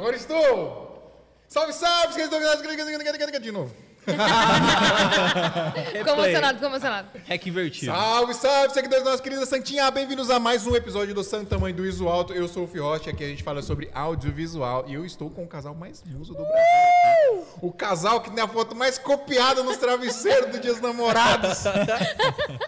[0.00, 1.28] Agora estou!
[1.46, 2.26] Salve, salve!
[3.38, 3.74] De novo.
[5.92, 7.08] Ficou emocionado, ficou emocionado.
[7.28, 7.92] Hack invertido.
[7.92, 9.90] Salve, salve, seguidores da nossa querida Santinha.
[9.90, 12.32] Bem-vindos a mais um episódio do Santo Tamanho do Iso Alto.
[12.32, 15.46] Eu sou o Fiote, aqui a gente fala sobre audiovisual e eu estou com o
[15.46, 17.46] casal mais muso do Brasil.
[17.60, 21.58] O casal que tem a foto mais copiada nos travesseiros do Dia dos Namorados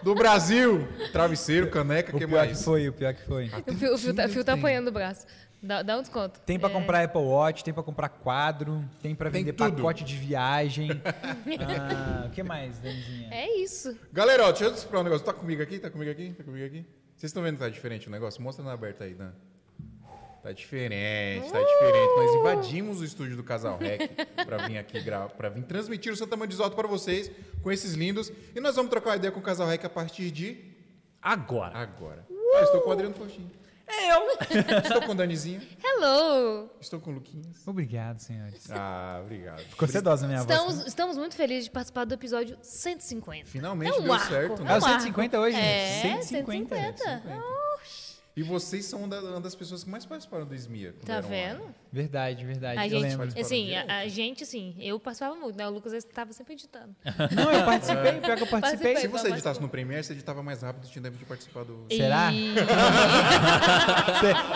[0.03, 0.87] do Brasil.
[1.11, 2.59] Travesseiro, caneca, O que pior mais?
[2.59, 3.51] que foi, o pior que foi.
[3.67, 5.25] O fio, o fio tá, o fio tá apanhando o braço.
[5.65, 6.41] Dá, dá um desconto.
[6.41, 6.73] Tem pra É.
[6.73, 9.77] comprar Apple Watch, tem pra comprar quadro, tem pra Tem vender tudo.
[9.77, 10.89] pacote de viagem.
[11.65, 13.29] Ah, o que mais, Danizinha?
[13.31, 13.97] É isso.
[14.11, 15.25] Galera, ó, deixa eu te explicar um negócio.
[15.25, 15.79] Tá comigo aqui?
[15.79, 16.33] Tá comigo aqui?
[16.33, 16.85] Tá comigo aqui?
[17.15, 18.41] Vocês estão vendo que tá diferente o negócio?
[18.41, 19.31] Mostra na aberta aí, Dan.
[20.41, 22.15] Tá diferente, tá diferente.
[22.17, 24.11] Nós invadimos o estúdio do Casal Rec
[24.45, 26.15] pra vir aqui gravar, para vir transmitir o
[26.47, 28.29] de Alto para vocês com esses lindos.
[28.53, 30.57] E nós vamos trocar uma ideia com o Casal Rec a partir de
[31.21, 31.77] Agora.
[31.77, 32.25] agora.
[32.55, 33.49] Ah, estou com o Adriano Faustinho.
[33.99, 34.27] É eu.
[34.83, 35.61] Estou com o Danizinho.
[35.83, 36.69] Hello!
[36.79, 37.67] Estou com o Luquinhas.
[37.67, 38.69] Obrigado, senhores.
[38.71, 39.59] Ah, obrigado.
[39.59, 40.51] Ficou sedosa a minha voz.
[40.51, 43.45] Estamos, estamos muito felizes de participar do episódio 150.
[43.45, 44.71] Finalmente é um deu arco, certo, né?
[44.71, 45.01] É o um arco.
[45.01, 46.25] 150 hoje, É, gente.
[46.25, 46.75] 150.
[46.75, 47.23] 150.
[48.35, 50.95] E vocês são uma da- uma das pessoas que mais participaram do SMIA.
[51.05, 51.35] Tá eram lá.
[51.35, 51.75] vendo?
[51.91, 52.79] Verdade, verdade.
[52.79, 53.39] A eu gente, lembro.
[53.39, 55.67] assim, a, a gente, assim, eu participava muito, né?
[55.67, 56.95] O Lucas estava sempre editando.
[57.35, 58.93] Não, eu participei, pior que eu participei.
[58.93, 58.95] Participei.
[58.97, 61.85] Se você editasse no Premiere, você editava mais rápido e tinha tempo de participar do...
[61.95, 62.31] Será?
[62.33, 62.55] E...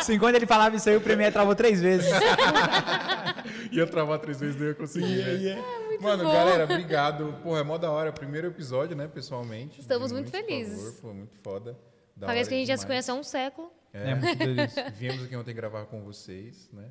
[0.03, 2.09] Se- enquanto ele falava isso aí, o Premiere travou três vezes.
[3.71, 5.23] Ia travar três vezes, não ia conseguir.
[5.23, 5.63] né?
[6.01, 6.31] Mano, bom.
[6.31, 7.33] galera, obrigado.
[7.43, 8.11] Porra, é mó da hora.
[8.11, 9.79] Primeiro episódio, né, pessoalmente.
[9.79, 10.77] Estamos muito por felizes.
[10.77, 11.77] favor, Foi muito foda.
[12.17, 13.05] Da Parece hora que a gente já se demais.
[13.05, 13.71] conhece há um século.
[13.93, 14.75] É, muito doido isso.
[14.97, 16.89] Viemos aqui ontem gravar com vocês, né?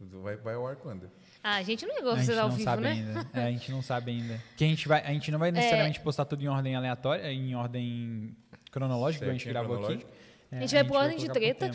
[0.00, 1.10] Vai, vai ao ar quando?
[1.42, 2.90] Ah, a gente não gente vocês ao não vivo, sabe né?
[2.92, 3.26] ainda.
[3.34, 4.40] É, a gente não sabe ainda.
[4.56, 7.54] Que a gente vai, a gente não vai necessariamente postar tudo em ordem aleatória, em
[7.54, 8.34] ordem
[8.70, 10.06] cronológica, igual a gente gravou aqui.
[10.52, 11.70] É, A gente vai por ordem de treta.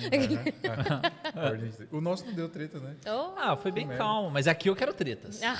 [1.33, 2.95] Ah, de- o nosso não deu treta, né?
[3.05, 4.31] Oh, Ah, foi bem calmo.
[4.31, 5.41] Mas aqui eu quero tretas.
[5.43, 5.57] ah,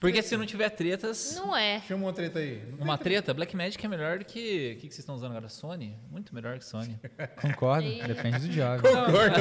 [0.00, 1.80] Porque se não tiver tretas, não é.
[1.80, 2.62] Chama uma treta aí.
[2.76, 4.74] Não uma treta, Black Magic é melhor do que.
[4.76, 5.48] O que, que vocês estão usando agora?
[5.48, 5.96] Sony?
[6.10, 6.98] Muito melhor que Sony.
[7.40, 8.82] Concordo, depende do jogo.
[8.82, 9.36] Concordo.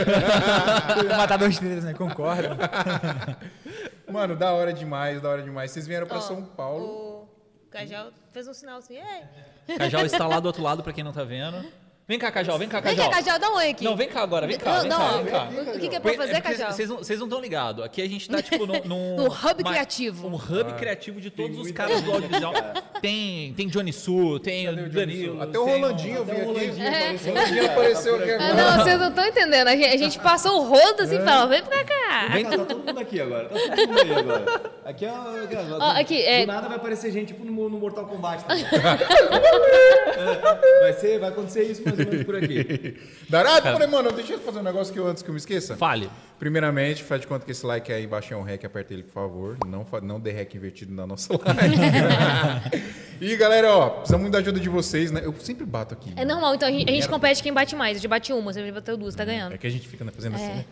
[1.18, 1.94] Matador de trilhas, né?
[1.94, 2.50] Concordo.
[4.12, 5.72] Mano, da hora demais, da hora demais.
[5.72, 6.86] Vocês vieram pra Ó, São Paulo.
[7.66, 8.96] O Cajal fez um sinal assim.
[8.96, 9.78] Ei.
[9.78, 11.66] Cajal está lá do outro lado, pra quem não tá vendo.
[12.09, 13.12] Vem cá, Cajal, vem cá, Vem Cajal.
[13.12, 13.84] cá, Cajal, dá um oi aqui.
[13.84, 15.72] Não, vem cá agora, vem cá, Não, vem não, cá, vem cá.
[15.72, 16.72] O que, que é pra Porque- fazer, Cajal?
[16.72, 17.84] Vocês não estão ligados.
[17.84, 18.79] Aqui a gente tá, tipo, num...
[18.88, 20.25] num No hub uma- criativo.
[20.29, 22.53] Um hub criativo de todos os caras do audiovisual.
[23.01, 25.41] Tem, tem Johnny Su, tem o Danilo.
[25.41, 26.40] Até o Rolandinho eu vi aqui.
[26.81, 27.12] É.
[27.12, 28.53] O Rolandinho apareceu aqui Ah, agora.
[28.78, 29.68] não, vocês não estão entendendo.
[29.68, 32.28] A gente, a gente passou o rodo assim e falou, vem pra cá.
[32.31, 33.50] Vem Tá todo mundo aqui agora.
[33.50, 34.62] Tá todo mundo aí agora.
[34.85, 35.12] Aqui é.
[35.12, 38.45] o- Ó, aqui, é- Do nada vai aparecer gente tipo no, Mortal Kombat.
[40.18, 42.97] É, vai, ser, vai acontecer isso mais ou menos por aqui.
[43.30, 45.75] Darado, porém, mano, deixa eu fazer um negócio que eu, antes que eu me esqueça.
[45.75, 46.09] Fale.
[46.40, 49.12] Primeiramente, faz de conta que esse like aí embaixo é um rec, aperta ele, por
[49.13, 49.58] favor.
[49.68, 51.75] Não, não dê rec invertido na nossa live.
[53.19, 55.22] e galera, ó, precisamos muito da ajuda de vocês, né?
[55.24, 56.13] Eu sempre bato aqui.
[56.16, 57.97] É normal, então a gente, a gente compete quem bate mais.
[57.97, 59.53] A gente bate uma, você bateu duas, tá ganhando.
[59.53, 60.56] É que a gente fica né, fazendo assim, É.
[60.56, 60.66] né?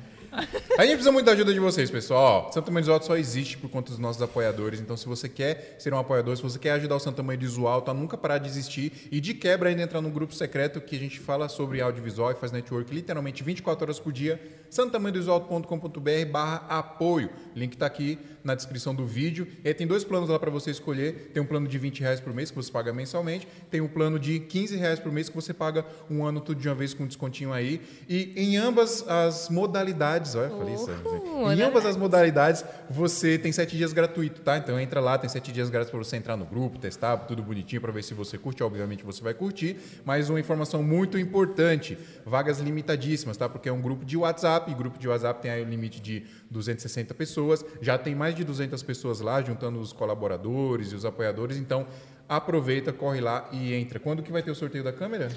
[0.78, 2.51] A gente precisa muito da ajuda de vocês, pessoal.
[2.51, 4.79] Santo Tamanho do Alto só existe por conta dos nossos apoiadores.
[4.79, 7.68] Então, se você quer ser um apoiador, se você quer ajudar o Santo Tamanho do
[7.68, 10.96] Alto a nunca parar de existir e de quebra ainda entrar num grupo secreto que
[10.96, 16.66] a gente fala sobre audiovisual e faz network literalmente 24 horas por dia, santotamanhodosalto.com.br barra
[16.67, 17.29] apoio.
[17.56, 19.47] Link tá aqui na descrição do vídeo.
[19.63, 21.31] E aí tem dois planos lá para você escolher.
[21.34, 23.47] Tem um plano de 20 reais por mês que você paga mensalmente.
[23.72, 26.67] Tem um plano de 15 reais por mês que você paga um ano tudo de
[26.69, 27.81] uma vez com um descontinho aí.
[28.07, 30.90] E em ambas as modalidades, olha, eu falei isso.
[30.90, 34.58] Uhul, Em ambas as modalidades, você tem sete dias gratuito, tá?
[34.58, 37.81] Então entra lá, tem sete dias grátis para você entrar no grupo, testar, tudo bonitinho
[37.81, 38.64] para ver se você curte.
[38.64, 39.78] Obviamente você vai curtir.
[40.06, 43.50] Mas uma informação muito importante: vagas limitadíssimas, tá?
[43.50, 46.24] Porque é um grupo de WhatsApp, e grupo de WhatsApp tem aí o limite de
[46.50, 47.66] 260 pessoas.
[47.81, 51.58] Já tem mais de 200 pessoas lá, juntando os colaboradores e os apoiadores.
[51.58, 51.85] Então
[52.28, 54.00] aproveita, corre lá e entra.
[54.00, 55.30] Quando que vai ter o sorteio da câmera?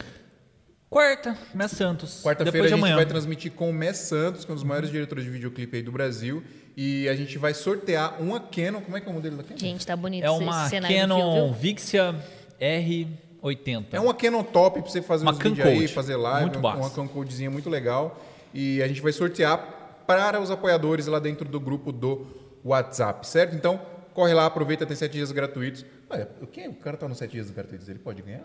[0.90, 2.22] Quarta, Mess Santos.
[2.22, 2.96] Quarta-feira a de gente amanhã.
[2.96, 5.82] vai transmitir com o Mess Santos, que é um dos maiores diretores de videoclipe aí
[5.82, 6.42] do Brasil.
[6.76, 8.80] E a gente vai sortear uma Canon.
[8.80, 9.58] Como é que é o modelo da Canon?
[9.58, 11.52] Gente, tá bonito É esse uma cenário do Canon?
[11.52, 12.14] Vixia
[12.58, 13.86] R80.
[13.92, 16.42] É uma Canon top pra você fazer Uma uns vídeos aí, fazer live.
[16.46, 16.94] Muito uma massa.
[16.94, 18.18] camcodezinha muito legal.
[18.54, 22.26] E a gente vai sortear para os apoiadores lá dentro do grupo do
[22.64, 23.54] WhatsApp, certo?
[23.54, 23.78] Então,
[24.14, 25.84] corre lá, aproveita, tem sete dias gratuitos.
[26.08, 26.66] Olha, o que?
[26.66, 28.44] O cara tá nos sete dias gratuitos, ele pode ganhar?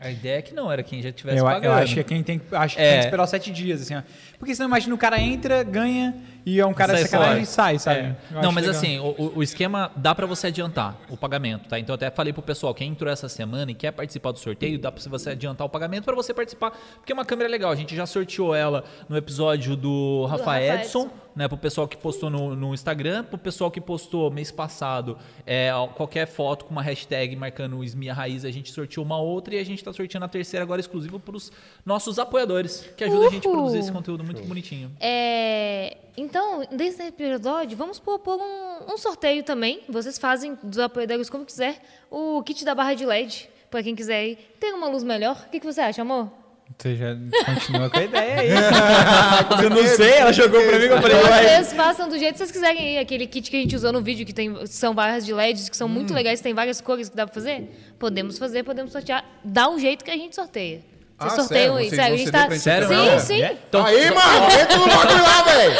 [0.00, 1.64] A ideia é que não, era quem já tivesse Eu, pagando.
[1.66, 2.88] eu acho que é quem tem, que- acho que É.
[2.90, 4.02] tem que esperar os sete dias, assim, ó.
[4.38, 6.14] Porque senão imagina o cara entra, ganha
[6.46, 7.42] e é um cara de Sai sacanagem fora.
[7.42, 7.98] e sai, sabe?
[8.00, 8.16] É.
[8.42, 8.70] Não, mas legal.
[8.80, 11.78] assim, o, o- esquema dá pra você adiantar o pagamento, tá?
[11.78, 14.78] Então eu até falei pro pessoal, quem entrou essa semana e quer participar do sorteio,
[14.78, 17.70] dá pra você adiantar o pagamento pra você participar, porque é uma câmera legal.
[17.70, 21.10] A gente já sorteou ela no episódio do Rafa Rafa Edson, Edson.
[21.36, 21.48] né?
[21.48, 25.16] Pro pessoal que postou no, no Instagram, pro pessoal que postou mês passado
[25.46, 29.54] é, qualquer foto com uma hashtag marcando o Esmia Raiz, a gente sorteou uma outra
[29.54, 31.50] e a gente tá sorteando a terceira agora exclusiva pros
[31.84, 33.58] nossos apoiadores, que ajudam a gente a Uhul.
[33.58, 34.90] produzir esse conteúdo muito bonitinho.
[35.00, 35.96] É,
[36.30, 39.80] então, nesse episódio, vamos propor um, um sorteio também.
[39.88, 41.82] Vocês fazem dos apoiadores como quiser.
[42.08, 45.44] O kit da barra de LED, para quem quiser ir ter uma luz melhor.
[45.46, 46.30] O que, que você acha, amor?
[46.78, 48.48] Você já continua com a ideia aí.
[49.64, 51.44] eu não sei, ela jogou pra mim que eu falei, uai.
[51.48, 52.98] Vocês façam do jeito que vocês quiserem ir.
[52.98, 55.76] Aquele kit que a gente usou no vídeo, que tem, são barras de LEDs, que
[55.76, 55.90] são Hum.
[55.90, 57.68] muito legais, tem várias cores que dá pra fazer.
[57.98, 59.24] Podemos fazer, podemos sortear.
[59.44, 60.80] Dá um jeito que a gente sorteia.
[61.20, 62.00] Vocês Ah, sorteiam sério?
[62.04, 62.46] a vão gente tá.
[62.46, 63.58] pra Sério sim, sim.
[63.68, 65.74] Então, aí, mano, entra no bagulho lá, velho.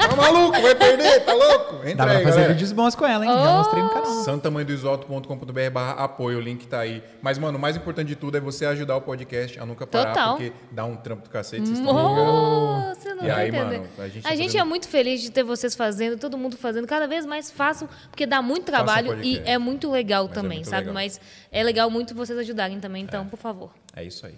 [0.00, 1.76] Tá maluco, vai perder, tá louco?
[1.86, 2.52] Entra Dá pra aí, fazer galera.
[2.54, 3.30] vídeos bons com ela, hein?
[3.32, 4.24] Já mostrei no canal.
[4.24, 7.02] santamanhodoisoalto.com.br barra apoio, o link tá aí.
[7.22, 10.08] Mas, mano, o mais importante de tudo é você ajudar o podcast a nunca parar,
[10.12, 10.36] Total.
[10.36, 12.34] porque dá um trampo do cacete, vocês estão ligados.
[12.34, 13.70] Oh, você não E tá aí, entendendo.
[13.72, 16.36] mano, a gente tá a gente fazendo- é muito feliz de ter vocês fazendo, todo
[16.36, 20.32] mundo fazendo, cada vez mais fácil, porque dá muito trabalho e é muito legal Mas
[20.32, 20.80] é também, muito sabe?
[20.82, 20.94] legal.
[20.94, 21.20] Mas
[21.52, 23.70] é legal muito vocês ajudarem também, então, por favor.
[23.94, 24.34] É isso aí.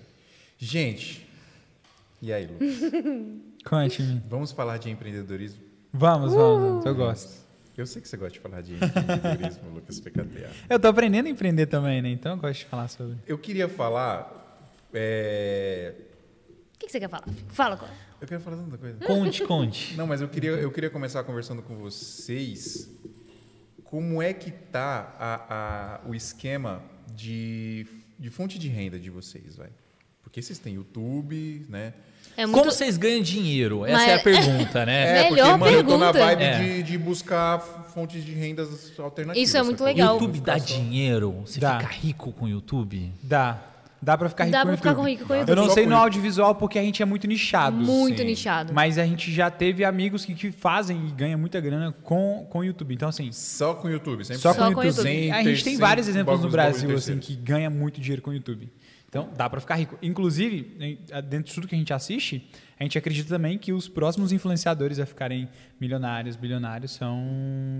[0.64, 1.26] Gente,
[2.20, 2.92] e aí, Lucas?
[3.66, 4.22] Conte-me.
[4.28, 5.60] Vamos falar de empreendedorismo?
[5.92, 6.86] Vamos, vamos.
[6.86, 7.42] Eu gosto.
[7.76, 10.50] Eu sei que você gosta de falar de empreendedorismo, Lucas PKTA.
[10.70, 12.10] Eu tô aprendendo a empreender também, né?
[12.10, 13.18] Então eu gosto de falar sobre.
[13.26, 14.70] Eu queria falar.
[14.94, 15.94] é,
[16.76, 17.24] O que, que você quer falar?
[17.48, 17.90] Fala, Cora.
[18.20, 18.98] Eu queria falar tanta coisa.
[19.04, 19.96] Conte, conte.
[19.96, 22.88] Não, mas eu queria, eu queria começar conversando com vocês.
[23.82, 25.54] Como é que tá a,
[26.04, 27.84] a- o esquema de,
[28.16, 29.70] de fonte de renda de vocês, vai?
[30.32, 31.92] Porque vocês têm YouTube, né?
[32.34, 32.58] É muito...
[32.58, 33.84] Como vocês ganham dinheiro?
[33.84, 35.18] Essa Mas- é a pergunta, né?
[35.18, 36.34] É, porque, mano, eu tô na pergunta.
[36.36, 36.58] vibe É.
[36.58, 37.58] de, de buscar
[37.92, 39.46] fontes de rendas alternativas.
[39.48, 40.14] Isso é muito legal.
[40.14, 41.42] YouTube dá dinheiro?
[41.44, 41.78] Você Dá.
[41.80, 43.12] fica rico com o YouTube?
[43.22, 43.60] Dá.
[44.00, 45.02] Dá pra ficar rico Dá com pra ficar YouTube.
[45.04, 45.36] com rico com o.
[45.36, 45.50] YouTube.
[45.50, 47.76] Eu não Só sei no o- audiovisual porque a gente é muito nichado.
[47.76, 48.24] Muito Sim.
[48.24, 48.72] nichado.
[48.72, 52.60] Mas a gente já teve amigos que, que fazem e ganham muita grana com, com
[52.60, 52.94] o YouTube.
[52.94, 55.06] Então, assim, Só com o YouTube, sempre só com com o YouTube.
[55.08, 55.30] YouTube.
[55.30, 57.36] A gente tem vários exemplos no Brasil, assim, que...
[57.36, 58.72] que ganha muito dinheiro com o YouTube.
[59.12, 59.98] Então, dá pra ficar rico.
[60.00, 60.62] Inclusive,
[61.28, 62.48] dentro de tudo que a gente assiste,
[62.80, 67.22] a gente acredita também que os próximos influenciadores a ficarem milionários, bilionários, são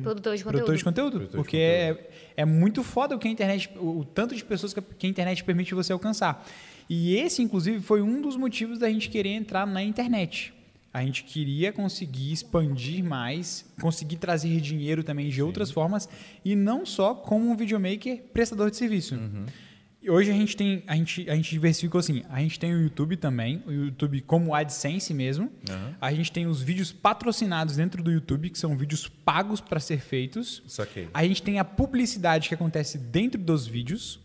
[0.03, 0.59] Produtores de conteúdo.
[0.59, 1.11] produtores de conteúdo.
[1.13, 4.45] Produtores de porque É, é muito foda o que a internet, o, o tanto de
[4.45, 6.47] pessoas que a, que a internet permite você alcançar.
[6.87, 10.53] E esse, inclusive, foi um dos motivos da gente querer entrar na internet.
[10.93, 16.07] A gente queria conseguir expandir mais, conseguir trazer dinheiro também de outras formas,
[16.45, 19.15] e não só como um videomaker prestador de serviço.
[19.15, 19.72] E
[20.09, 23.17] Hoje a gente tem, a gente, a gente diversificou assim, a gente tem o YouTube
[23.17, 25.51] também, o YouTube como AdSense mesmo.
[25.69, 25.95] Aham.
[26.01, 30.01] A gente tem os vídeos patrocinados dentro do YouTube, que são vídeos pagos para ser
[30.01, 30.63] feitos.
[30.67, 31.09] Saquei.
[31.15, 34.19] A gente tem a publicidade que acontece dentro dos vídeos.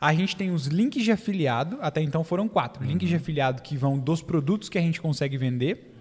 [0.00, 2.84] A gente tem os links de afiliado, até então foram quatro.
[2.84, 5.94] Links de afiliado que vão dos produtos que a gente consegue vender.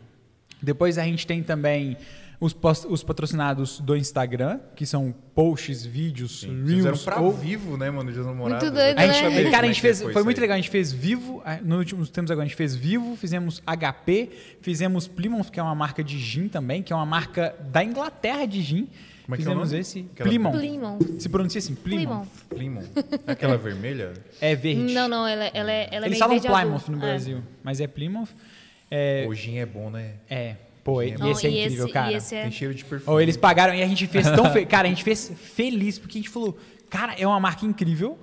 [0.62, 1.97] Depois a gente tem também
[2.39, 2.55] os,
[2.89, 7.03] os patrocinados do Instagram, que são posts, vídeos, Fizeram reels.
[7.03, 8.11] pra ou- vivo, né, mano?
[8.11, 8.63] Dia dos Namorados.
[8.63, 9.41] Muito doido, a gente, né?
[9.43, 10.53] É cara, a gente que fez, foi, muito legal.
[10.55, 14.29] A gente fez Vivo, ah, nos últimos tempos agora, a gente fez Vivo, fizemos HP,
[14.61, 18.45] fizemos Plymouth, que é uma marca de gin também, que é uma marca da Inglaterra
[18.45, 18.87] de gin.
[19.25, 19.81] Como é que é o fizemos nome?
[19.81, 20.05] esse.
[20.13, 20.51] Aquela- Plymouth.
[20.53, 21.19] Plymouth.
[21.19, 22.27] Se pronuncia assim, Plymouth.
[22.49, 22.85] Plymouth.
[22.87, 23.21] Plymouth.
[23.27, 24.13] Aquela vermelha?
[24.39, 24.93] É verde.
[24.93, 26.39] Não, não, ela, ela, é- ela é Eles falam.
[26.39, 26.99] Plymouth no É.
[26.99, 28.29] Brasil, mas é Plymouth.
[28.89, 30.13] É, O gin é bom, né?
[30.29, 30.55] é
[30.87, 32.11] pô, e Não, esse é e incrível, esse- cara.
[32.13, 32.41] E esse é...
[32.44, 33.13] Tem cheiro de perfume.
[33.13, 34.63] Ou eles pagaram e a gente fez tão fe...
[34.65, 36.57] cara, a gente fez feliz porque a gente falou,
[36.89, 38.17] cara, é uma marca incrível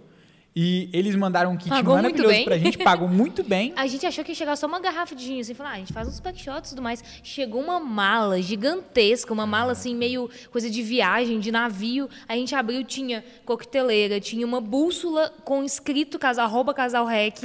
[0.56, 2.44] e eles mandaram um kit Pagou muito maravilhoso bem.
[2.44, 3.72] pra gente, pagou muito bem.
[3.76, 5.78] A gente achou que ia chegar só uma garrafa de gin, assim, falar, ah, a
[5.78, 7.02] gente faz uns packshots e tudo mais.
[7.24, 12.08] Chegou uma mala gigantesca, uma mala assim, meio coisa de viagem, de navio.
[12.28, 17.38] A gente abriu, tinha coqueteleira, tinha uma bússola com escrito casal, arroba casal rec.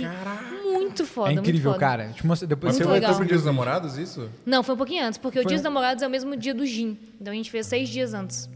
[0.64, 1.80] Muito foda, é muito incrível, foda.
[1.80, 2.10] cara.
[2.10, 3.16] Te mostro- depois Mas você foi, Muito vai legal.
[3.18, 4.30] pro Dia dos Namorados, isso?
[4.46, 6.66] Não, foi um pouquinho antes, porque o Dia dos Namorados é o mesmo dia do
[6.66, 6.98] gin.
[7.20, 8.50] Então a gente fez seis dias antes.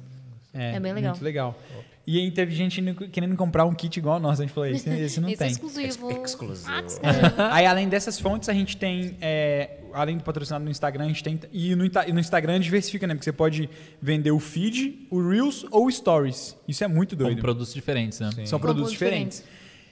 [0.53, 1.11] É bem legal.
[1.13, 1.57] Muito legal.
[2.05, 2.81] E aí teve gente
[3.11, 4.41] querendo comprar um kit igual ao nosso.
[4.41, 5.51] A gente falou, esse, esse não Esse é tem.
[5.51, 6.11] exclusivo.
[6.23, 6.69] Exclusivo.
[6.69, 7.33] Ah, exclusivo.
[7.51, 11.23] Aí, além dessas fontes, a gente tem, é, além do patrocinado no Instagram, a gente
[11.23, 11.39] tem.
[11.51, 13.13] E no, e no Instagram diversifica, né?
[13.13, 13.69] Porque você pode
[14.01, 16.57] vender o feed, o Reels ou o Stories.
[16.67, 17.39] Isso é muito doido.
[17.39, 18.29] produtos diferentes, né?
[18.31, 19.43] São Com produtos produtos diferentes.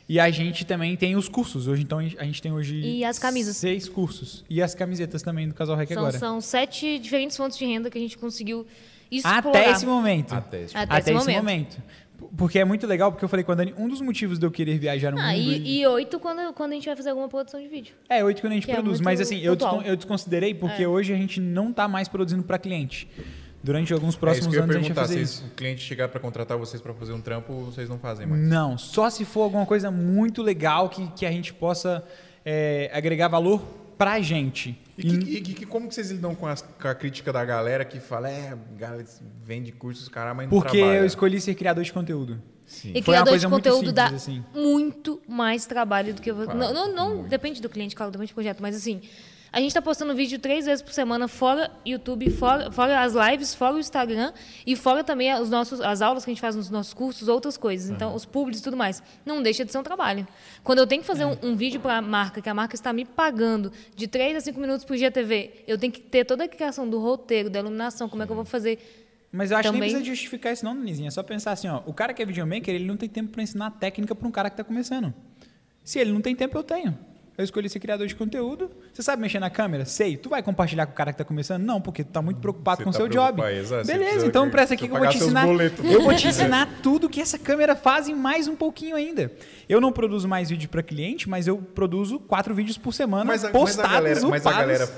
[0.10, 1.70] E a gente também tem os cursos.
[1.70, 2.76] Hoje, então, a gente tem hoje.
[2.76, 3.56] E as camisas.
[3.56, 4.44] Seis cursos.
[4.50, 6.20] E as camisetas também do Casal Rec São, agora.
[6.20, 8.68] são sete diferentes fontes de renda que a gente conseguiu
[9.18, 9.60] explorar.
[9.60, 10.34] Até esse momento.
[10.34, 11.82] Até esse Até Até, esse momento.
[12.38, 14.52] Porque é muito legal, porque eu falei com a Dani, um dos motivos de eu
[14.52, 15.38] querer viajar no Ah, mundo.
[15.38, 17.94] e, e oito quando, quando a gente vai fazer alguma produção de vídeo.
[18.08, 19.00] É, oito quando a gente Que é produz.
[19.00, 20.88] muito mas assim, eu, descon- eu desconsiderei porque É.
[20.88, 23.08] hoje a gente não tá mais produzindo para cliente.
[23.64, 25.08] Durante alguns É isso próximos ia anos a gente vai perguntar.
[25.08, 25.46] fazer Se isso.
[25.52, 28.42] o cliente chegar pra contratar vocês pra fazer um trampo, vocês não fazem mais.
[28.42, 32.04] Não, só se for alguma coisa muito legal que, que a gente possa
[32.46, 33.62] é, agregar valor
[33.98, 34.80] pra gente.
[35.08, 37.84] E, que, e que- como que vocês lidam com, as- com a crítica da galera
[37.86, 39.06] que fala, é, galera
[39.44, 40.98] vende cursos, cara, mas não Porque trabalha.
[41.00, 42.42] eu escolhi ser criador de conteúdo.
[42.68, 42.92] Sim.
[42.96, 44.44] E Foi uma criador de coisa muito conteúdo dá simples, assim.
[44.54, 46.46] muito mais trabalho do que você.
[46.52, 49.02] Claro, não, não, não depende do cliente, claro, depende do projeto, mas assim,
[49.54, 53.54] a gente está postando vídeo três vezes por semana, fora YouTube, fora, fora as lives,
[53.54, 54.32] fora o Instagram
[54.66, 57.58] e fora também os nossos, as aulas que a gente faz nos nossos cursos, outras
[57.58, 57.90] coisas.
[57.90, 59.04] Então, os públicos e tudo mais.
[59.26, 60.26] Não deixa de ser um trabalho.
[60.64, 62.94] Quando eu tenho que fazer um, um vídeo para a marca, que a marca está
[62.94, 66.48] me pagando de 3 a 5 minutos por GTV, eu tenho que ter toda a
[66.48, 68.80] criação do roteiro, da iluminação, como é que eu vou fazer.
[69.34, 71.10] Mas eu acho que nem Também- precisa justificar isso não, Denizinha.
[71.10, 71.82] É só pensar assim, ó.
[71.86, 74.50] O cara que é videomaker, ele não tem tempo pra ensinar técnica pra um cara
[74.50, 75.14] que tá começando.
[75.84, 76.98] Se ele não tem tempo, eu tenho.
[77.42, 78.70] Eu escolhi ser criador de conteúdo.
[78.94, 79.84] Você sabe mexer na câmera?
[79.86, 80.16] Sei.
[80.16, 81.64] Tu vai compartilhar com o cara que tá começando?
[81.64, 83.42] Não, porque tu tá muito preocupado Você com o tá seu job.
[83.42, 83.88] exato.
[83.88, 85.46] Beleza, então que- presta aqui que eu vou te ensinar.
[85.46, 85.86] boletos.
[85.92, 89.32] Eu vou te ensinar tudo que essa câmera faz e mais um pouquinho ainda.
[89.68, 93.44] Eu não produzo mais vídeo pra cliente, mas eu produzo quatro vídeos por semana Mas
[93.44, 94.90] a, mas postados, a galera, mas a galera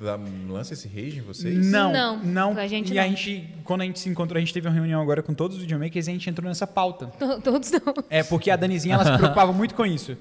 [0.00, 1.66] dá- lança esse rage em vocês?
[1.66, 2.54] Não, Não, não.
[2.54, 3.02] pra gente e não.
[3.02, 5.56] a gente, quando a gente se encontrou, a gente teve uma reunião agora com todos
[5.56, 7.06] os videomakers e a gente entrou nessa pauta.
[7.42, 7.80] Todos não.
[8.10, 10.16] É, porque a Danizinha, ela se preocupava muito com isso.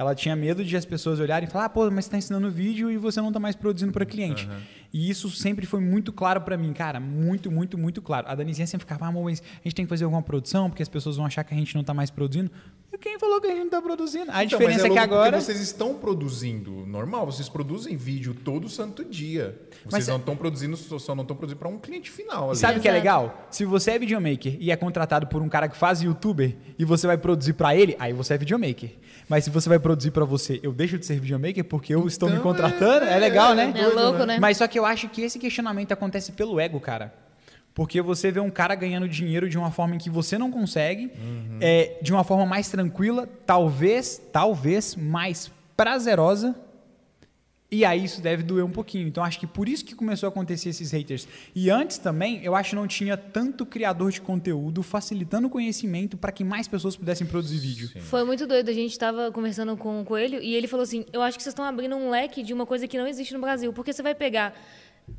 [0.00, 2.50] Ela tinha medo de as pessoas olharem e falar, ah, pô, mas você tá ensinando
[2.50, 4.48] vídeo e você não tá mais produzindo para cliente.
[4.92, 8.26] E isso sempre foi muito claro para mim, cara, muito, muito, muito claro.
[8.28, 10.88] A Danizinha sempre ficava, ah, mas a gente tem que fazer alguma produção, porque as
[10.88, 12.50] pessoas vão achar que a gente não tá mais produzindo.
[12.92, 14.32] E quem falou que a gente não tá produzindo?
[14.32, 15.40] A Então, diferença mas é, que agora...
[15.40, 19.56] Vocês estão produzindo normal, vocês produzem vídeo todo santo dia.
[19.84, 22.48] Vocês Mas- não estão produzindo, só só não estão produzindo para um cliente final.
[22.48, 22.58] E ali.
[22.58, 23.46] sabe o que é legal?
[23.48, 27.06] Se você é videomaker e é contratado por um cara que faz youtuber e você
[27.06, 28.90] vai produzir pra ele, aí você é videomaker.
[29.28, 32.28] Mas se você vai produzir pra você, eu deixo de ser videomaker porque eu estou
[32.28, 33.72] me Então, contratando, é, é, legal, né?
[33.76, 34.38] É louco, né?
[34.40, 37.12] Mas só que eu acho que esse questionamento acontece pelo ego, cara.
[37.74, 41.06] Porque você vê um cara ganhando dinheiro de uma forma em que você não consegue,
[41.16, 41.58] Uhum.
[41.60, 46.54] é, de uma forma mais tranquila, talvez, talvez mais prazerosa.
[47.72, 49.06] E aí isso deve doer um pouquinho.
[49.06, 51.28] Então acho que por isso que começou a acontecer esses haters.
[51.54, 56.16] E antes também, eu acho que não tinha tanto criador de conteúdo facilitando o conhecimento
[56.16, 58.02] para que mais pessoas pudessem produzir vídeo.
[58.02, 58.68] Foi muito doido.
[58.68, 61.52] A gente estava conversando com o Coelho e ele falou assim: Eu acho que vocês
[61.52, 63.72] estão abrindo um leque de uma coisa que não existe no Brasil.
[63.72, 64.52] Porque você vai pegar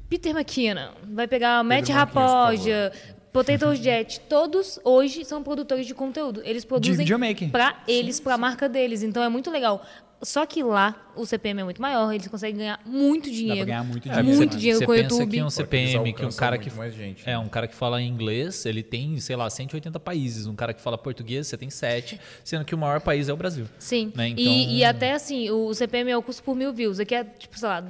[0.09, 2.91] Peter McKinnon, vai pegar Matt Rapoja,
[3.31, 4.19] Potato Jet.
[4.27, 6.41] Todos hoje são produtores de conteúdo.
[6.43, 7.07] Eles produzem
[7.49, 9.03] para eles, para a marca deles.
[9.03, 9.85] Então é muito legal.
[10.23, 13.65] Só que lá o CPM é muito maior, eles conseguem ganhar muito dinheiro.
[13.65, 14.59] ganhar muito É, dinheiro, muito né?
[14.59, 15.31] dinheiro você com o pensa YouTube.
[15.37, 17.37] que um CPM, que um cara que é né?
[17.39, 20.45] um cara que fala inglês, ele tem, sei lá, 180 países.
[20.45, 23.35] Um cara que fala português, você tem 7, sendo que o maior país é o
[23.37, 23.65] Brasil.
[23.79, 24.11] Sim.
[24.15, 24.29] Né?
[24.29, 26.99] Então- E, e até assim, o CPM é o custo por mil views.
[26.99, 27.83] Aqui é, tipo, sei lá.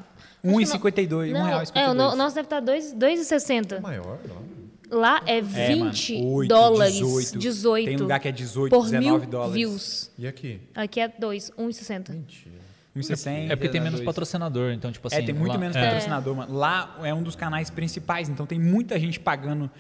[0.44, 1.72] R$1,52, Não, R$1,52.
[1.76, 3.80] é, o no- nosso deve estar dois- É 2,60.
[3.82, 4.51] maior, não.
[4.92, 6.94] Lá é É, mano, 20 oito, dólares.
[6.96, 7.40] 18.
[7.40, 7.86] 18.
[7.88, 9.54] Tem lugar que é 18, por 19 mil dólares.
[9.54, 10.12] views.
[10.18, 10.60] E aqui?
[10.76, 12.10] Aqui é 2, 1,60.
[12.12, 12.56] Mentira.
[12.96, 13.50] 1,60.
[13.52, 14.06] É porque tem menos 2.
[14.06, 15.16] patrocinador, então, tipo assim.
[15.16, 15.82] É, tem muito lá- menos é.
[15.86, 16.54] patrocinador, mano.
[16.54, 19.72] Lá é um dos canais principais, então tem muita gente pagando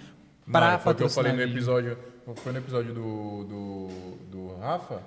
[0.47, 1.31] Não, pra foi o que eu patrocinar.
[1.31, 1.97] falei no episódio.
[2.35, 3.87] Foi no episódio do, do,
[4.31, 5.01] do Rafa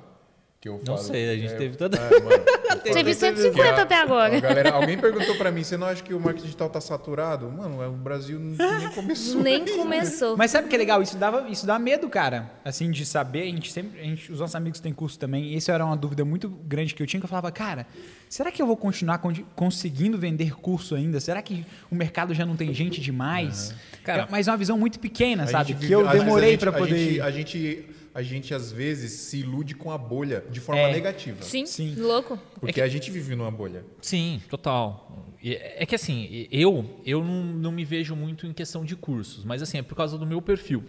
[0.64, 1.08] que eu Não falo.
[1.08, 4.34] sei, a gente teve toda- É, mano, eu Teve falei- 150 que a- até agora.
[4.34, 7.50] a galera, alguém perguntou pra mim, você não acha que o marketing digital tá saturado?
[7.50, 8.56] Mano, é, o Brasil nem
[8.94, 9.42] começou.
[9.42, 9.72] Nem ainda.
[9.72, 10.38] começou.
[10.38, 11.02] Mas sabe o que é legal?
[11.02, 12.50] Isso, dava, isso dá medo, cara.
[12.64, 14.00] Assim, de saber, a gente sempre.
[14.00, 15.44] A gente, os nossos amigos têm curso também.
[15.52, 17.86] E isso era uma dúvida muito grande que eu tinha, que eu falava, cara,
[18.26, 21.20] será que eu vou continuar con- conseguindo vender curso ainda?
[21.20, 23.74] Será que o mercado já não tem gente demais?
[24.02, 25.68] Cara, É, mas é uma visão muito pequena, sabe?
[25.68, 26.98] gente Que vive- eu demorei gente- pra a poder.
[26.98, 30.92] gente- A gente, a gente, às vezes, se ilude com a bolha de forma É.
[30.92, 31.42] negativa.
[31.42, 31.96] Sim, Sim.
[31.96, 32.38] louco.
[32.60, 33.84] Porque a gente vive numa bolha.
[34.00, 35.34] Sim, total.
[35.42, 39.60] É que assim, eu eu não, não me vejo muito em questão de cursos, mas
[39.62, 40.82] assim, é por causa do meu perfil.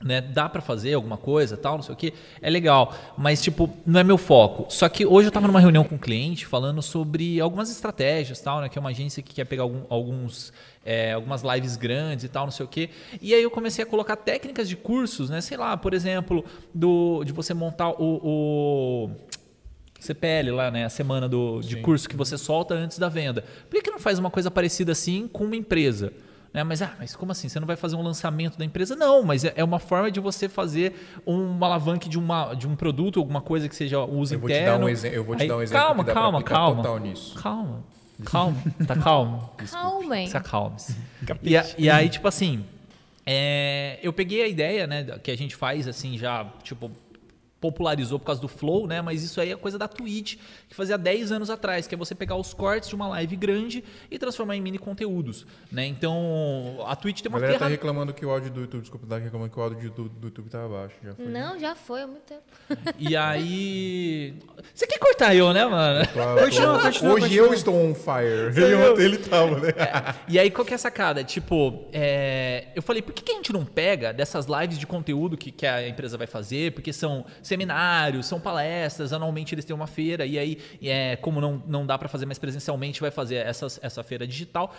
[0.00, 0.20] Né?
[0.20, 3.98] Dá pra fazer alguma coisa, tal, não sei o que, é legal, mas tipo, não
[3.98, 4.66] é meu foco.
[4.72, 8.60] Só que hoje eu tava numa reunião com um cliente falando sobre algumas estratégias, tal,
[8.60, 8.68] né?
[8.68, 10.52] Que é uma agência que quer pegar algum- alguns,
[10.84, 12.90] é, algumas lives grandes e tal, não sei o que.
[13.20, 15.40] E aí eu comecei a colocar técnicas de cursos, né?
[15.40, 19.10] Sei lá, por exemplo, do, de você montar o- o
[19.98, 20.84] CPL lá, né?
[20.84, 23.42] A semana do, de curso que você solta antes da venda.
[23.68, 26.12] Por que, que não faz uma coisa parecida assim com uma empresa?
[26.52, 26.64] Né?
[26.64, 27.48] Mas, ah, mas como assim?
[27.48, 28.96] Você não vai fazer um lançamento da empresa?
[28.96, 30.94] Não, mas é, é uma forma de você fazer
[31.26, 34.54] um alavanque de, uma, de um produto, alguma coisa que seja uso Eu vou te
[34.54, 34.78] interno.
[34.78, 36.76] dar um eu vou te Aí- dar um exemplo Calma, que dá pra calma, calma.
[36.82, 37.34] total nisso.
[37.34, 37.84] Calma,
[38.24, 38.56] calma.
[38.86, 39.50] Tá calmo?
[39.70, 40.26] Calma, hein?
[40.26, 40.96] Se acalme-se.
[41.42, 42.64] E, e aí, tipo assim,
[43.26, 46.90] é, eu peguei a ideia, né, que a gente faz assim já, tipo,
[47.60, 49.00] popularizou por causa do Flow, né?
[49.02, 50.36] Mas isso aí é coisa da Twitch,
[50.68, 53.84] que fazia 10 anos atrás, que é você pegar os cortes de uma live grande
[54.10, 55.86] e transformar em mini conteúdos, né?
[55.86, 57.80] Então, a Twitch tem A uma galera tá ferramenta...
[57.80, 60.48] reclamando que o áudio do YouTube, desculpa, tá reclamando que o áudio do, do YouTube
[60.48, 60.94] tá abaixo.
[61.02, 61.26] Já foi.
[61.26, 62.42] Não, já foi há muito tempo.
[62.98, 64.34] E aí...
[64.74, 66.06] Você quer cortar eu, né, mano?
[66.12, 67.46] Claro, Continua, continua, Hoje continua.
[67.46, 68.60] eu estou on fire.
[68.60, 69.72] Ele, ontem ele tava, né?
[70.26, 71.22] E aí, qual que é a sacada?
[71.24, 75.36] Tipo, é, eu falei, por que, que a gente não pega dessas lives de conteúdo
[75.36, 76.72] que, que a empresa vai fazer?
[76.72, 81.62] Porque são seminários, são palestras, anualmente eles têm uma feira, e aí, é, como não,
[81.66, 84.74] não dá para fazer mais presencialmente, vai fazer essas, essa feira digital.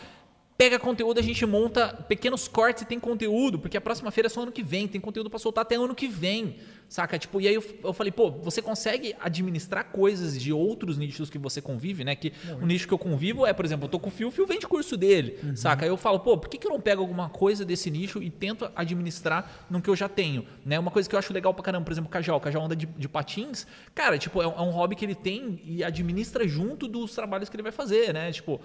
[0.58, 4.30] Pega conteúdo, a gente monta pequenos cortes e tem conteúdo, porque a próxima feira é
[4.30, 6.58] só ano que vem, tem conteúdo para soltar até ano que vem,
[6.90, 7.18] saca?
[7.18, 11.38] Tipo, e aí eu, eu falei, pô, você consegue administrar coisas de outros nichos que
[11.38, 12.16] você convive, né?
[12.16, 14.32] Que o nicho que eu convivo é, por exemplo, eu tô com o Fio, o
[14.32, 15.86] Fio vende curso dele, saca?
[15.86, 18.30] Aí eu falo, pô, por que, que eu não pego alguma coisa desse nicho e
[18.30, 20.80] tento administrar no que eu já tenho, né?
[20.80, 22.76] Uma coisa que eu acho legal pra caramba, por exemplo, o Cajal, o Cajal anda
[22.76, 26.48] de, de patins, cara, tipo, é um, é um hobby que ele tem e administra
[26.48, 28.32] junto dos trabalhos que ele vai fazer, né?
[28.32, 28.60] Tipo,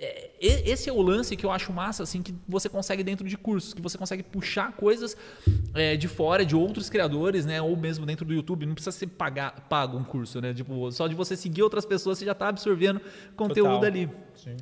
[0.00, 3.36] é, esse é o lance que eu acho massa, assim, que você consegue dentro de
[3.36, 5.16] cursos, que você consegue puxar coisas
[5.74, 7.57] é, de fora, de outros criadores, né?
[7.62, 8.66] Ou mesmo dentro do YouTube.
[8.66, 10.52] Não precisa ser pagar, pago um curso, né?
[10.54, 13.00] Tipo, só de você seguir outras pessoas, você já tá absorvendo
[13.36, 13.84] conteúdo Total.
[13.84, 14.10] ali.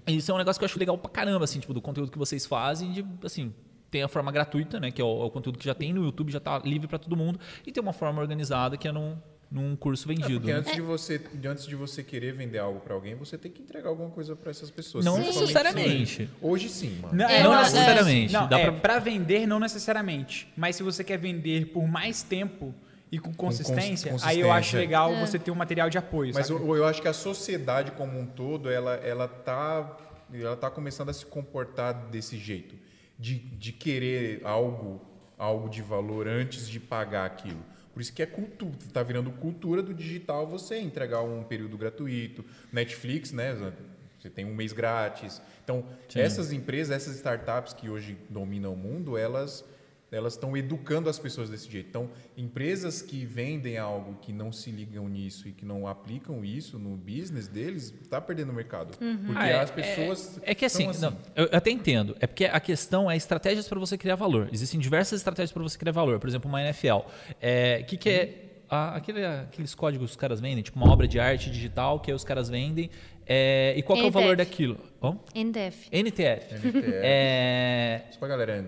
[0.06, 2.10] E isso é um negócio que eu acho legal pra caramba, assim, tipo, do conteúdo
[2.10, 3.52] que vocês fazem, de, assim...
[3.88, 4.90] Tem a forma gratuita, né?
[4.90, 6.98] Que é o, é o conteúdo que já tem no YouTube, já tá livre para
[6.98, 7.38] todo mundo.
[7.64, 9.16] E tem uma forma organizada que é num,
[9.48, 10.40] num curso vendido.
[10.40, 10.58] Porque né?
[10.58, 13.88] antes de você, antes de você querer vender algo pra alguém, você tem que entregar
[13.88, 15.04] alguma coisa pra essas pessoas.
[15.04, 16.22] Não necessariamente.
[16.22, 16.30] hoje.
[16.42, 17.14] Hoje sim, mano.
[17.14, 18.32] Não, É, não não, necessariamente.
[18.32, 20.52] Não, Dá é, pra- pra vender, não necessariamente.
[20.56, 22.74] Mas se você quer vender por mais tempo
[23.10, 24.78] e com consistência, cons- aí eu acho consistência.
[24.80, 26.32] legal você ter um material de apoio.
[26.34, 29.96] Mas eu, eu acho que a sociedade como um todo, ela, ela, tá,
[30.32, 32.74] ela tá começando a se comportar desse jeito.
[33.18, 35.00] De, de querer algo,
[35.38, 37.62] algo de valor antes de pagar aquilo.
[37.94, 42.44] Por isso que é cultura, tá virando cultura do digital você entregar um período gratuito.
[42.70, 43.72] Netflix, né?
[44.20, 45.40] Você tem um mês grátis.
[45.64, 45.82] Então,
[46.14, 49.64] essas empresas, essas startups que hoje dominam o mundo, elas
[50.10, 51.88] elas estão educando as pessoas desse jeito.
[51.88, 56.78] Então, empresas que vendem algo que não se ligam nisso e que não aplicam isso
[56.78, 58.96] no business deles, tá perdendo o mercado.
[58.96, 62.16] Porque Ah, é- as pessoas É, é que assim, são não, eu até entendo.
[62.20, 64.48] É porque a questão é estratégias para você criar valor.
[64.52, 66.20] Existem diversas estratégias para você criar valor.
[66.20, 66.96] Por exemplo, uma NFL.
[67.80, 68.42] O que, que é.
[68.68, 72.10] a- aquele- aqueles códigos que os caras vendem, tipo uma obra de arte digital que
[72.10, 72.90] aí os caras vendem.
[73.26, 74.78] É, e qual que é o valor daquilo?
[75.02, 75.18] Hã?
[75.34, 75.88] NTF.
[75.92, 76.54] NTF.
[76.54, 76.92] NTF.
[77.02, 78.64] É, Isso pra galera.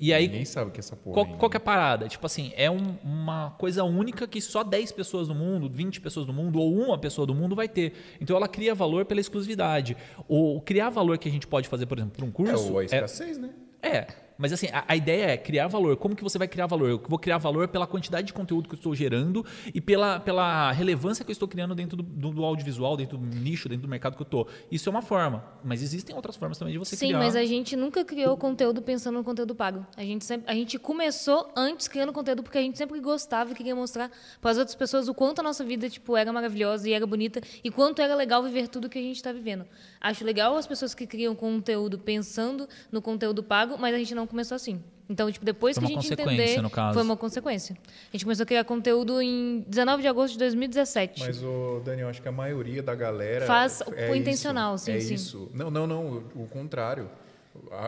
[0.00, 1.14] E aí, ninguém sabe o que é essa porra.
[1.14, 2.08] Qual, qual que é a parada?
[2.08, 6.26] Tipo assim, é um- uma coisa única que só 10 pessoas no mundo, 20 pessoas
[6.26, 7.92] no mundo ou uma pessoa do mundo vai ter.
[8.20, 9.96] Então ela cria valor pela exclusividade.
[10.26, 12.72] O criar valor que a gente pode fazer, por exemplo, para um É curso.
[12.72, 13.50] o a é- escassez, né?
[13.82, 14.06] é,
[14.38, 15.96] mas assim, a, a ideia é criar valor.
[15.96, 16.88] Como que você vai criar valor?
[16.88, 20.70] Eu vou criar valor pela quantidade de conteúdo que eu estou gerando e pela, pela
[20.72, 23.88] relevância que eu estou criando dentro do, do- do audiovisual, dentro do nicho, dentro do
[23.90, 24.46] mercado que eu estou.
[24.70, 27.18] Isso é uma forma, mas existem outras formas também de você Sim, criar.
[27.18, 29.84] mas a gente nunca criou conteúdo pensando no conteúdo pago.
[29.96, 33.54] A gente, sempre, a gente começou antes criando conteúdo porque a gente sempre gostava e
[33.54, 36.92] queria mostrar para as outras pessoas o quanto a nossa vida tipo, era maravilhosa e
[36.92, 39.64] era bonita e quanto era legal viver tudo que a gente está vivendo.
[40.00, 44.26] Acho legal as pessoas que criam conteúdo pensando no conteúdo pago, mas a gente não
[44.26, 44.80] começou assim.
[45.10, 46.92] Então, tipo, depois Foi que a uma gente consequência, entender, no caso.
[46.94, 47.74] foi uma consequência.
[47.84, 51.20] A gente começou a criar conteúdo em 19 de agosto de 2017.
[51.20, 53.46] Mas, o Daniel, acho que a maioria da galera.
[53.46, 55.14] Faz é o isso, intencional, sim, é sim.
[55.14, 55.50] isso.
[55.54, 56.22] Não, não, não.
[56.34, 57.08] O contrário.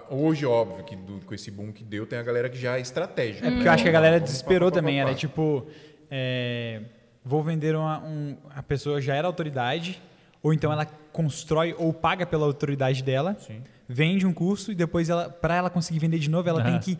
[0.09, 2.81] Hoje, óbvio, que do- com esse boom que deu, tem a galera que já é
[2.81, 3.47] estratégica.
[3.47, 4.99] É porque eu acho que a galera desesperou também.
[5.01, 5.67] Era tipo,
[6.11, 6.81] é,
[7.25, 10.03] vou vender uma, um, a pessoa já era autoridade,
[10.43, 13.37] ou então ela constrói ou paga pela autoridade dela,
[13.89, 16.99] vende um curso e depois ela, para ela conseguir vender de novo, ela tem que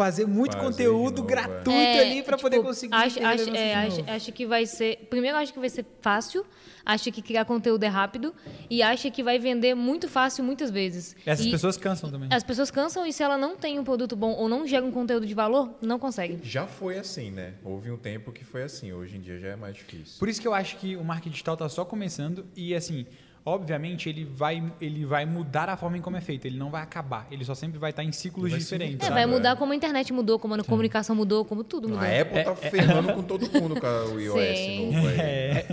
[0.00, 1.30] fazer muito Fazer conteúdo novo, é.
[1.30, 2.94] gratuito É, ali para tipo, poder conseguir.
[2.94, 4.96] Acho, acho, é, acho, acho que vai ser.
[5.10, 6.42] Primeiro, acho que vai ser fácil.
[6.86, 8.34] Acho que criar conteúdo é rápido.
[8.70, 11.14] E acho que vai vender muito fácil muitas vezes.
[11.26, 12.30] Essas E pessoas cansam também.
[12.32, 14.90] As pessoas cansam e se ela não tem um produto bom ou não gera um
[14.90, 16.38] conteúdo de valor, não consegue.
[16.42, 17.52] Já foi assim, né?
[17.62, 18.94] Houve um tempo que foi assim.
[18.94, 20.18] Hoje em dia já é mais difícil.
[20.18, 23.06] Por isso que eu acho que o marketing digital está só começando e assim,
[23.44, 26.82] obviamente ele vai, ele vai mudar a forma em como é feito, ele não vai
[26.82, 29.06] acabar, ele só sempre vai estar em ciclos Vai diferentes.
[29.08, 29.26] É, vai é.
[29.26, 32.04] mudar como a internet mudou, como a comunicação mudou, como tudo mudou.
[32.04, 34.92] A Apple tá ferrando com todo mundo com o iOS Sim.
[34.92, 35.20] novo aí.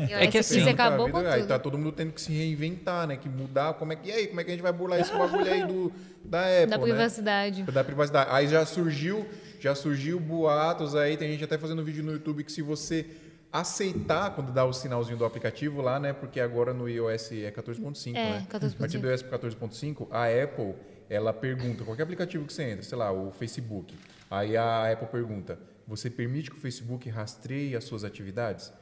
[0.17, 1.49] É que assim, acabou com vida, Aí tudo.
[1.49, 3.17] tá todo mundo tendo que se reinventar, né?
[3.17, 4.09] Que mudar, como é que...
[4.09, 5.91] E aí, como é que a gente vai burlar esse bagulho aí do,
[6.23, 6.83] da Apple, Da né?
[6.83, 7.63] privacidade.
[7.63, 8.29] Da privacidade.
[8.31, 9.25] Aí já surgiu,
[9.59, 13.05] já surgiu boatos aí, tem gente até fazendo vídeo no YouTube que se você
[13.51, 16.13] aceitar quando dá o sinalzinho do aplicativo lá, né?
[16.13, 18.47] Porque agora no iOS é 14.5, É, né?
[18.49, 18.75] 14.5.
[18.75, 20.75] A partir do iOS 14.5, a Apple,
[21.09, 23.95] ela pergunta, qualquer aplicativo que você entra, sei lá, o Facebook,
[24.29, 25.57] aí a Apple pergunta,
[25.87, 28.73] você permite que o Facebook rastreie as suas atividades?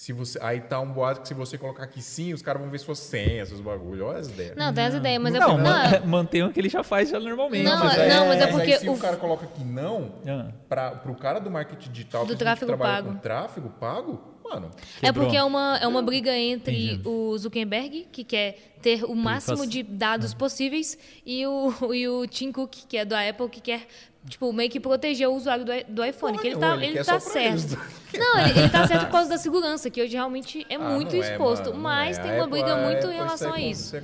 [0.00, 2.70] Se você, aí tá um boato que se você colocar que sim, os caras vão
[2.70, 4.00] ver suas senhas, seus bagulhos.
[4.08, 4.56] Olha as ideias.
[4.56, 5.62] Não, tem as ideias, mas é Não, porque.
[5.62, 7.64] man- Não, mantenha o que ele já faz já normalmente.
[7.64, 10.14] Não, mas é- não, mas é aí porque se o- o cara coloca que não,
[10.26, 10.52] Ah.
[10.70, 13.08] para pro cara do marketing digital, Do tráfego trabalha pago.
[13.12, 14.70] com tráfego pago, mano,
[15.02, 15.26] É Quebrou.
[15.26, 19.68] porque é uma, é uma briga entre o Zuckerberg, que quer ter o máximo faz-
[19.68, 23.86] de dados possíveis, e o, e o Tim Cook, que é da Apple, que quer,
[24.28, 26.32] tipo, meio que proteger o usuário do, do iPhone.
[26.32, 27.78] Porra que ele tá, ele ele quer tá certo.
[28.12, 31.14] Não, ele, ele tá certo por causa da segurança, que hoje realmente é Ah, muito
[31.14, 31.66] é, exposto.
[31.66, 32.22] mano, não mas é.
[32.22, 33.96] tem uma Apple- briga a muito em Apple, relação é a isso.
[33.96, 34.00] É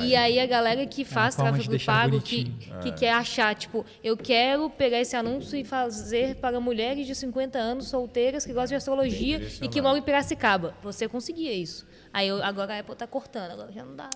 [0.00, 2.44] E aí a galera que faz tráfego pago, que,
[2.82, 7.58] que quer achar, tipo, eu quero pegar esse anúncio e fazer para mulheres de 50
[7.58, 10.74] anos solteiras que gostam de astrologia e que moram em Piracicaba.
[10.82, 11.86] Você conseguia isso.
[12.16, 14.08] Aí eu- agora a Apple tá cortando, agora já não dá.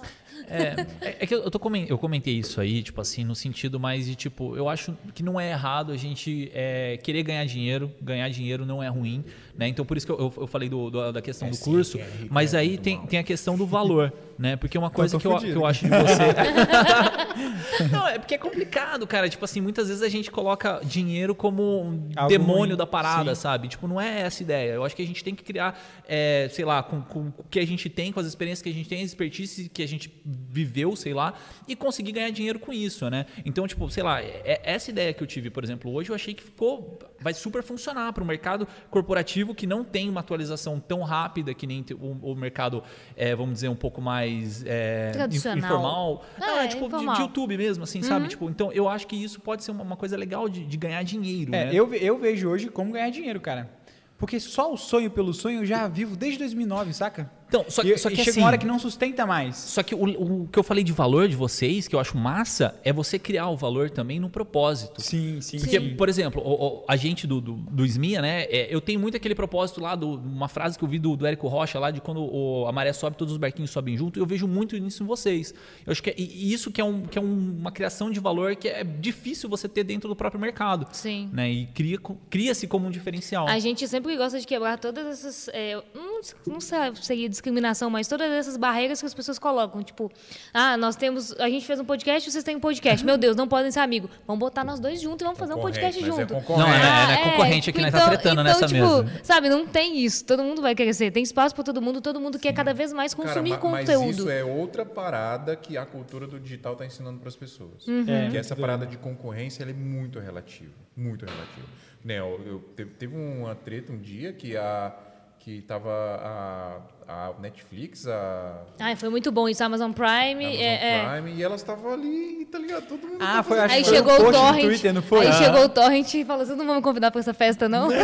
[0.48, 4.06] É, é- é que eu, tô eu comentei isso aí, tipo assim, no sentido mais
[4.06, 8.30] de, tipo, eu acho que não é errado a gente é, querer ganhar dinheiro, ganhar
[8.30, 9.22] dinheiro não é ruim,
[9.60, 9.68] né?
[9.68, 11.98] Então, por isso que eu, eu- eu falei do- do- da questão do curso,
[12.30, 14.56] mas aí tem, tem a questão do valor, né?
[14.56, 17.84] Porque uma coisa que eu, que eu acho de você...
[17.92, 19.28] não, é porque é complicado, cara.
[19.28, 23.40] Tipo assim, muitas vezes a gente coloca dinheiro como um Algo demônio da parada, sim.
[23.42, 23.68] sabe?
[23.68, 24.72] Tipo, não é essa ideia.
[24.72, 27.58] Eu acho que a gente tem que criar, é, sei lá, com, com o que
[27.58, 30.10] a gente tem, com as experiências que a gente tem, a expertise que a gente
[30.24, 31.34] viveu, sei lá,
[31.68, 33.26] e conseguir ganhar dinheiro com isso, né?
[33.44, 36.32] Então, tipo, sei lá, é- essa ideia que eu tive, por exemplo, hoje, eu achei
[36.34, 36.98] que ficou.
[37.20, 41.66] Vai super funcionar para o mercado corporativo que não tem uma atualização tão rápida que
[41.66, 42.82] nem o, o mercado,
[43.16, 45.58] é, vamos dizer, um pouco mais é, Tradicional.
[45.58, 46.24] informal.
[46.38, 47.14] Não, É, é tipo de- informal.
[47.16, 48.28] de YouTube mesmo, assim, sabe?
[48.28, 51.02] Tipo, então eu acho que isso pode ser uma, uma coisa legal de, de ganhar
[51.02, 51.54] dinheiro.
[51.54, 51.70] É, né?
[51.74, 53.70] eu, eu vejo hoje como ganhar dinheiro, cara.
[54.16, 57.30] Porque só o sonho pelo sonho eu já vivo desde 2009, saca?
[57.50, 59.56] Então, só, e, só e que chega assim, uma hora que não sustenta mais.
[59.56, 60.04] Só que o,
[60.44, 63.48] o que eu falei de valor de vocês, que eu acho massa, é você criar
[63.48, 65.00] o valor também no propósito.
[65.02, 65.96] Sim, sim, Porque, sim.
[65.96, 68.42] por exemplo, o, o- a gente do, do, do SMIA, né?
[68.44, 71.26] é, eu tenho muito aquele propósito lá, do, uma frase que eu vi do, do
[71.26, 74.16] Érico Rocha lá, de quando o- a maré sobe, todos os barquinhos sobem junto.
[74.20, 75.52] Eu vejo muito nisso em vocês.
[75.84, 78.12] Eu acho que é, e- e isso que é, um, que é um- uma criação
[78.12, 80.86] de valor que é difícil você ter dentro do próprio mercado.
[80.92, 81.28] Sim.
[81.32, 81.50] Né?
[81.50, 83.48] E cria, cria-se como um diferencial.
[83.48, 85.48] A gente sempre gosta de quebrar todas essas.
[85.52, 89.82] é, não, não sei se seria discriminação, mas todas essas barreiras que as pessoas colocam.
[89.82, 90.12] Tipo,
[90.52, 91.32] ah, nós temos.
[91.40, 93.04] A gente fez um podcast, vocês têm um podcast.
[93.04, 94.10] Meu Deus, não podem ser amigos.
[94.26, 96.34] Vamos botar nós dois juntos e vamos fazer um podcast mas é junto.
[96.34, 96.68] concorrente.
[96.68, 97.30] Não, é, Ah, né?
[97.30, 99.20] Concorrente aqui, nós tá tretando então, nessa tipo, mesa.
[99.24, 100.24] Sabe, não tem isso.
[100.24, 101.10] Todo mundo vai crescer.
[101.10, 102.00] Tem espaço para todo mundo.
[102.00, 104.10] Todo mundo quer cada vez mais consumir Cara, ma- mas conteúdo.
[104.10, 107.86] isso é outra parada que a cultura do digital está ensinando para as pessoas.
[107.86, 108.04] Uhum.
[108.06, 110.72] É, que essa parada de concorrência ela é muito relativa.
[110.96, 111.66] Muito relativa.
[112.04, 114.92] Né, eu, eu- teve, teve uma treta um dia que a
[115.38, 119.64] que tava a, a Netflix, a Ai, foi muito bom isso.
[119.64, 120.44] Amazon Prime.
[120.44, 121.10] Amazon é, é.
[121.20, 122.86] Prime, e elas estavam ali, tá ligado?
[122.86, 124.64] Todo mundo Ah, foi, acho Aí que foi um chegou o post no Torrent.
[124.64, 125.20] Twitter, não foi?
[125.20, 125.32] Aí Ah.
[125.32, 127.88] chegou o Torrent e falou: vocês não vão me convidar para essa festa, não?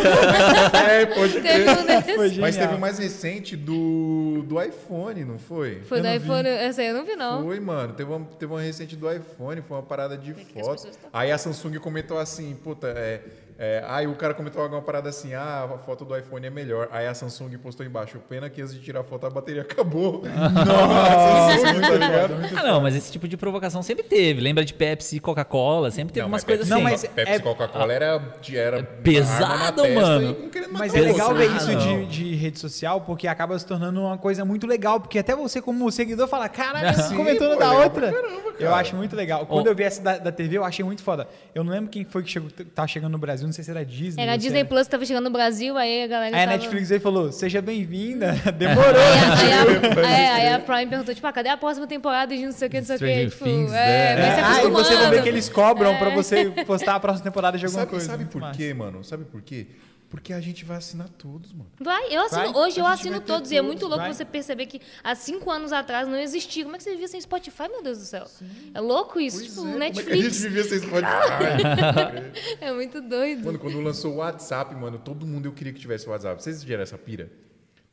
[0.89, 2.37] É, pode Teve um desses.
[2.37, 5.81] Mas teve o mais recente do, do iPhone, não foi?
[5.85, 6.47] Foi do iPhone.
[6.47, 7.43] Essa aí eu não vi, não.
[7.43, 7.93] Foi, mano.
[7.93, 10.89] Teve uma, teve uma recente do iPhone, foi uma parada de as foto.
[11.13, 13.21] Aí a Samsung comentou assim, puta, é.
[13.57, 16.87] É, aí o cara comentou alguma parada assim, ah, a foto do iPhone é melhor.
[16.91, 20.21] Aí a Samsung postou embaixo, pena que antes de tirar a foto a bateria acabou.
[20.71, 22.33] Nossa, Samsung, tá ligado?
[22.57, 24.41] Ah, não, mas esse tipo de provocação sempre teve.
[24.41, 25.89] Lembra de Pepsi e Coca-Cola?
[25.91, 26.83] Sempre teve Não, umas mas coisas Pepsi, assim.
[26.83, 28.21] Não, mas Pepsi é- e Coca-Cola era,
[28.53, 30.37] era pesado, na testa mano.
[30.71, 31.79] Mas é legal ver Ah, isso não.
[31.79, 34.99] de, de rede social, porque acaba se tornando uma coisa muito legal.
[34.99, 38.11] Porque até você, como seguidor, fala: caralho, Sim, comentando pô, da outra.
[38.11, 38.75] caramba, eu cara.
[38.75, 39.45] acho muito legal.
[39.45, 39.69] Quando Ó.
[39.71, 41.27] eu vi essa da, da TV, eu achei muito foda.
[41.55, 43.83] Eu não lembro quem foi que chegou, tava chegando no Brasil, não sei se era
[43.83, 44.21] Disney.
[44.21, 46.43] Era a ou se Disney Plus que tava chegando no Brasil, aí a galera Aí
[46.43, 46.57] a tava...
[46.57, 49.01] Netflix aí falou: seja bem-vinda, demorou.
[49.01, 52.35] Aí a, aí, a, é, aí a Prime perguntou, tipo, ah, cadê a próxima temporada
[52.35, 53.29] de não sei o que, não sei o que.
[53.31, 54.15] Tipo, Things, é, é.
[54.15, 55.97] vai se Ah, e você vai ver que eles cobram É.
[55.97, 58.05] pra você postar a próxima temporada de alguma Sabe, coisa.
[58.05, 59.03] sabe por quê, mano?
[59.03, 59.67] Sabe por quê?
[60.09, 61.69] Porque a gente vai assinar todos, mano.
[61.81, 64.13] Vai, eu assino, Vai, hoje eu assino todos, e é muito louco vai.
[64.13, 66.63] você perceber que há cinco anos atrás não existia.
[66.63, 68.25] Como é que você vivia sem Spotify, meu Deus do céu?
[68.73, 70.41] É louco isso, Pois tipo, é, como é que a gente Netflix.
[70.43, 72.57] vivia sem Spotify?
[72.61, 73.45] É muito doido.
[73.45, 76.41] Mano, quando lançou o WhatsApp, mano, todo mundo eu queria que tivesse o WhatsApp.
[76.41, 77.29] Vocês tiveram essa pira?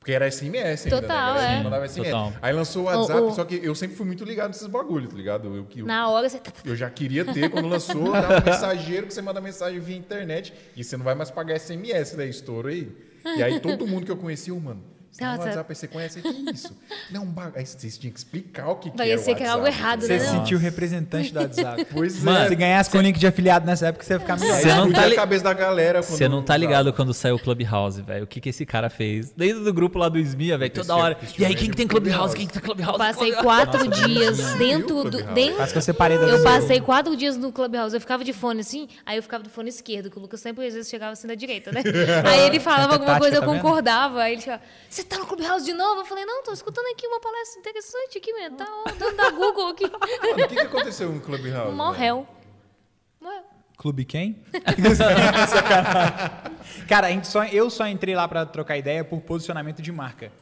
[0.04, 1.60] Porque era SMS ainda, Total, né?
[1.60, 1.62] é.
[1.62, 2.10] Mandava SMS.
[2.10, 2.32] Total.
[2.42, 5.08] Aí lançou o WhatsApp, O- o- só que eu sempre fui muito ligado nesses bagulhos,
[5.08, 5.48] tá ligado?
[5.56, 6.38] Eu, eu, Na hora você...
[6.38, 9.96] tá, eu já queria ter, quando lançou, dava um mensageiro que você manda mensagem via
[9.96, 12.26] internet e você não vai mais pagar SMS, né?
[12.26, 12.94] Estouro aí.
[13.24, 14.82] E aí todo mundo que eu conhecia, mano,
[15.14, 15.48] Você tá no Nossa.
[15.48, 16.76] WhatsApp, aí você conhece, que isso?
[17.08, 19.64] Não, aí vocês tinham que explicar o que, que Parecia era o que era algo
[19.64, 19.80] WhatsApp.
[19.84, 20.18] errado, Você né?
[20.18, 20.38] se não?
[20.40, 21.86] sentiu representante do WhatsApp.
[21.94, 22.48] Pois Mano, é.
[22.48, 24.60] Se ganhasse com o link de afiliado nessa época, você ia ficar melhor.
[24.60, 26.02] Você não tá li- a cabeça da galera.
[26.02, 28.24] Você não tá ligado quando saiu o Clubhouse, velho.
[28.24, 29.30] O que, que esse cara fez?
[29.30, 31.16] Dentro do grupo lá do Esmia, velho, toda hora.
[31.38, 32.34] E aí, quem é que tem Clubhouse?
[32.34, 32.92] Quem que tem Clubhouse?
[32.94, 35.18] Eu passei quatro dias dentro do.
[35.54, 37.94] Quase que eu separei da eu passei quatro dias no Clubhouse.
[37.94, 40.66] Eu ficava de fone assim, aí eu ficava do fone esquerdo, que o Lucas sempre
[40.66, 41.82] às vezes chegava assim da direita, né?
[42.26, 44.22] Aí ele falava alguma Tática, coisa, eu tá concordava.
[44.22, 44.42] Aí ele
[44.88, 46.00] você tá no Clubhouse de novo?
[46.00, 48.56] Eu falei, não, tô escutando aqui uma palestra interessante aqui, mesmo.
[48.56, 49.84] Tá ó, dando da Google aqui.
[49.86, 51.72] O que, que aconteceu no Clubhouse?
[51.74, 52.26] Morreu.
[53.20, 53.42] Morreu.
[53.76, 54.42] Clube quem?
[56.88, 60.32] Cara, a gente só, eu só entrei lá pra trocar ideia por posicionamento de marca.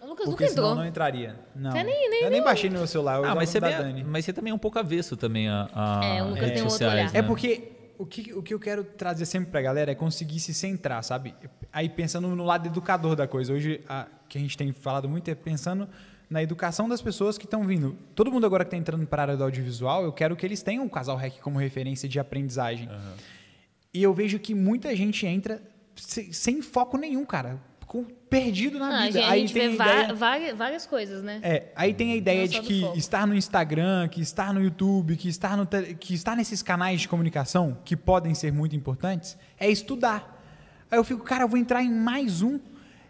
[0.00, 0.74] O Lucas Porque nunca senão entrou.
[0.76, 1.36] não entraria.
[1.54, 1.72] Não.
[1.72, 4.04] Você nem- nem eu nem baixei no meu celular, eu Ah, mas você, Dani.
[4.04, 6.62] mas você também é um pouco avesso também a, a É, o Lucas redes tem
[6.62, 7.12] um outro olhar.
[7.12, 7.18] né?
[7.18, 10.52] É porque o que, o que eu quero trazer sempre pra galera é conseguir se
[10.54, 11.34] centrar, sabe?
[11.72, 13.52] Aí pensando no lado educador da coisa.
[13.52, 15.88] Hoje, a, que a gente tem falado muito é pensando
[16.28, 17.96] na educação das pessoas que estão vindo.
[18.14, 20.62] Todo mundo agora que está entrando para a área do audiovisual, eu quero que eles
[20.62, 22.88] tenham o Casal Rec como referência de aprendizagem.
[23.94, 25.62] E eu vejo que muita gente entra
[25.94, 27.58] se- sem foco nenhum, cara.
[27.86, 29.12] Com, perdido na Ah, a vida.
[29.20, 31.38] gente, a Aí gente tem vê a ideia- várias, várias coisas, né?
[31.42, 35.28] é, aí tem a ideia de que estar no Instagram, que estar no YouTube, que
[35.28, 35.66] estar, no
[35.98, 40.34] que estar nesses canais de comunicação, que podem ser muito importantes, é estudar.
[40.90, 42.58] Aí eu fico, cara, eu vou entrar em mais um.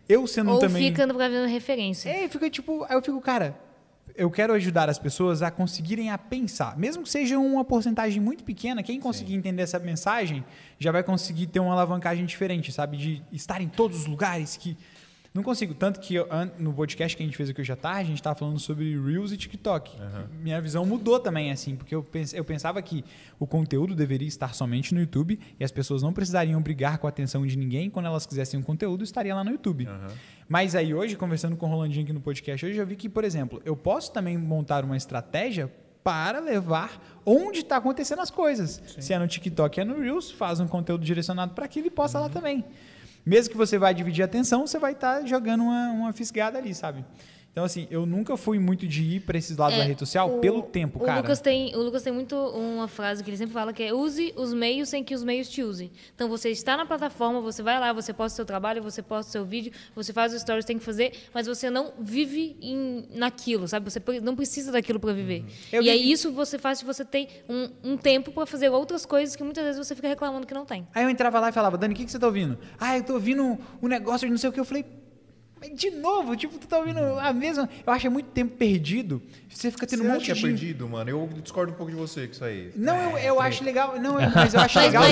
[0.08, 0.84] Eu sendo Ou também.
[0.92, 2.08] fica pra ver referência.
[2.10, 3.58] É, fica tipo, aí eu fico, cara,
[4.16, 6.76] eu quero ajudar as pessoas a conseguirem a pensar.
[6.76, 10.44] Mesmo que seja uma porcentagem muito pequena, quem conseguir entender essa mensagem
[10.78, 12.96] já vai conseguir ter uma alavancagem diferente, sabe?
[12.96, 14.76] De estar em todos os lugares que.
[15.36, 15.74] Não consigo.
[15.74, 16.26] Tanto que eu-
[16.58, 18.98] no podcast que a gente fez aqui hoje à tarde, a gente estava falando sobre
[18.98, 19.96] Reels e TikTok.
[20.42, 23.04] Minha visão mudou também, assim, porque eu, eu pensava que
[23.38, 27.10] o conteúdo deveria estar somente no YouTube e as pessoas não precisariam brigar com a
[27.10, 27.90] atenção de ninguém.
[27.90, 29.86] Quando elas quisessem um conteúdo, estaria lá no YouTube.
[30.48, 33.22] Mas aí hoje, conversando com o Rolandinho aqui no podcast, hoje eu vi que, por
[33.24, 35.70] exemplo, eu posso também montar uma estratégia
[36.02, 38.80] para levar onde está acontecendo as coisas.
[39.00, 42.20] Se é no TikTok, é no Reels, faz um conteúdo direcionado para aquilo e posta
[42.20, 42.64] lá também.
[43.26, 46.72] Mesmo que você vai dividir a atenção, você vai estar jogando uma, uma fisgada ali,
[46.72, 47.04] sabe?
[47.56, 50.30] Então, assim, eu nunca fui muito de ir para esses lados É, da rede social
[50.36, 51.22] o- pelo tempo, o cara.
[51.22, 54.34] Lucas tem, o Lucas tem muito uma frase que ele sempre fala que é use
[54.36, 55.90] os meios sem que os meios te usem.
[56.14, 59.30] Então você está na plataforma, você vai lá, você posta o seu trabalho, você posta
[59.30, 63.08] o seu vídeo, você faz os stories, tem que fazer, mas você não vive em,
[63.14, 63.90] naquilo, sabe?
[63.90, 65.40] Você não precisa daquilo para viver.
[65.40, 65.48] Uhum.
[65.72, 69.06] E vi- aí isso você faz se você tem um, um tempo para fazer outras
[69.06, 70.86] coisas que muitas vezes você fica reclamando que não tem.
[70.94, 72.58] Aí eu entrava lá e falava, Dani, o que, que você tá ouvindo?
[72.78, 74.60] Ah, eu tô ouvindo um, negócio de não sei o que.
[74.60, 74.84] Eu falei,
[75.74, 77.68] de novo, tipo, tu tá ouvindo a mesma.
[77.86, 79.20] Eu acho que é muito tempo perdido.
[79.48, 80.42] Você fica tendo Você um acha monte que é de.
[80.42, 81.08] perdido, mano?
[81.10, 82.70] Eu discordo um pouco de você com isso aí.
[82.76, 83.98] Não, eu, eu acho legal.
[84.00, 85.02] Não, mas eu acho Mas, legal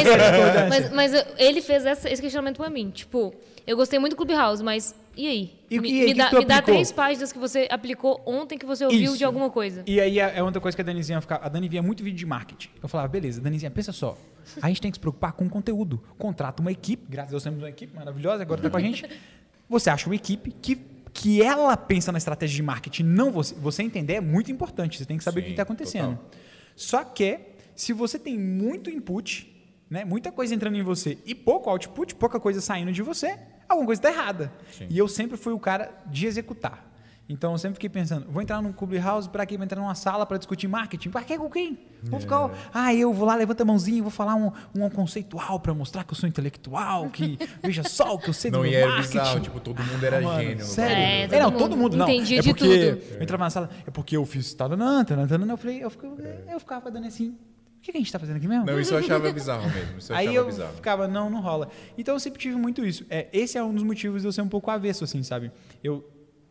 [0.69, 2.91] mas- mas- mas ele fez essa- esse questionamento pra mim.
[2.91, 3.35] Tipo,
[3.67, 5.53] eu gostei muito do Clubhouse, mas e aí?
[5.71, 7.33] E o me que- e aí, me que dá, que tu me dá três páginas
[7.33, 9.17] que você aplicou ontem que você ouviu Isso.
[9.17, 9.83] de alguma coisa.
[9.87, 11.45] E aí é é outra coisa que a Danizinha ficava.
[11.47, 12.69] A Dani via muito vídeo de marketing.
[12.83, 14.19] Eu falava, beleza, Danizinha, pensa só.
[14.61, 16.03] A gente tem que se preocupar com o conteúdo.
[16.19, 19.05] Contrata uma equipe, graças a Deus temos uma equipe maravilhosa, agora tá com a gente.
[19.69, 20.77] Você acha uma equipe que,
[21.13, 23.55] que ela pensa na estratégia de marketing, não você.
[23.55, 24.99] Você entender é muito importante.
[24.99, 26.17] Você tem que saber o que Sim, está acontecendo.
[26.17, 26.31] total.
[26.77, 27.41] Só que,
[27.75, 29.51] se você tem muito input,
[29.89, 33.87] né, muita coisa entrando em você e pouco output, pouca coisa saindo de você, alguma
[33.87, 34.53] coisa está errada.
[34.89, 36.94] E eu sempre fui o cara de executar.
[37.27, 39.57] Então eu sempre fiquei pensando, vou entrar num Clubhouse para quê?
[39.57, 41.09] Vou entrar numa sala para discutir marketing?
[41.09, 41.79] Para quê com quem?
[42.03, 45.73] Vou ficar, ah, eu vou lá, levanta a mãozinha, vou falar um, um conceitual para
[45.73, 48.73] mostrar que eu sou intelectual, que veja só o que eu sei do Não, meu
[48.73, 49.09] e era marketing.
[49.19, 50.65] bizarro, tipo, todo mundo era Mano, gênio.
[50.67, 50.97] Sério?
[50.97, 52.07] É, É, todo não, mundo todo mundo não.
[52.11, 53.15] entendia é de porque tudo.
[53.17, 56.15] eu entrava na sala, é porque eu fiz taranã, taranã, taranã, eu falei, eu ficava,
[56.21, 58.67] eu ficava dando assim, o que, que a gente tá fazendo aqui mesmo?
[58.67, 59.97] Não, isso eu achava bizarro mesmo.
[59.99, 60.73] Isso eu Aí achava eu bizarro.
[60.75, 61.69] ficava, não, não rola.
[61.97, 63.07] Então eu sempre tive muito isso.
[63.09, 65.51] É, esse é um dos motivos de eu ser um pouco avesso, assim, sabe?
[65.83, 66.03] Eu,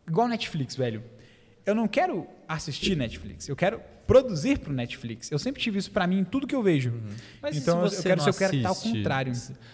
[0.06, 1.02] igual Netflix, velho.
[1.66, 5.32] Eu não quero assistir Netflix, eu quero produzir pro Netflix.
[5.32, 6.92] Eu sempre tive isso pra mim em tudo que eu vejo.
[7.40, 9.32] Mas e então eu- quero eu quero estar ao contrário.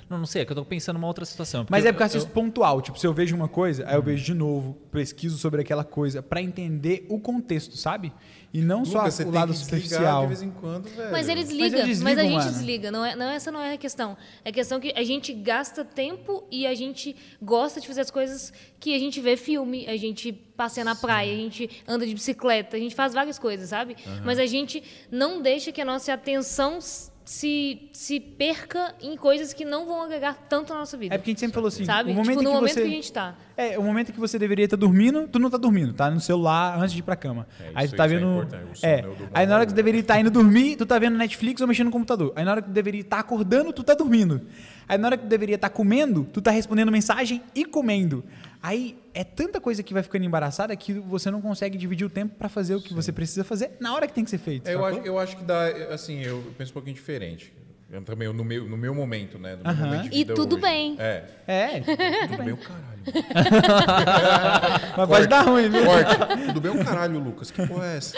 [0.08, 1.66] Não, não sei, é que eu tô pensando numa outra situação.
[1.68, 2.80] Mas é porque eu eu, assisto pontual.
[2.80, 6.22] Tipo, se eu vejo uma coisa, aí eu vejo de novo, pesquiso sobre aquela coisa
[6.22, 8.12] pra entender o contexto, sabe?
[8.52, 10.22] E não Lucas, só você o lado superficial.
[10.22, 11.12] de vez em quando, velho.
[11.12, 12.50] Mas ele Mas desliga, eu mas, desligo, a gente mano.
[12.50, 12.90] desliga.
[12.90, 14.16] Não é, não, essa não é a questão.
[14.44, 18.10] É a questão que a gente gasta tempo e a gente gosta de fazer as
[18.10, 22.12] coisas que a gente vê filme, a gente passeia na praia, a gente anda de
[22.12, 23.96] bicicleta, a gente faz várias coisas, sabe?
[24.24, 26.78] Mas a gente não deixa que a nossa atenção
[27.24, 31.14] se, se perca em coisas que não vão agregar tanto na nossa vida.
[31.14, 32.10] É porque a gente sempre falou assim, sabe?
[32.10, 32.82] o momento tipo, no em que momento você...
[32.82, 33.34] que a gente tá.
[33.56, 36.78] É, o momento que você deveria estar dormindo, tu não tá dormindo, tá no celular
[36.78, 37.46] antes de ir pra cama.
[37.60, 38.48] É, aí isso- tu tá é vendo.
[38.82, 39.04] É, é
[39.34, 41.86] aí na hora que tu deveria estar indo dormir, tu tá vendo Netflix ou mexendo
[41.86, 42.32] no computador.
[42.34, 44.40] Aí na hora que tu deveria estar acordando, tu tá dormindo.
[44.88, 48.24] Aí na hora que tu deveria estar comendo, tu tá respondendo mensagem e comendo.
[48.62, 52.34] Aí é tanta coisa que vai ficando embaraçada que você não consegue dividir o tempo
[52.36, 54.68] pra fazer o que você precisa fazer na hora que tem que ser feito.
[54.68, 57.52] Eu, acho, eu acho que dá, assim, eu penso um pouquinho diferente.
[57.90, 59.56] Eu também, no meu, no meu momento, né?
[59.56, 59.86] No meu Aham.
[59.86, 60.62] momento de E tudo hoje.
[60.62, 60.96] bem.
[61.00, 61.24] É.
[61.48, 61.80] É,
[62.28, 63.00] Tudo bem o caralho.
[64.96, 65.84] mas pode dar ruim, viu?
[65.84, 66.36] Corta.
[66.46, 67.50] Tudo bem o caralho, Lucas.
[67.50, 68.16] Que porra é essa?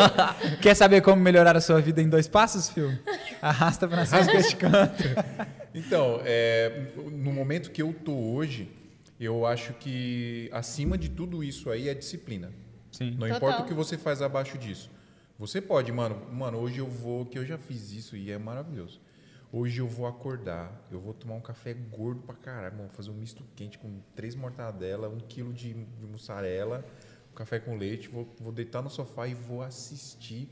[0.60, 2.98] Quer saber como melhorar a sua vida em dois passos, Fio?
[3.40, 5.04] Arrasta pra cima deste canto.
[5.72, 8.68] Então, é, no momento que eu tô hoje,
[9.18, 12.52] eu acho que acima de tudo isso aí é disciplina.
[12.90, 13.12] Sim.
[13.12, 13.36] Não Total.
[13.36, 14.90] importa o que você faz abaixo disso.
[15.38, 19.00] Você pode, mano, mano, hoje eu vou, que eu já fiz isso e é maravilhoso.
[19.52, 23.14] Hoje eu vou acordar, eu vou tomar um café gordo pra caralho, vou fazer um
[23.14, 26.84] misto quente com três mortadela, um quilo de, de mussarela,
[27.32, 30.48] um café com leite, vou, vou deitar no sofá e vou assistir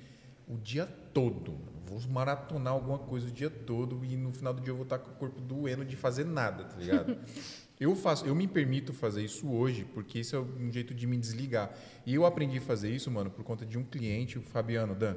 [0.49, 1.59] o dia todo.
[1.87, 4.99] Vou maratonar alguma coisa o dia todo e no final do dia eu vou estar
[4.99, 7.17] com o corpo doendo de fazer nada, tá ligado?
[7.83, 11.17] Eu faço, eu me permito fazer isso hoje, porque isso é um jeito de me
[11.17, 11.69] desligar.
[12.07, 15.17] E eu aprendi a fazer isso, mano, por conta de um cliente, o Fabiano Dan.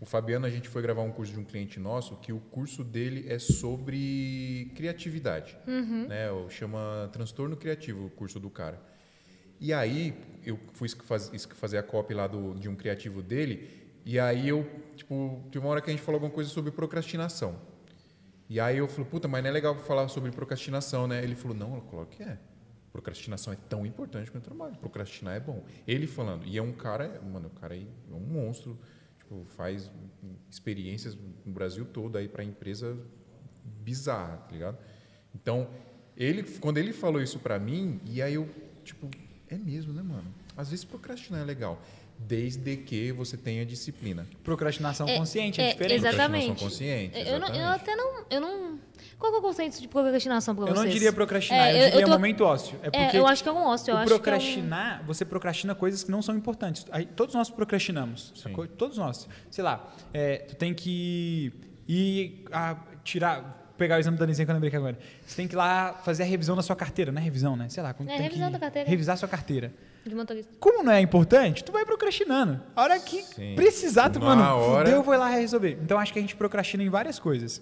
[0.00, 2.82] O Fabiano, a gente foi gravar um curso de um cliente nosso, que o curso
[2.82, 5.56] dele é sobre criatividade.
[6.08, 6.30] Né?
[6.30, 8.80] O- Chama Transtorno Criativo, o curso do cara.
[9.60, 13.68] E aí, eu fui faz- fazer a copy lá do, de um criativo dele,
[14.04, 17.58] e aí eu, tipo, teve uma hora que a gente falou alguma coisa sobre procrastinação.
[18.48, 21.22] E aí eu falei, puta, mas não é legal falar sobre procrastinação, né?
[21.22, 22.38] Ele falou, não, claro que é.
[22.92, 24.76] Procrastinação é tão importante quanto trabalho.
[24.76, 25.64] Procrastinar é bom.
[25.86, 28.78] Ele falando, e é um cara, mano, o cara é um monstro,
[29.18, 29.90] tipo, faz
[30.48, 32.96] experiências no Brasil todo aí para empresa
[33.64, 34.78] bizarra, tá ligado?
[35.34, 35.68] Então,
[36.16, 38.48] ele, quando ele falou isso pra mim, e aí eu,
[38.84, 39.10] tipo,
[39.48, 40.32] é mesmo, né, mano?
[40.56, 41.82] Às vezes procrastinar é legal,
[42.18, 44.26] desde que você tenha disciplina.
[44.42, 45.94] Procrastinação É, consciente é, é, diferente.
[45.94, 46.46] Exatamente.
[46.46, 47.80] Procrastinação consciente, Eu, não, eu exatamente.
[47.82, 48.78] até não, eu não.
[49.18, 50.76] Qual que é o conceito de procrastinação Eu vocês?
[50.78, 52.78] não diria procrastinar, É, eu eu- eu diria tô- momento ócio.
[52.82, 53.90] É É, porque eu acho que é um ócio.
[53.90, 56.84] Eu o acho que é um- procrastinar, você procrastina coisas que não são importantes.
[56.90, 58.66] Aí, todos nós procrastinamos, sacou?
[58.66, 59.28] Todos nós.
[59.50, 61.52] Sei lá, é, tu tem que
[61.88, 64.98] ir a, tirar, pegar o exame da Nizinha que eu lembrei aqui agora.
[65.26, 67.68] Você tem que ir lá fazer a revisão da sua carteira, não é revisão, né?
[67.68, 68.88] Sei lá, É, tem revisão que da carteira.
[68.88, 69.72] revisar sua carteira.
[70.08, 70.52] De motorista.
[70.60, 72.60] Como não é importante, tu vai procrastinando.
[72.76, 73.54] A hora que Sim.
[73.54, 75.78] precisar, tu, Na mano, hora- eu vou lá resolver.
[75.82, 77.60] Então, acho que a gente procrastina em várias coisas.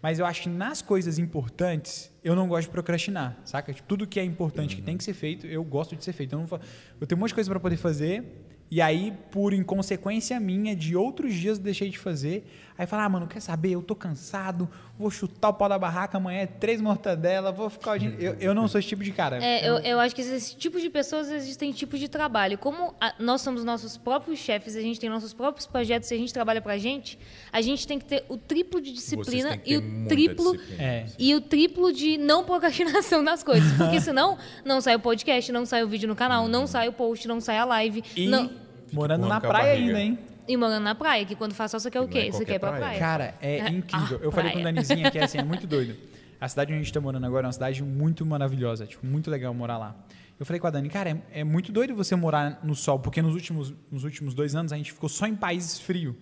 [0.00, 3.72] Mas eu acho que nas coisas importantes, eu não gosto de procrastinar, saca?
[3.72, 6.32] Tipo, tudo que é importante, que tem que ser feito, eu gosto de ser feito.
[6.34, 6.60] Eu, não
[7.00, 8.24] eu tenho um monte de coisa para poder fazer,
[8.68, 12.44] e aí, por inconsequência minha, de outros dias eu deixei de fazer.
[12.78, 13.70] Aí falar, ah, mano, quer saber?
[13.72, 18.02] Eu tô cansado, vou chutar o pau da barraca amanhã, é três mortadela, vou ficar
[18.02, 19.44] eu, eu não sou esse tipo de cara.
[19.44, 22.56] É, eu, eu acho que esses tipos de pessoas existem tipos de trabalho.
[22.56, 26.16] Como a- nós somos nossos próprios chefes, a gente tem nossos próprios projetos e a
[26.16, 27.18] gente trabalha pra gente,
[27.52, 30.56] a gente tem que ter o triplo de disciplina e o triplo.
[30.78, 31.06] É.
[31.18, 33.70] e o triplo de não procrastinação das coisas.
[33.76, 36.92] Porque senão não sai o podcast, não sai o vídeo no canal, não sai o
[36.92, 38.02] post, não sai a live.
[38.16, 38.50] E não-
[38.92, 39.86] morando na praia barriga.
[39.98, 40.18] ainda, hein?
[40.48, 42.32] E morando na praia, que quando faz só você quer o é quê?
[42.32, 42.84] Você quer ir pra praia.
[42.84, 42.98] praia.
[42.98, 44.18] Cara, é É, incrível.
[44.20, 44.74] a Eu falei com o praia.
[44.74, 45.96] Danizinha que é assim, é muito doido.
[46.40, 49.30] A cidade onde a gente tá morando agora é uma cidade muito maravilhosa, tipo, muito
[49.30, 49.96] legal morar lá.
[50.40, 53.22] Eu falei com a Dani, cara, é, é muito doido você morar no sol, porque
[53.22, 56.16] nos últimos, nos últimos dois anos a gente ficou só em países frios.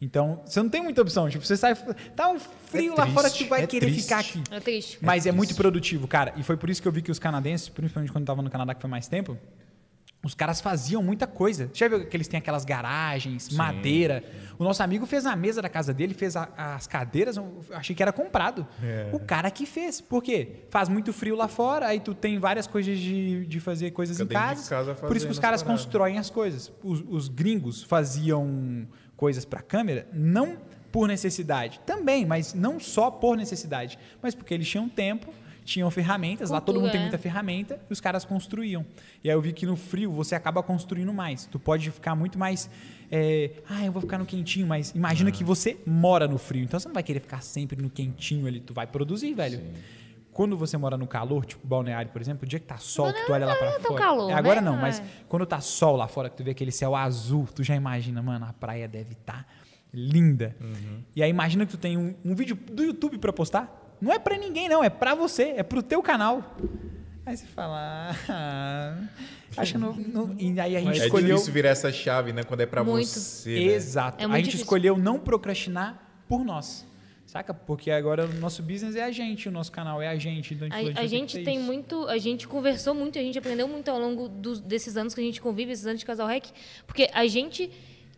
[0.00, 1.30] Então, você não tem muita opção.
[1.30, 1.76] Tipo, você sai.
[2.16, 4.02] Tá um frio É lá fora, triste, tu vai é querer triste.
[4.02, 4.42] ficar aqui.
[4.50, 4.98] É triste.
[5.00, 5.36] Mas é, triste.
[5.36, 6.32] muito produtivo, cara.
[6.36, 8.50] E foi por isso que eu vi que os canadenses, principalmente quando eu tava no
[8.50, 9.38] Canadá, que foi mais tempo,
[10.26, 11.70] os caras faziam muita coisa.
[11.72, 14.24] Já viu que eles têm aquelas garagens, madeira?
[14.58, 17.38] O nosso amigo fez a mesa da casa dele, fez a- as cadeiras,
[17.72, 18.66] achei que era comprado.
[18.82, 19.08] É.
[19.12, 20.00] O cara que fez.
[20.00, 20.64] Por quê?
[20.68, 24.26] Faz muito frio lá fora, aí tu tem várias coisas de, de fazer coisas em
[24.26, 24.68] casa.
[24.68, 25.84] casa por isso que os caras as paradas.
[25.84, 26.72] constroem as coisas.
[26.82, 28.86] Os, os gringos faziam
[29.16, 30.58] coisas para câmera, não
[30.92, 35.32] por necessidade, também, mas não só por necessidade, mas porque eles tinham tempo,
[35.66, 37.18] tinham ferramentas, lá todo mundo tem Cultura, muita é.
[37.18, 38.86] ferramenta, e os caras construíam.
[39.22, 41.44] E aí eu vi que no frio você acaba construindo mais.
[41.46, 42.70] Tu pode ficar muito mais.
[43.10, 46.62] é, ah, eu vou ficar no quentinho, mas imagina que você mora no frio.
[46.64, 48.60] Então você não vai querer ficar sempre no quentinho ali.
[48.60, 49.60] Tu vai produzir, velho.
[50.32, 53.24] Quando você mora no calor, tipo balneário, por exemplo, o dia que tá sol, que
[53.24, 54.00] tu olha lá pra não é fora.
[54.00, 54.70] calor, é, agora né?
[54.70, 55.04] não, mas É.
[55.28, 58.44] quando tá sol lá fora, que tu vê aquele céu azul, tu já imagina, mano,
[58.44, 59.46] a praia deve estar
[59.92, 60.54] linda.
[61.14, 63.85] E aí imagina que tu tem um, um vídeo do YouTube pra postar.
[64.00, 66.56] Não é pra ninguém, não, é pra você, é pro teu canal.
[67.24, 68.96] Aí você fala, ah,
[69.56, 71.30] acho que não, não- E aí a gente É escolheu.
[71.34, 72.42] difícil virar essa chave, né?
[72.44, 73.06] Quando é pra Muito.
[73.06, 73.50] você.
[73.54, 73.60] né?
[73.74, 74.22] Exato.
[74.22, 74.60] É a gente difícil.
[74.64, 76.86] escolheu não procrastinar por nós.
[77.26, 77.52] Saca?
[77.52, 80.54] Porque agora o nosso business é a gente, o nosso canal é a gente.
[80.54, 81.66] Então, A, a vai ter gente ter tem isso.
[81.66, 85.20] muito, a gente conversou muito, a gente aprendeu muito ao longo dos- desses anos que
[85.20, 86.46] a gente convive, esses anos de casal rec,
[86.86, 87.68] porque a gente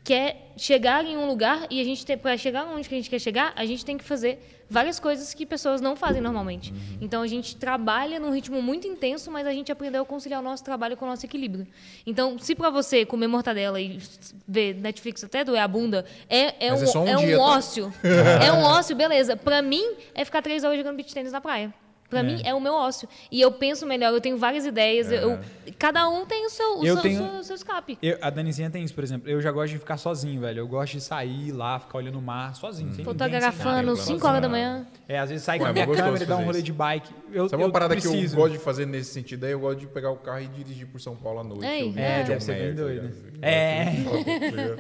[0.09, 3.11] quer chegar em um lugar e a gente tem para chegar onde que a gente
[3.11, 6.73] quer chegar, a gente tem que fazer várias coisas que pessoas não fazem normalmente.
[6.73, 6.79] Uhum.
[7.03, 10.43] Então a gente trabalha num ritmo muito intenso, mas a gente aprendeu a conciliar o
[10.43, 11.67] nosso trabalho com o nosso equilíbrio.
[12.07, 14.01] Então, se para você comer mortadela e
[14.47, 17.43] ver Netflix até doer a bunda é, é Mas um, é um é um tá?
[17.43, 17.93] ócio.
[18.43, 19.37] é um ócio, beleza.
[19.37, 21.71] Para mim é ficar três horas jogando beach tênis na praia.
[22.09, 23.07] Pra mim é o meu ócio.
[23.31, 25.13] E eu penso melhor, eu tenho várias ideias.
[25.13, 25.39] eu- eu-
[25.79, 27.99] cada um tem o seu, o Eu seu, tenho- seu- seu escape.
[28.03, 29.29] Eu- a Danizinha tem isso, por exemplo.
[29.29, 30.61] Eu já gosto de ficar sozinho, velho.
[30.61, 32.89] Eu gosto de sair lá, ficar olhando o mar sozinho.
[32.95, 33.53] sem ninguém, sem nada.
[33.53, 33.97] Fotografando nada.
[34.03, 34.87] 5 horas da manhã.
[35.07, 36.65] É, às vezes sai com a minha mas gostoso câmera e dá um rolê isso.
[36.67, 37.11] de bike.
[37.33, 38.35] Eu, Sabe uma eu parada que preciso.
[38.37, 39.53] eu gosto de fazer nesse sentido aí?
[39.53, 41.67] Eu gosto de pegar o carro e dirigir por São Paulo à noite.
[41.67, 43.03] Ei, Eu- É, John deve ser bem doido.
[43.03, 43.39] ligado?
[43.43, 44.77] É.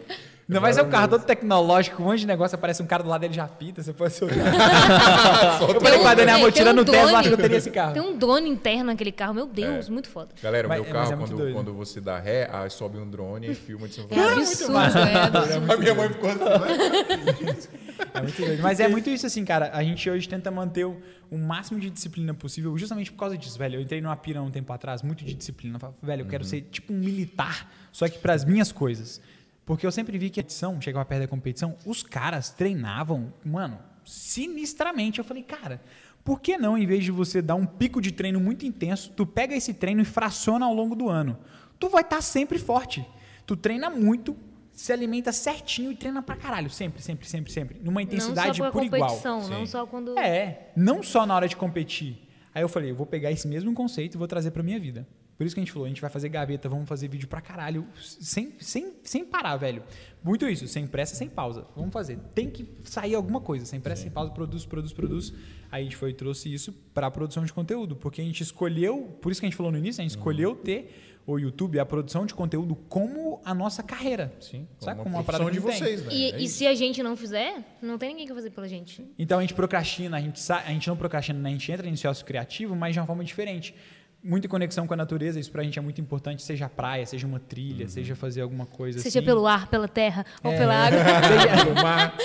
[0.48, 3.08] Não, mas é um carro todo tecnológico, um monte de negócio, aparece um cara do
[3.10, 4.38] lado dele já pita, você pode soltar.
[5.74, 7.16] eu falei com a Dani, amor, tem tirando um o Tesla, drone.
[7.16, 7.92] acho que eu teria esse carro.
[7.92, 10.30] Tem um drone interno naquele carro, meu Deus, muito foda.
[10.42, 11.54] Galera, o Mas- meu mas é carro, muito quando, doido.
[11.54, 14.30] quando você dá ré, aí sobe um drone e filma de São É Paulo.
[14.40, 15.68] absurdo, é absurdo.
[15.72, 17.68] A minha mãe ficou assim?
[18.14, 18.62] É muito doido.
[18.62, 19.70] Mas é muito isso assim, cara.
[19.74, 20.96] A gente hoje tenta manter o,
[21.30, 23.76] o máximo de disciplina possível, justamente por causa disso, velho.
[23.76, 25.76] Eu entrei numa pira um tempo atrás, muito de disciplina.
[25.76, 29.20] Eu falava, velho, eu quero ser tipo um militar, só que pras minhas coisas.
[29.68, 33.78] Porque eu sempre vi que a competição, chegava perto da competição, os caras treinavam, mano,
[34.02, 35.18] sinistramente.
[35.18, 35.82] Eu falei, cara,
[36.24, 39.26] por que não, em vez de você dar um pico de treino muito intenso, tu
[39.26, 41.38] pega esse treino e fraciona ao longo do ano?
[41.78, 43.06] Tu vai estar sempre forte.
[43.44, 44.34] Tu treina muito,
[44.72, 46.70] se alimenta certinho e treina pra caralho.
[46.70, 47.78] Sempre, sempre, sempre, sempre.
[47.78, 49.20] Numa Não intensidade só pra por igual.
[49.22, 49.66] não Sim.
[49.66, 50.18] só quando...
[50.18, 52.26] É, não só na hora de competir.
[52.54, 55.06] Aí eu falei, eu vou pegar esse mesmo conceito e vou trazer pra minha vida.
[55.38, 57.40] Por isso que a gente falou, a gente vai fazer gaveta, vamos fazer vídeo pra
[57.40, 59.84] caralho, sem, sem, sem parar, velho.
[60.20, 61.64] Muito isso, sem pressa, sem pausa.
[61.76, 62.18] Vamos fazer.
[62.34, 65.32] Tem que sair alguma coisa, sem pressa, sem pausa, produz, produz, produz.
[65.70, 69.16] Aí a gente foi e trouxe isso pra produção de conteúdo, porque a gente escolheu,
[69.22, 70.92] por isso que a gente falou no início, a gente escolheu ter
[71.24, 74.34] o YouTube, a produção de conteúdo como a nossa carreira.
[74.40, 75.02] Sim, Sabe?
[75.02, 76.12] Como uma parada de vocês, né?
[76.12, 78.66] E, É e se a gente não fizer, não tem ninguém que vai fazer pela
[78.66, 79.06] gente.
[79.16, 81.50] Então a gente procrastina, a gente, a gente não procrastina, né?
[81.50, 83.74] a gente entra em sócio criativo, mas de uma forma diferente.
[84.22, 87.24] Muita conexão com a natureza, isso pra gente é muito importante, seja a praia, seja
[87.26, 87.88] uma trilha, Uhum.
[87.88, 89.26] seja fazer alguma coisa Seja assim.
[89.26, 90.58] pelo ar, pela terra ou É.
[90.58, 90.98] pela água.
[91.28, 92.16] Seja, mar.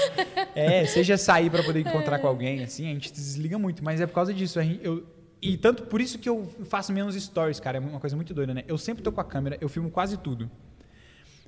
[0.55, 4.01] é, seja sair pra poder encontrar com alguém, assim, a gente se desliga muito, mas
[4.01, 4.59] é por causa disso.
[4.59, 5.05] a gente- eu,
[5.39, 8.53] e tanto por isso que eu faço menos stories, cara, é uma coisa muito doida,
[8.55, 8.63] né?
[8.67, 10.49] Eu sempre tô com a câmera, eu filmo quase tudo.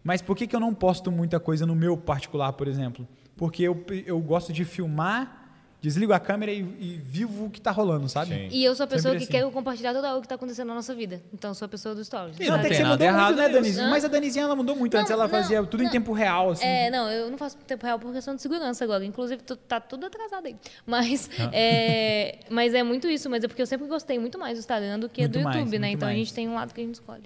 [0.03, 3.07] Mas por que, que eu não posto muita coisa no meu particular, por exemplo?
[3.35, 5.44] Porque eu, eu gosto de filmar,
[5.85, 8.33] desligo a câmera e, e vivo o que tá rolando, sabe?
[8.33, 8.47] Sim.
[8.51, 9.45] E eu sou a pessoa Sempre que assim.
[9.45, 11.21] quer compartilhar toda hora o que tá acontecendo na nossa vida.
[11.31, 12.37] Então eu sou a pessoa do stories.
[12.39, 13.49] E Não, tem que ser nada mudou errado muito, né.
[13.49, 13.87] Danizinha?
[13.89, 14.95] Mas a Danizinha, ela mudou muito.
[14.95, 16.65] Antes Não, ela não, fazia tudo em tempo real, assim.
[16.65, 19.05] É, não, eu não faço tempo real por questão de segurança agora.
[19.05, 20.55] Inclusive, tá tudo atrasado aí.
[20.85, 21.49] Mas, Ah.
[21.53, 23.29] é, mas é muito isso.
[23.29, 25.55] Mas é porque eu sempre gostei muito mais do Instagram do que Muito do mais,
[25.57, 25.87] YouTube, né?
[25.87, 26.19] muito Então a mais.
[26.25, 27.23] gente tem um lado que a gente escolhe.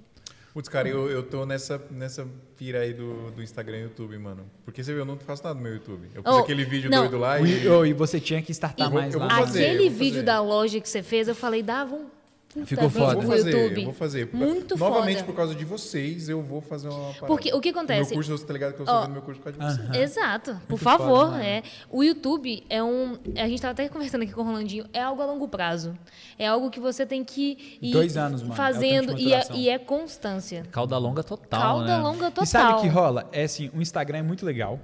[0.53, 2.27] Putz, cara, eu, eu tô nessa, nessa
[2.57, 4.49] pira aí do, do Instagram e YouTube, mano.
[4.65, 6.07] Porque você viu, eu não faço nada no meu YouTube.
[6.13, 7.01] Eu fiz Oh, aquele vídeo não.
[7.01, 7.67] doido lá E, e.
[7.69, 9.27] oh, e você tinha que startar Eu vou- mais eu lá.
[9.27, 10.23] vou fazer, Aquele vídeo fazer.
[10.23, 12.07] da loja que você fez, eu falei, dava um
[12.53, 13.13] puta Ficou foda.
[13.13, 13.79] Eu vou fazer, YouTube.
[13.79, 14.29] eu vou fazer.
[14.33, 15.25] Muito Novamente, foda.
[15.25, 17.27] por causa de vocês, eu vou fazer uma parada.
[17.27, 18.09] Porque o que acontece?
[18.09, 19.87] Meu curso, você tá ligado que eu estou Ó, fazendo meu curso por causa de
[19.87, 20.03] vocês.
[20.03, 21.29] Exato, por Muito favor.
[21.29, 21.63] foda, é.
[21.89, 23.17] O YouTube é um.
[23.35, 25.97] A gente estava até conversando aqui com o Rolandinho, é algo a longo prazo.
[26.37, 29.43] É algo que você tem que ir Dois anos, mano, é fazendo de e, é,
[29.53, 30.63] e é constância.
[30.71, 32.03] Cauda longa total, Cauda né?
[32.03, 32.43] longa total.
[32.43, 33.29] E sabe o que rola?
[33.31, 34.79] É assim, o Instagram é muito legal.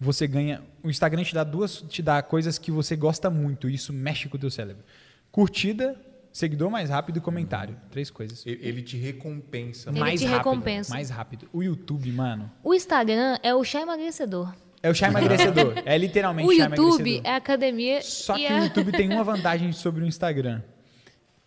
[0.00, 0.62] Você ganha.
[0.82, 3.68] O Instagram te dá duas, te dá coisas que você gosta muito.
[3.68, 4.84] E isso mexe com o teu cérebro.
[5.32, 5.96] Curtida,
[6.38, 7.76] seguidor mais rápido e comentário.
[7.90, 8.44] Três coisas.
[8.46, 9.90] Ele te recompensa.
[9.90, 10.38] Ele mais te rápido.
[10.50, 10.94] recompensa.
[10.94, 11.48] Mais rápido.
[11.52, 12.50] O YouTube, mano.
[12.62, 14.54] O Instagram é o chá emagrecedor.
[14.82, 15.74] É o chá emagrecedor.
[15.84, 17.22] É literalmente O chá YouTube emagrecedor.
[17.24, 18.02] é a academia.
[18.02, 18.60] Só que é...
[18.60, 20.62] o YouTube tem uma vantagem sobre o Instagram,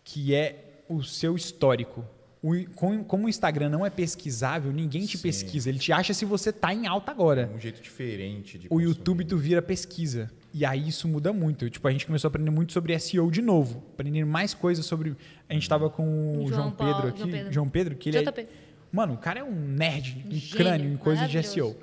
[0.03, 2.05] que é o seu histórico.
[2.43, 5.23] O, com- como o Instagram não é pesquisável, ninguém te Sim.
[5.23, 5.69] pesquisa.
[5.69, 7.49] Ele te acha se você tá em alta agora.
[7.55, 8.87] Um jeito diferente de O consumir.
[8.89, 10.29] YouTube tu vira pesquisa.
[10.54, 11.70] E aí isso muda muito.
[11.70, 13.84] Tipo, a gente começou a aprender muito sobre SEO de novo.
[13.93, 15.16] Aprendendo mais coisas sobre.
[15.49, 17.20] A gente tava com o João João, Paulo- Pedro aqui.
[17.20, 17.54] João Pedro.
[17.54, 18.47] João Pedro, que ele é, JP.
[18.91, 21.41] Mano, o cara é um nerd, um Gênio, crânio em coisas de.
[21.41, 21.78] SEO.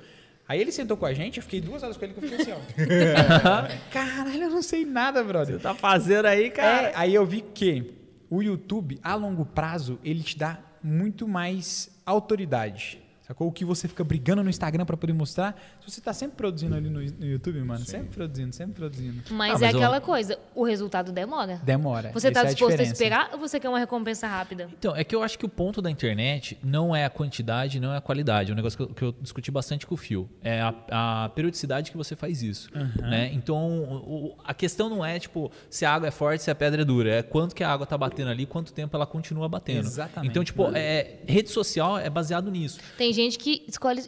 [0.47, 2.41] Aí ele sentou com a gente, eu fiquei duas horas com ele que eu fiquei
[2.41, 3.89] assim, ó.
[3.91, 5.55] Caralho, eu não sei nada, brother.
[5.57, 6.87] Você tá fazendo aí, cara?
[6.89, 7.93] É, aí eu vi que
[8.29, 12.99] o YouTube, a longo prazo, ele te dá muito mais autoridade.
[13.29, 13.47] Sacou?
[13.47, 15.55] O que você fica brigando no Instagram pra poder mostrar,
[15.85, 19.21] se você tá sempre produzindo ali no, no YouTube, mano, sempre produzindo, sempre produzindo.
[19.29, 21.61] Mas, Ah, é mas eu- aquela coisa, o resultado demora.
[21.63, 22.09] Demora.
[22.11, 22.93] Você Essa está é disposto a, diferença.
[22.93, 24.67] esperar ou você quer uma recompensa rápida?
[24.79, 27.93] Então, é que eu acho que o ponto da internet não é a quantidade, não
[27.93, 28.49] é a qualidade.
[28.49, 30.27] É um negócio que eu, que eu discuti bastante com o Fio.
[30.41, 32.67] É a, a periodicidade que você faz isso.
[32.99, 33.29] Né?
[33.31, 36.81] Então, o- a questão não é, tipo, se a água é forte, se a pedra
[36.81, 37.11] é dura.
[37.17, 39.85] É quanto que a água tá batendo ali, quanto tempo ela continua batendo.
[39.85, 40.31] Exatamente.
[40.31, 42.79] Então, tipo, é, rede social é baseado nisso.
[42.97, 44.03] Tem gente que escolhe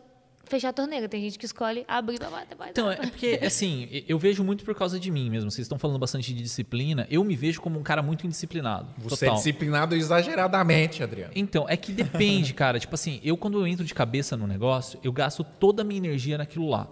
[0.52, 1.08] fechar a torneira.
[1.08, 2.72] Tem gente que escolhe abrir pra bater, bater.
[2.72, 5.50] Então, é porque, assim, eu vejo muito por causa de mim mesmo.
[5.50, 7.08] Vocês estão falando bastante de disciplina.
[7.10, 8.88] Eu me vejo como um cara muito indisciplinado.
[8.98, 9.36] Você é total.
[9.38, 11.32] disciplinado exageradamente, Adriano.
[11.36, 12.80] Então, é que depende, cara.
[12.80, 15.98] Tipo assim, eu quando eu entro de cabeça no negócio, eu gasto toda a minha
[15.98, 16.88] energia naquilo lá.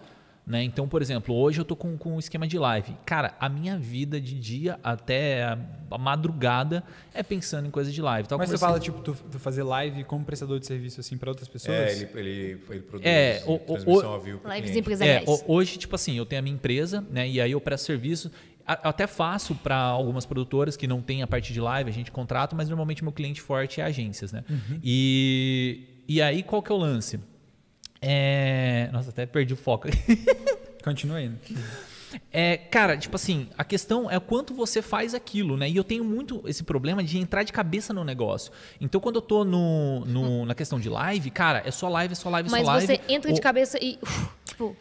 [0.49, 0.63] Né?
[0.63, 2.95] Então, por exemplo, hoje eu tô com, com um esquema de live.
[3.05, 5.55] Cara, a minha vida de dia até a,
[5.99, 6.83] madrugada
[7.13, 8.27] é pensando em coisa de live.
[8.27, 11.29] Tava Mas você fala, tipo, tu, tu fazer live como prestador de serviço, assim, pra
[11.29, 11.77] outras pessoas?
[11.77, 15.27] É, ele, ele, ele produz É, o- o- transmissão o- ao vivo Lives empresariais.
[15.27, 17.29] É, ho- hoje, tipo assim, eu tenho a minha empresa, né?
[17.29, 18.31] E aí eu presto serviço.
[18.65, 22.55] Até faço para algumas produtoras que não tem a parte de live, a gente contrata,
[22.55, 24.43] mas normalmente meu cliente forte é agências, né?
[24.83, 27.19] E, e aí, qual que é o lance?
[28.01, 28.89] É...
[28.91, 29.87] Nossa, até perdi o foco.
[30.83, 31.31] Continua aí.
[32.31, 35.69] É, cara, tipo assim, a questão é o quanto você faz aquilo, né?
[35.69, 38.51] E eu tenho muito esse problema de entrar de cabeça no negócio.
[38.81, 42.15] Então, quando eu tô no, no- na questão de live, cara, é só live, é
[42.15, 42.87] só live, é Mas só live.
[42.87, 43.99] você entra de O- cabeça e.
[44.45, 44.75] Tipo,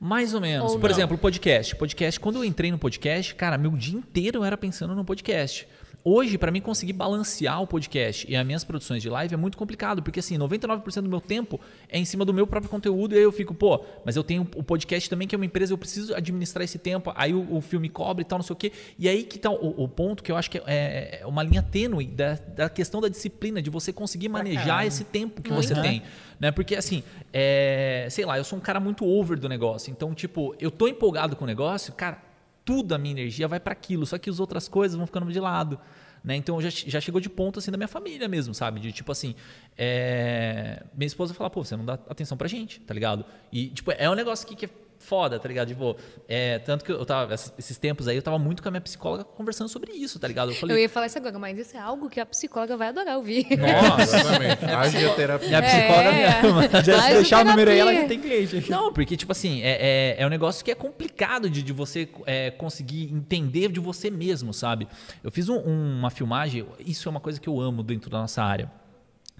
[0.00, 0.72] Mais ou menos.
[0.72, 0.96] Ou Por não.
[0.96, 1.76] exemplo, podcast.
[1.76, 5.68] Podcast, quando eu entrei no podcast, cara, meu dia inteiro eu era pensando no podcast.
[6.04, 9.56] Hoje, para mim conseguir balancear o podcast e as minhas produções de live é muito
[9.56, 13.18] complicado, porque assim, 99% do meu tempo é em cima do meu próprio conteúdo e
[13.18, 15.78] aí eu fico, pô, mas eu tenho o podcast também que é uma empresa, eu
[15.78, 18.72] preciso administrar esse tempo, aí o, o filme cobre e tal, não sei o quê.
[18.98, 21.62] E aí que tá o, o ponto que eu acho que é, é uma linha
[21.62, 26.02] tênue da, da questão da disciplina, de você conseguir manejar esse tempo que você tem
[26.42, 26.50] né?
[26.50, 29.92] Porque assim, é, sei lá, eu sou um cara muito over do negócio.
[29.92, 32.18] Então, tipo, eu tô empolgado com o negócio, cara,
[32.64, 35.40] tudo a minha energia vai para aquilo, só que as outras coisas vão ficando de
[35.40, 35.78] lado.
[36.24, 36.36] Né?
[36.36, 38.78] Então já, já chegou de ponto assim da minha família mesmo, sabe?
[38.78, 39.34] De tipo assim,
[39.76, 43.24] é, minha esposa fala, pô, você não dá atenção pra gente, tá ligado?
[43.50, 44.70] E tipo, é um negócio que, que é
[45.02, 45.68] foda, tá ligado?
[45.68, 45.96] Tipo,
[46.28, 49.24] é, tanto que eu tava, esses tempos aí, eu tava muito com a minha psicóloga
[49.24, 50.48] conversando sobre isso, tá ligado?
[50.50, 52.88] Eu eu falei, ia falar isso agora, mas isso é algo que a psicóloga vai
[52.88, 53.46] adorar ouvir.
[53.58, 54.64] nossa, Exatamente.
[54.72, 55.48] Agioterapia.
[55.48, 56.68] minha psicóloga me ama.
[56.82, 58.02] Já se deixar o número aí, ela terapia.
[58.16, 58.70] já tem cliente aqui.
[58.70, 62.08] Não, porque, tipo assim, é, é, é um negócio que é complicado de, de você
[62.26, 64.86] é, conseguir entender de você mesmo, sabe?
[65.22, 68.42] Eu fiz um- uma filmagem, isso é uma coisa que eu amo dentro da nossa
[68.42, 68.70] área.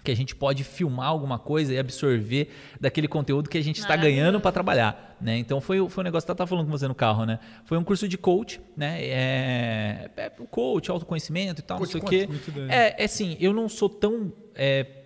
[0.03, 2.49] Que a gente pode filmar alguma coisa e absorver
[2.79, 5.37] daquele conteúdo que a gente está ganhando para trabalhar, né?
[5.37, 7.39] Então foi, o- foi um negócio que eu estava falando com você no carro, né?
[7.63, 8.97] Foi um curso de coach, né?
[9.01, 12.27] É, é coach, autoconhecimento e tal, Coach não sei o quê.
[12.73, 15.02] É, é assim, eu não sou tão é,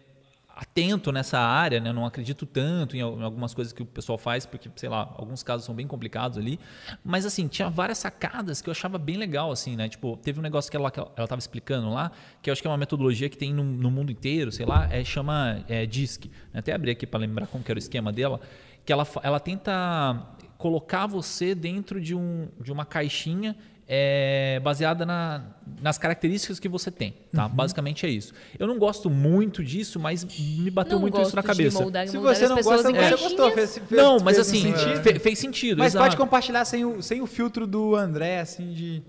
[0.60, 1.90] atento nessa área, né?
[1.90, 4.90] Eu não acredito tanto em al- em algumas coisas que o pessoal faz, porque, sei
[4.90, 6.60] lá, alguns casos são bem complicados ali.
[7.06, 9.88] Mas, assim, tinha várias sacadas que eu achava bem legal, assim, né?
[9.88, 12.62] Tipo, teve um negócio que ela, que ela ela tava explicando lá, que eu acho
[12.62, 15.86] que é uma metodologia que tem no, no mundo inteiro, sei lá, é, chama é,
[15.86, 16.32] DISC.
[16.54, 18.42] Até abri aqui para lembrar como que era o esquema dela,
[18.84, 20.26] que ela, ela tenta
[20.58, 23.56] colocar você dentro de, um, de uma caixinha
[23.88, 25.42] é, baseada na-
[25.82, 27.46] nas características que você tem, tá?
[27.46, 27.52] Uhum.
[27.54, 28.34] Basicamente é isso.
[28.60, 31.80] Eu não gosto muito disso, mas me bateu Não muito isso na cabeça.
[31.80, 33.52] moldar Se moldar você não gosta, você gostou.
[33.52, 35.04] Fez, fez, não, mas fez assim, sentido.
[35.04, 35.78] fe- fez sentido.
[35.80, 36.04] Mas exato.
[36.06, 39.04] pode compartilhar sem o, sem o filtro do André, assim, de.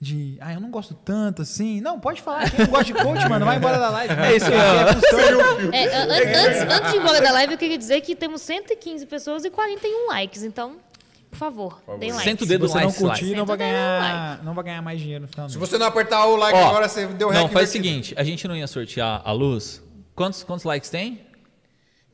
[0.00, 1.80] De, ah, eu não gosto tanto assim.
[1.80, 2.48] Não, pode falar.
[2.48, 4.14] Quem não gosta de coach, mano, vai embora da live.
[4.14, 5.72] É isso aí.
[5.72, 6.06] É, an-
[6.46, 9.50] antes, antes de ir embora da live, eu queria dizer que temos 115 pessoas e
[9.50, 10.44] 41 likes.
[10.44, 10.76] Então,
[11.30, 12.24] por favor, deem like.
[12.24, 13.36] Senta o Se dedo você não like, curtir, like.
[13.36, 15.48] não vai ganhar, não vai ganhar mais dinheiro no final.
[15.48, 18.24] Se você não apertar o like Ó, agora, você deu Não, faz o seguinte, a
[18.24, 19.82] gente não ia sortear a luz.
[20.14, 21.20] Quantos, quantos likes tem?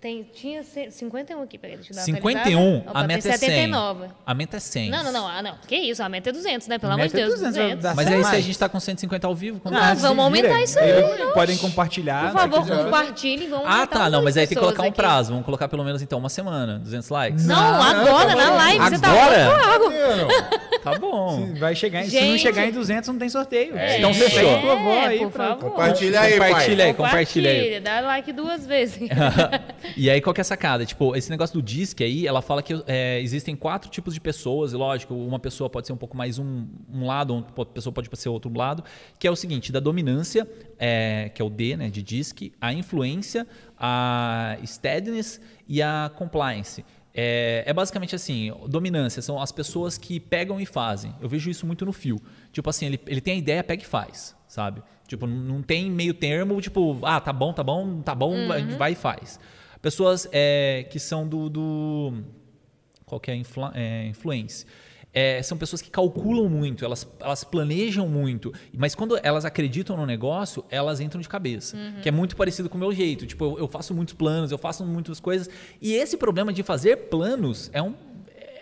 [0.05, 2.91] Tem, tinha ce- 51 aqui, peraí, deixa eu dar uma 51, atualizada.
[2.91, 3.39] Opa, a meta é 100.
[3.39, 4.07] 79.
[4.27, 4.91] A meta é 100.
[4.91, 5.55] Não, não, não, ah, não.
[5.67, 6.79] Que isso, a meta é 200, né?
[6.79, 7.83] Pelo amor de é Deus, 200, 200.
[7.83, 9.93] dá Mas certo aí se a gente tá com 150 ao vivo, como Não, é?
[9.93, 10.93] Ah, vamos se aumentar isso aí.
[11.33, 12.33] Podem compartilhar.
[12.33, 12.85] Por favor, se quiser.
[12.85, 14.11] compartilhem, vamos Ah, tá.
[14.11, 14.97] Não, mas aí tem que colocar um aqui.
[14.97, 15.31] prazo.
[15.31, 17.47] Vamos colocar pelo menos então uma semana, 200 likes.
[17.47, 18.85] Não, Não, agora, não, na live.
[18.85, 19.79] Você tá Agora?
[19.79, 20.65] louco.
[20.85, 21.55] Tá bom.
[21.59, 23.75] Vai chegar, em- se não chegar em 200, não tem sorteio.
[23.75, 24.47] É, Então fechou.
[24.51, 25.71] É, Tua avó aí por pra- favor.
[25.71, 26.87] Compartilha aí, Compartilha pai.
[26.89, 27.57] aí, compartilha aí.
[27.57, 28.99] Compartilha, dá like duas vezes.
[29.97, 30.85] e aí, qual que é a sacada?
[30.85, 34.73] Tipo, esse negócio do DISC aí, ela fala que é, existem quatro tipos de pessoas,
[34.73, 38.09] e lógico, uma pessoa pode ser um pouco mais um, um lado, outra pessoa pode
[38.15, 38.83] ser outro lado,
[39.19, 42.73] que é o seguinte, da dominância, é, que é o D, né, de DISC, a
[42.73, 43.47] influência,
[43.79, 46.85] a steadiness e a compliance.
[47.17, 51.15] É, é basicamente assim, dominância são as pessoas que pegam e fazem.
[51.21, 52.21] Eu vejo isso muito no fio.
[52.53, 54.83] Tipo assim, ele, ele tem a ideia, pega e faz, sabe?
[55.07, 58.93] Tipo, não- tem meio termo, tipo, ah, tá bom, tá bom, tá bom, vai, vai
[58.93, 59.39] e faz.
[59.85, 62.15] Pessoas é, que são do, do
[63.05, 64.67] qual que é influ, é, influência.
[65.13, 70.07] É, são pessoas que calculam muito, elas, elas planejam muito, mas quando elas acreditam no
[70.07, 71.77] negócio, elas entram de cabeça.
[72.03, 73.27] Que é muito parecido com o meu jeito.
[73.27, 75.51] Tipo, eu, eu faço muitos planos, eu faço muitas coisas.
[75.83, 77.95] E esse problema de fazer planos é um,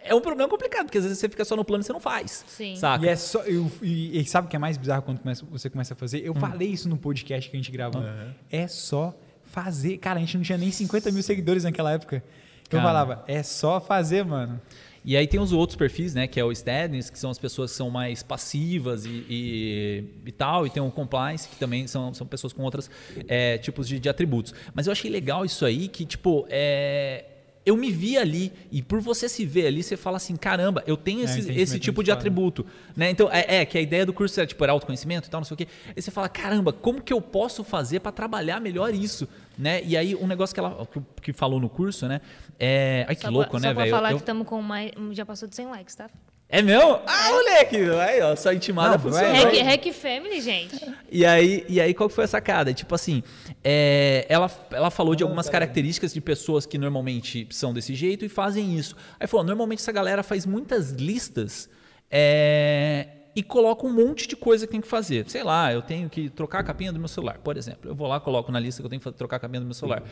[0.05, 2.01] é um problema complicado, porque às vezes você fica só no plano e você não
[2.01, 2.45] faz.
[2.49, 2.75] Sim.
[2.75, 3.07] Saca?
[3.07, 5.71] E, é só, eu- e, e sabe o que é mais bizarro quando começa- você
[5.71, 6.19] começa a fazer?
[6.19, 6.23] Hum.
[6.27, 8.03] Eu falei isso no podcast que a gente gravou.
[8.51, 9.15] É só
[9.53, 9.99] fazer.
[9.99, 12.17] Cara, a gente não tinha nem 50 mil seguidores naquela época.
[12.65, 12.83] Eu Cara.
[12.83, 14.61] falava, é só fazer, mano.
[15.05, 16.27] E aí tem os outros perfis, né?
[16.27, 20.33] Que é o Steadiness, que são as pessoas que são mais passivas e, e, e
[20.33, 20.67] tal.
[20.67, 22.89] E tem o Compliance, que também são, são pessoas com outros
[23.29, 24.55] é, tipos de, de atributos.
[24.73, 27.25] Mas eu achei legal isso aí, que, tipo, é,
[27.67, 28.53] eu me vi ali.
[28.71, 31.61] E por você se ver ali, você fala assim, caramba, eu tenho É, esse, entendimento
[31.63, 32.21] esse tipo muito de foda.
[32.21, 32.67] atributo.
[32.97, 33.11] Né?
[33.11, 35.45] Então, é, é, que a ideia do curso é, tipo, era autoconhecimento e tal, não
[35.45, 35.67] sei o quê.
[35.97, 39.29] Aí você fala, caramba, como que eu posso fazer para trabalhar melhor isso?
[39.59, 39.83] Né?
[39.85, 42.21] E aí, um negócio que ela que, que falou no curso, né?
[42.59, 43.05] É...
[43.09, 43.95] Ai, que Só louco, pra, né, Só pra velho?
[43.95, 44.93] falar Eu- que estamos com mais.
[45.13, 46.09] Já passou de 100 likes, tá?
[46.49, 47.01] é meu?
[47.07, 47.77] Ah, moleque!
[47.77, 50.77] Aí, ó, sua intimada Hack, Hack Family, gente.
[51.11, 52.75] E aí, e aí, qual que foi a sacada?
[52.75, 53.23] Tipo assim,
[53.65, 58.29] é, ela, ela falou de algumas características de pessoas que normalmente são desse jeito e
[58.29, 58.95] fazem isso.
[59.19, 61.71] Aí falou, normalmente essa galera faz muitas listas
[62.11, 65.29] é, e coloca um monte de coisa que tem que fazer.
[65.29, 67.91] Sei lá, eu tenho que trocar a capinha do meu celular, por exemplo.
[67.91, 69.75] Eu vou lá, coloco na lista que eu tenho que trocar a capinha do meu
[69.75, 70.03] celular.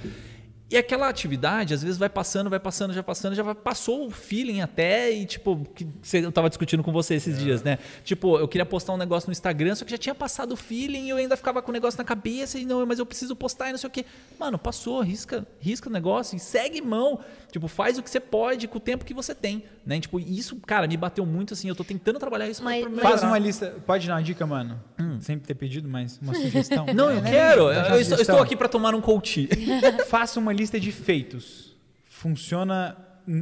[0.71, 4.61] E aquela atividade, às vezes, vai passando, vai passando, já passando, já passou o feeling
[4.61, 7.79] até e, tipo, que eu tava discutindo com você esses dias, né?
[8.05, 11.07] Tipo, eu queria postar um negócio no Instagram, só que já tinha passado o feeling
[11.07, 13.69] e eu ainda ficava com o negócio na cabeça e não, mas eu preciso postar
[13.69, 14.05] e não sei o quê.
[14.39, 17.19] Mano, passou, risca, risca o negócio e segue mão.
[17.51, 19.99] Tipo, faz o que você pode com o tempo que você tem, né?
[19.99, 23.03] Tipo, isso, cara, me bateu muito assim, eu tô tentando trabalhar isso Mas- pra.
[23.03, 23.75] Faz uma lista.
[23.85, 24.81] Pode dar uma dica, mano?
[25.21, 26.85] Sempre ter pedido, mas uma sugestão.
[26.89, 26.95] Hum.
[26.95, 27.31] Não, eu É, né?
[27.33, 27.63] quero.
[27.63, 28.21] Eu, eu estou, eu sugestão.
[28.21, 29.49] estou aqui pra tomar um coach.
[30.09, 31.75] Faça uma lista de feitos.
[32.05, 32.97] Funciona,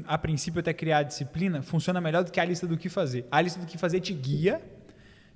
[0.07, 3.27] a princípio, até criar a disciplina, funciona melhor do que a lista do que fazer.
[3.31, 4.63] A lista do que fazer te guia,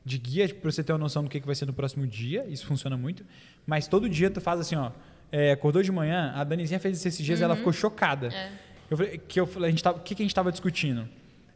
[0.05, 2.67] de guia para você ter uma noção do que vai ser no próximo dia, isso
[2.67, 3.25] funciona muito.
[3.67, 4.93] Mas todo dia tu faz assim, ó.
[5.33, 8.29] é, acordou de manhã, a Danizinha fez isso esses dias e ela ficou chocada.
[8.91, 11.09] Eu falei, que eu a gente tava, o que, que a gente estava discutindo?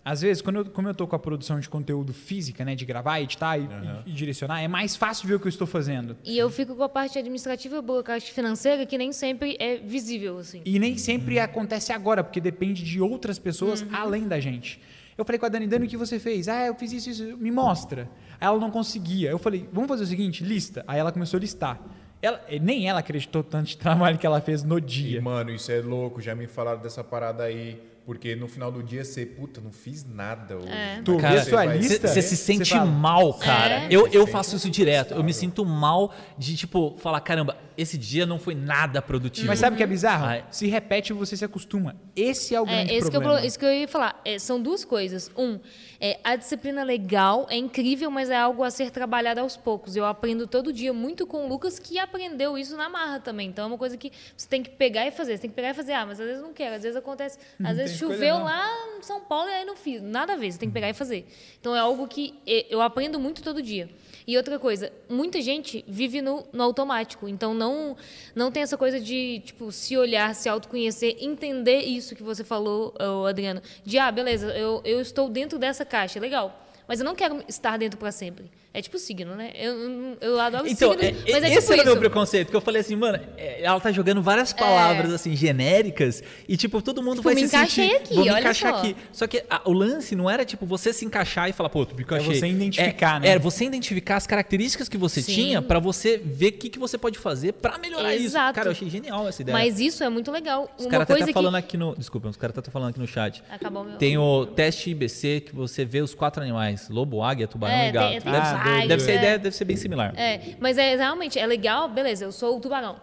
[0.09, 2.85] Às vezes, quando eu, como eu tô com a produção de conteúdo física, né, de
[2.85, 6.17] gravar, editar e, e- e direcionar, é mais fácil ver o que eu estou fazendo.
[6.25, 10.39] E eu fico com a parte administrativa e burocrática financeira que nem sempre é visível,
[10.39, 10.63] assim.
[10.65, 14.81] E nem sempre acontece agora, porque depende de outras pessoas além da gente.
[15.19, 16.47] Eu falei com a Dani, Dani, o que você fez?
[16.47, 18.09] Ah, eu fiz isso, isso, me mostra.
[18.41, 19.31] Aí ela não conseguia.
[19.31, 20.85] Eu falei, vamos fazer o seguinte, lista.
[20.87, 21.81] Aí ela começou a listar.
[22.23, 25.21] Ela, nem ela acreditou tanto de trabalho que ela fez no E, dia.
[25.21, 26.21] mano, isso é louco.
[26.21, 27.81] Já me falaram dessa parada aí.
[28.07, 30.69] Porque no final do dia você, puta, não fiz nada hoje.
[30.69, 31.03] É.
[31.05, 33.81] Tu Cara, vê sua vai- lista, Você se sente fala, mal, cara.
[33.83, 33.89] É.
[33.91, 35.13] Eu, eu faço isso direto.
[35.13, 39.49] Eu me sinto mal de, tipo, falar, caramba, esse dia não foi nada produtivo.
[39.49, 40.25] Mas sabe o que é bizarro?
[40.25, 40.45] Ai.
[40.53, 41.97] Se repete, você se acostuma.
[42.15, 43.39] Esse é o grande É, esse que é problema.
[43.39, 44.21] pro- isso que eu ia falar.
[44.25, 45.29] É, são duas coisas.
[45.37, 45.59] Um,
[46.01, 49.97] é, a disciplina legal é incrível, mas é algo a ser trabalhado aos poucos.
[49.97, 53.49] Eu aprendo todo dia muito com o Lucas, que aprendeu isso na marra também.
[53.49, 55.37] Então é uma coisa que você tem que pegar e fazer.
[55.37, 55.93] Você tem que pegar e fazer.
[55.93, 56.75] Ah, mas às vezes não quero.
[56.77, 57.39] Às vezes acontece.
[57.63, 58.45] Às vezes choveu não.
[58.45, 58.69] lá
[58.99, 60.03] em São Paulo e aí não fiz.
[60.03, 60.53] Nada a ver.
[60.53, 61.27] Você tem que pegar e fazer.
[61.61, 63.89] Então é algo que eh, eu aprendo muito todo dia.
[64.27, 67.29] E outra coisa, muita gente vive no, no automático.
[67.29, 67.97] Então não
[68.35, 72.93] não tem essa coisa de tipo se olhar, se autoconhecer, entender isso que você falou,
[73.29, 73.63] Adriano.
[73.85, 76.67] De ah, beleza, eu, eu estou dentro dessa caixa, legal.
[76.89, 78.51] Mas eu não quero estar dentro para sempre.
[78.77, 79.53] É tipo signo, né?
[79.55, 82.01] Eu, eu, adoro Então, signos, é- mas é esse tipo era o meu isso.
[82.01, 86.59] preconceito, que eu falei assim, mano, é, ela tá jogando várias palavras, assim, genéricas, e,
[86.59, 87.97] tipo, todo mundo Tipo, vai me se encaixei sentir...
[87.97, 88.79] aqui, vou me olha encaixar só.
[88.81, 88.97] aqui.
[89.13, 91.95] Só que a- o lance não era, tipo, você se encaixar e falar, pô, tu
[91.97, 92.35] me encaixei.
[92.39, 93.29] você identificar, é, né?
[93.31, 95.35] É, você identificar as características que você Sim.
[95.35, 98.27] tinha pra você ver o que, que você pode fazer pra melhorar isso.
[98.27, 98.55] Exato.
[98.55, 99.57] Cara, eu achei genial essa ideia.
[99.57, 100.71] Mas isso é muito legal.
[100.77, 101.95] os Uma caras coisa até que falando aqui no...
[101.97, 103.43] Desculpa, os caras até falando aqui no chat.
[103.51, 107.75] acabou meu Tem o teste IBC que você vê os quatro animais: lobo, águia, tubarão
[107.75, 108.11] É, e gato.
[108.11, 108.47] tem- tem deve,
[108.87, 109.19] deve ser a é.
[109.19, 110.13] ideia, deve ser bem similar.
[110.17, 112.97] É, mas é realmente, é legal, beleza, eu sou o tubarão.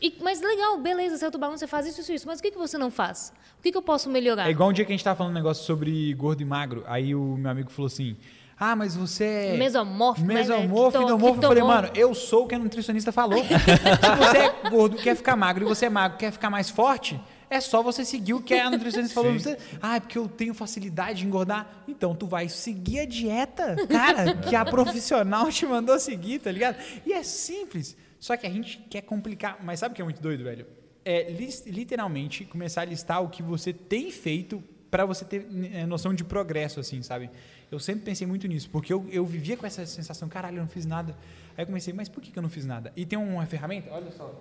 [0.00, 2.26] E- mas legal, beleza, você é o tubarão, você faz isso, isso, isso.
[2.26, 3.32] Mas o que, que você não faz?
[3.58, 4.46] O que, que eu posso melhorar?
[4.46, 6.84] É igual um dia que a gente tava falando um negócio sobre gordo e magro.
[6.86, 8.16] Aí o meu amigo falou assim:
[8.58, 9.56] Ah, mas você é.
[9.56, 11.04] Mesomorfo, né, Mesomorfo, velho?
[11.04, 11.42] endomorfo.
[11.42, 13.42] Eu falei, mano, eu sou o que a nutricionista falou.
[13.44, 17.20] Se você é gordo, quer ficar magro, e você é magro, quer ficar mais forte,
[17.50, 19.32] é só você seguir o que a nutricionista falou.
[19.38, 21.82] Você, ah, é porque eu tenho facilidade de engordar.
[21.88, 26.78] Então, tu vai seguir a dieta, cara, que a profissional te mandou seguir, tá ligado?
[27.04, 27.96] E é simples.
[28.20, 29.58] Só que a gente quer complicar.
[29.64, 30.64] Mas sabe o que é muito doido, velho?
[31.04, 31.30] É
[31.66, 36.22] literalmente começar a listar o que você tem feito para você ter eh, noção de
[36.22, 37.30] progresso, assim, sabe?
[37.70, 40.68] Eu sempre pensei muito nisso, porque eu, eu vivia com essa sensação, caralho, eu não
[40.68, 41.16] fiz nada.
[41.56, 42.92] Aí eu comecei, mas por que, que eu não fiz nada?
[42.96, 44.34] E tem uma ferramenta, olha só.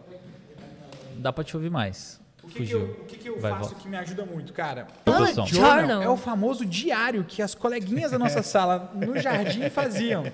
[1.18, 2.20] Dá pra te ouvir mais.
[2.50, 3.76] O que, que eu, o que, que eu Vai, faço volta.
[3.84, 4.88] que me ajuda muito, cara?
[5.06, 5.48] Bullet Journal
[5.80, 6.02] Journal.
[6.04, 10.26] é o famoso diário que as coleguinhas da nossa sala no jardim faziam.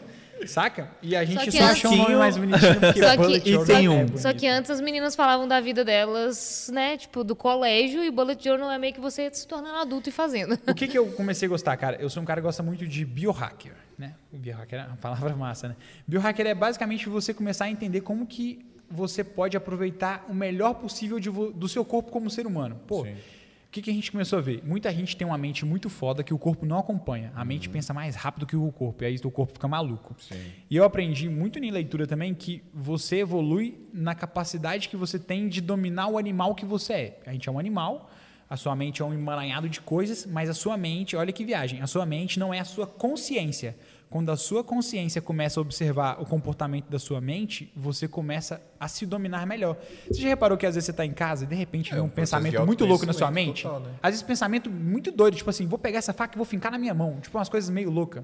[0.47, 0.89] Saca?
[1.01, 3.53] E a gente que só, achou um nome mais bonitinho porque Só que- Bullet e
[3.53, 4.05] Journal tem é um.
[4.05, 4.18] bonito.
[4.20, 6.97] Só que antes as meninas falavam da vida delas, né?
[6.97, 10.59] Tipo, do colégio, e Bullet Journal é meio que você se tornando adulto e fazendo.
[10.68, 11.95] O que, que eu comecei a gostar, cara?
[12.01, 14.13] Eu sou um cara que gosta muito de biohacker, né?
[14.32, 15.76] O biohacker é uma palavra massa, né?
[16.05, 18.59] Biohacker é basicamente você começar a entender como que
[18.90, 22.80] você pode aproveitar o melhor possível de do seu corpo como ser humano.
[22.88, 23.14] Pô, Sim.
[23.14, 24.62] o que, que a gente começou a ver?
[24.64, 27.32] Muita gente tem uma mente muito foda que o corpo não acompanha.
[27.36, 27.46] A Uhum.
[27.48, 30.16] mente pensa mais rápido que o corpo, e aí o corpo fica maluco.
[30.20, 30.40] Sim.
[30.70, 35.50] E eu aprendi muito em leitura também que você evolui na capacidade que você tem
[35.50, 37.20] de dominar o animal que você é.
[37.26, 38.10] A gente é um animal,
[38.50, 41.82] a sua mente é um emaranhado de coisas, mas a sua mente, olha que viagem,
[41.82, 43.76] a sua mente não é a sua consciência.
[44.16, 48.88] Quando a sua consciência começa a observar o comportamento da sua mente, você começa a
[48.88, 49.76] se dominar melhor.
[50.09, 52.01] Você já reparou que às vezes você está em casa e de repente É, vem
[52.01, 53.63] um um de pensamento muito louco na sua mente?
[53.63, 53.89] total, né?
[54.01, 56.78] Às vezes pensamento muito doido, tipo assim, vou pegar essa faca e vou fincar na
[56.78, 57.20] minha mão.
[57.22, 58.24] Tipo umas coisas meio loucas.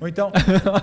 [0.00, 0.32] Ou então,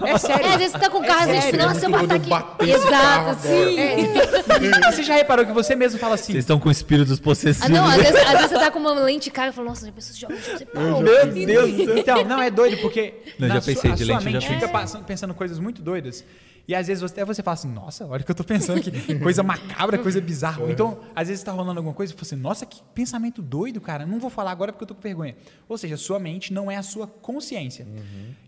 [0.06, 0.46] é sério.
[0.46, 2.30] É, às vezes você tá com o carro, É às vezes, nossa, é eu aqui.
[2.30, 3.80] bater carro Exato, sim.
[3.80, 7.70] É, você já reparou que você mesmo fala assim, Vocês estão com espíritos Ah, possessivos.
[7.72, 9.92] não, às vezes, às vezes você tá com uma lente cara e fala, nossa, já
[9.92, 11.00] pensou, já, já.
[11.02, 11.98] Meu Deus!
[11.98, 14.60] Então, não, é doido, porque Não, na já pensei sua, de lente, pensei.
[14.60, 16.24] fica passando- pensando coisas muito doidas.
[16.66, 18.78] E às vezes você, até você fala assim, nossa, olha o que eu tô pensando
[18.80, 19.20] aqui.
[19.20, 20.64] Coisa macabra, coisa bizarra.
[20.72, 23.82] Então, às vezes tá rolando alguma coisa e você fala assim, nossa, que pensamento doido,
[23.82, 24.06] cara.
[24.06, 25.36] Não vou falar agora porque eu tô com vergonha.
[25.68, 27.86] Ou seja, sua mente não é a sua consciência.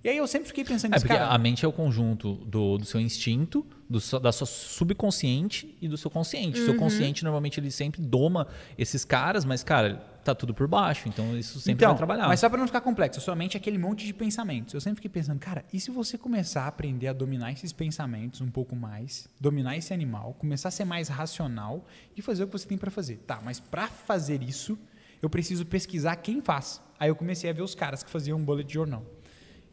[0.01, 1.29] E aí eu sempre fiquei pensando É nisso, porque cara.
[1.29, 5.97] a mente é o conjunto do, do seu instinto, do da sua subconsciente e do
[5.97, 6.61] seu consciente.
[6.61, 11.07] O seu consciente normalmente ele sempre doma esses caras, mas cara, tá tudo por baixo,
[11.07, 12.27] então isso sempre então, vai trabalhar.
[12.27, 14.73] Mas só para não ficar complexo, a sua mente é aquele monte de pensamentos.
[14.73, 18.41] Eu sempre fiquei pensando, cara, e se você começar a aprender a dominar esses pensamentos
[18.41, 21.85] um pouco mais, dominar esse animal, começar a ser mais racional
[22.17, 23.17] e fazer o que você tem para fazer?
[23.27, 24.77] Tá, mas para fazer isso,
[25.21, 26.81] eu preciso pesquisar quem faz.
[26.99, 29.05] Aí eu comecei a ver os caras que faziam bullet journal.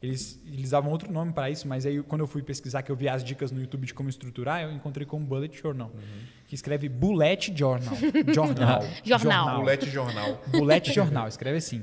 [0.02, 2.96] Eles, eles davam outro nome para isso, mas aí quando eu fui pesquisar, que eu
[2.96, 5.92] vi as dicas no YouTube de como estruturar, eu encontrei com Bullet Journal,
[6.52, 7.96] que escreve Bullet Journal.
[8.34, 8.84] Jornal.
[9.02, 9.60] Jornal.
[9.60, 10.42] Bullet Jornal.
[10.48, 11.82] Bullet Jornal, escreve assim.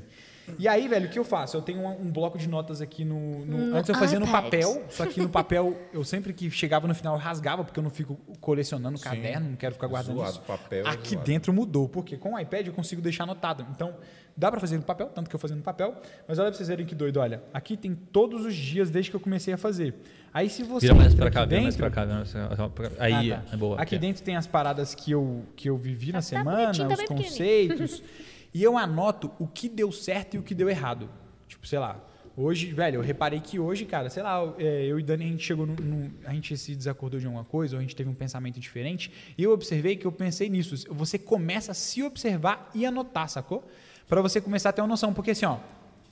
[0.58, 1.56] E aí, velho, o que eu faço?
[1.56, 3.44] Eu tenho um, um bloco de notas aqui no.
[3.44, 4.44] no- No antes eu fazia no iPad.
[4.44, 7.82] papel, só que no papel eu sempre que chegava no final eu rasgava, porque eu
[7.84, 9.04] não fico colecionando Sim.
[9.04, 10.40] caderno, não quero ficar guardando Zoado, isso.
[10.42, 11.26] papel é Aqui zoado.
[11.26, 13.66] dentro mudou, porque com o iPad eu consigo deixar anotado.
[13.74, 13.94] Então,
[14.36, 15.94] dá pra fazer no papel, tanto que eu fazia no papel,
[16.26, 17.42] mas olha pra vocês verem que doido, olha.
[17.52, 19.94] Aqui tem todos os dias desde que eu comecei a fazer.
[20.32, 22.04] Aí se você Vira mais pra cá, vira mais pra cá.
[22.04, 22.96] vira mais pra cá.
[23.00, 23.54] Aí, ah, tá.
[23.54, 23.74] é boa.
[23.74, 23.98] Aqui aqui.
[23.98, 28.02] dentro tem as paradas que eu, que eu vivi na Tá semana, tá os conceitos.
[28.52, 31.08] e eu anoto o que deu certo e o que deu errado.
[31.48, 32.00] Tipo, sei lá.
[32.36, 35.44] Hoje, velho, eu reparei que hoje, cara, sei lá, é, eu e Dani, a gente
[35.44, 38.14] chegou no, no- A gente se desacordou de alguma coisa, ou a gente teve um
[38.14, 39.12] pensamento diferente.
[39.36, 40.74] E eu observei que eu pensei nisso.
[40.94, 43.68] Você começa a se observar e anotar, sacou?
[44.08, 45.12] Pra você começar a ter uma noção.
[45.12, 45.58] Porque assim, ó.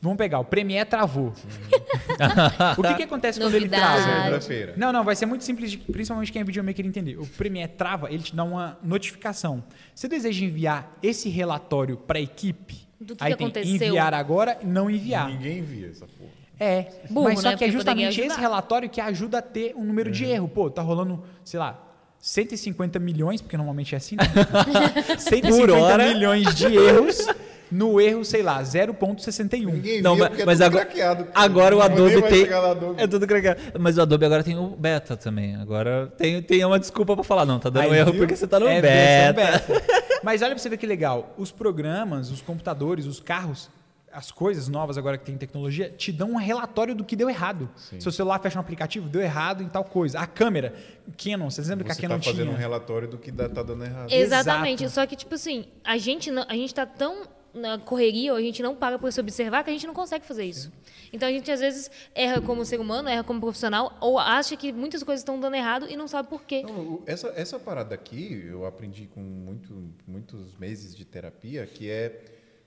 [0.00, 1.32] Vamos pegar, o Premiere travou.
[2.78, 4.30] o que, que acontece quando ele trava?
[4.76, 7.16] Não, não, vai ser muito simples, de- principalmente quem é videomaker entender.
[7.18, 9.62] O Premiere trava, ele te dá uma notificação.
[9.94, 12.86] Você deseja enviar esse relatório para a equipe?
[13.00, 13.74] Do que Aí que tem aconteceu.
[13.74, 15.28] enviar agora e não enviar.
[15.30, 16.30] Ninguém via essa porra.
[16.60, 17.56] É, Burro, mas só né?
[17.56, 20.12] que é justamente esse relatório que ajuda a ter um número É.
[20.12, 20.48] de erro.
[20.48, 21.80] Pô, tá rolando, sei lá,
[22.18, 24.24] 150 milhões, porque normalmente é assim, né?
[25.18, 26.12] 150 Por hora.
[26.12, 27.24] milhões de erros
[27.70, 29.64] no erro, sei lá, 0.61.
[29.72, 31.26] Ninguém Não, mas, é mas tudo agora, craqueado.
[31.34, 32.52] agora o Adobe tem.
[32.52, 33.00] Adobe.
[33.02, 33.60] É tudo craqueado.
[33.78, 35.56] Mas o Adobe agora tem o beta também.
[35.56, 38.20] Agora tem, tem uma desculpa pra falar, não, tá dando Aí, erro viu?
[38.22, 39.32] porque você tá no É, beta.
[39.32, 40.08] versão beta.
[40.22, 41.34] Mas olha pra você ver que legal.
[41.38, 43.70] Os programas, os computadores, os carros,
[44.10, 47.68] as coisas novas agora que tem tecnologia, te dão um relatório do que deu errado.
[48.00, 50.18] Seu celular fecha um aplicativo, deu errado em tal coisa.
[50.18, 50.74] A câmera,
[51.22, 52.54] Canon, vocês lembram que Você a Canon tá fazendo tinha?
[52.56, 54.10] um relatório do que dá- tá dando errado.
[54.10, 54.82] Exatamente.
[54.84, 54.94] Exato.
[54.94, 58.42] Só que, tipo assim, a gente, não, a gente tá tão na correria, ou a
[58.42, 60.70] gente não para para se observar, que a gente não consegue fazer isso.
[61.12, 64.72] Então a gente às vezes erra como ser humano, erra como profissional, ou acha que
[64.72, 66.62] muitas coisas estão dando errado e não sabe por quê.
[66.62, 72.20] Não, essa, essa parada aqui, eu aprendi com muito, muitos meses de terapia, que é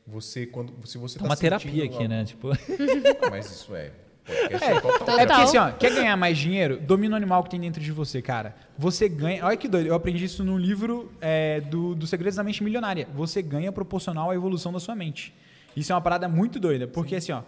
[0.06, 2.26] você, quando se você tá Uma terapia aqui, algo- né?
[2.26, 3.92] Tipo, Não, mas isso é.
[4.26, 6.80] Podcast é, total É porque assim, ó, quer ganhar mais dinheiro?
[6.80, 8.56] Domina o animal que tem dentro de você, cara.
[8.78, 9.46] Você ganha.
[9.46, 13.08] Olha que doido, eu aprendi isso no livro é, do, do Segredos da Mente Milionária.
[13.14, 15.34] Você ganha proporcional à evolução da sua mente.
[15.76, 17.42] Isso é uma parada muito doida, porque assim, ó,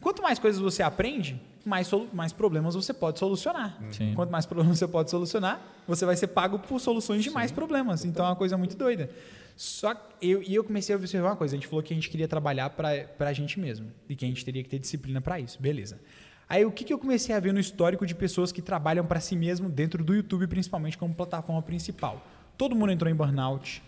[0.00, 3.78] quanto mais coisas você aprende, mais, solu- mais problemas você pode solucionar.
[3.90, 4.12] Sim.
[4.14, 8.04] Quanto mais problemas você pode solucionar, você vai ser pago por soluções de mais problemas.
[8.04, 9.08] Então é uma coisa muito doida.
[9.56, 11.54] Só eu, e eu comecei a observar uma coisa.
[11.54, 14.28] A gente falou que a gente queria trabalhar para a gente mesmo e que a
[14.28, 15.60] gente teria que ter disciplina para isso.
[15.60, 16.00] Beleza.
[16.48, 19.20] Aí o que, que eu comecei a ver no histórico de pessoas que trabalham para
[19.20, 22.26] si mesmo dentro do YouTube, principalmente como plataforma principal?
[22.58, 23.82] Todo mundo entrou em burnout.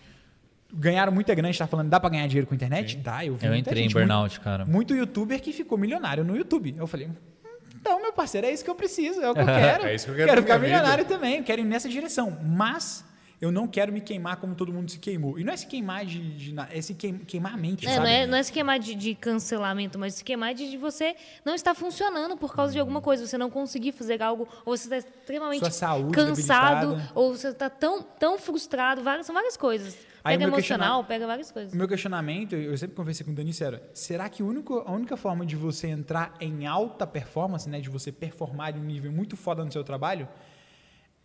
[0.73, 2.97] Ganharam muita grana, a gente tá falando, dá para ganhar dinheiro com a internet?
[2.97, 4.65] Dá, eu vi eu entrei em gente, burnout, cara.
[4.65, 6.75] Muito, muito youtuber que ficou milionário no YouTube.
[6.77, 7.09] Eu falei,
[7.79, 9.85] então, meu parceiro, é isso que eu preciso, é o que eu quero.
[9.85, 12.37] É isso que eu quero pra ficar milionário também, quero ir nessa direção.
[12.43, 13.05] Mas
[13.39, 15.37] eu não quero me queimar como todo mundo se queimou.
[15.37, 16.19] E não é se queimar de.
[16.51, 17.99] de é se queim- queimar a mente, É, sabe?
[17.99, 21.15] não, é, não é se queimar de, de cancelamento, mas se queimar de, de você
[21.45, 24.83] não estar funcionando por causa de alguma coisa, você não conseguir fazer algo, ou você
[24.85, 27.11] está extremamente saúde cansado, debilitada.
[27.13, 29.95] ou você está tão, tão frustrado, várias, são várias coisas.
[30.23, 31.71] Aí Pega emocional, pega várias coisas.
[31.73, 35.15] O meu questionamento, eu sempre conversei com o Dani era, será que único, a única
[35.15, 39.37] forma de você entrar em alta performance, né, de você performar de um nível muito
[39.37, 40.27] foda no seu trabalho,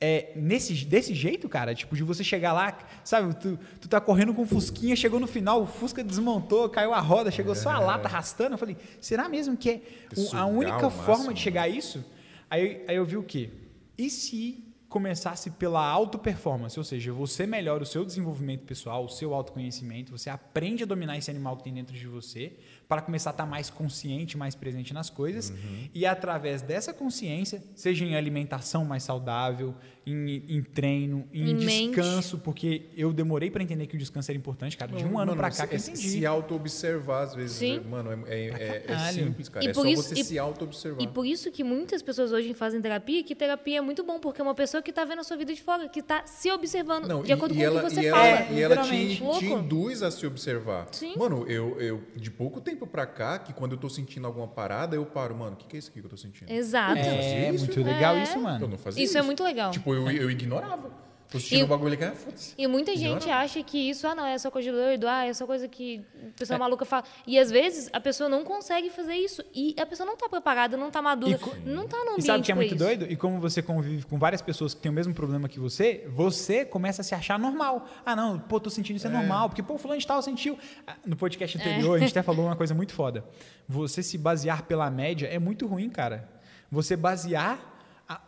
[0.05, 1.75] é nesse, desse jeito, cara?
[1.75, 5.27] Tipo, de você chegar lá, sabe, tu, tu tá correndo com o Fusquinha, chegou no
[5.29, 8.55] final, o Fusca desmontou, caiu a roda, chegou só a lata arrastando.
[8.55, 9.81] Eu falei, será mesmo que é
[10.17, 12.05] o- a única forma máximo, de chegar a isso?
[12.51, 13.51] Aí, aí eu vi o quê?
[13.97, 19.09] E se começasse pela auto performance, ou seja, você melhora o seu desenvolvimento pessoal, o
[19.09, 22.53] seu autoconhecimento, você aprende a dominar esse animal que tem dentro de você,
[22.87, 25.89] para começar a estar mais consciente, mais presente nas coisas, Uhum.
[25.95, 29.75] e através dessa consciência, seja em alimentação mais saudável,
[30.05, 31.95] em, em treino, em, Em mente.
[31.97, 35.37] descanso, porque eu demorei para entender que o descanso era importante, cara, de um ano
[35.37, 36.09] para cá que eu se- entendi.
[36.09, 37.81] Se auto-observar, às vezes, Sim.
[37.89, 39.65] mano, é, é- é- é simples, cara.
[39.65, 41.03] E é por só isso- você e- se auto-observar.
[41.03, 44.41] E por isso que muitas pessoas hoje fazem terapia, que terapia é muito bom, porque
[44.41, 47.07] é uma pessoa que está vendo a sua vida de fora, que está se observando
[47.07, 48.27] Não, de e, acordo e com ela, o que você e fala.
[48.27, 50.89] ela, e ela te, te induz a se observar.
[50.93, 51.15] Sim.
[51.17, 54.97] Mano, eu, eu, de pouco tempo pra cá, que quando eu tô sentindo alguma parada,
[54.97, 56.51] eu paro, mano, o que, que é isso aqui que eu tô sentindo?
[56.51, 56.99] Exato.
[56.99, 58.23] É, muito legal É.
[58.25, 58.69] isso, Eu mano.
[58.69, 59.13] não fazia isso.
[59.13, 59.71] Isso é muito legal.
[59.71, 61.03] Tipo, eu, eu ignorava.
[61.31, 62.55] Tô assistindo E- um bagulho aqui, ah, foda-se.
[62.59, 63.37] E muita gente Ignora.
[63.41, 66.05] acha que isso, ah, não, é só coisa de doido, ah, é só coisa que
[66.29, 67.05] a pessoa maluca fala.
[67.27, 69.43] E às vezes a pessoa não consegue fazer isso.
[69.55, 72.09] E a pessoa não tá preparada, não tá madura, E co- não tá no E
[72.11, 72.85] ambiente sabe o que é muito isso.
[72.85, 73.07] doido?
[73.11, 76.67] E como você convive com várias pessoas que têm o mesmo problema que você, você
[76.67, 77.89] começa a se achar normal.
[78.05, 79.49] Ah, não, pô, tô sentindo isso é, normal.
[79.49, 80.59] Porque, pô, fulano de tal sentiu.
[80.87, 83.25] Ah, No podcast anterior, a gente até falou uma coisa muito foda.
[83.67, 86.29] Você se basear pela média é muito ruim, cara.
[86.71, 87.72] Você basear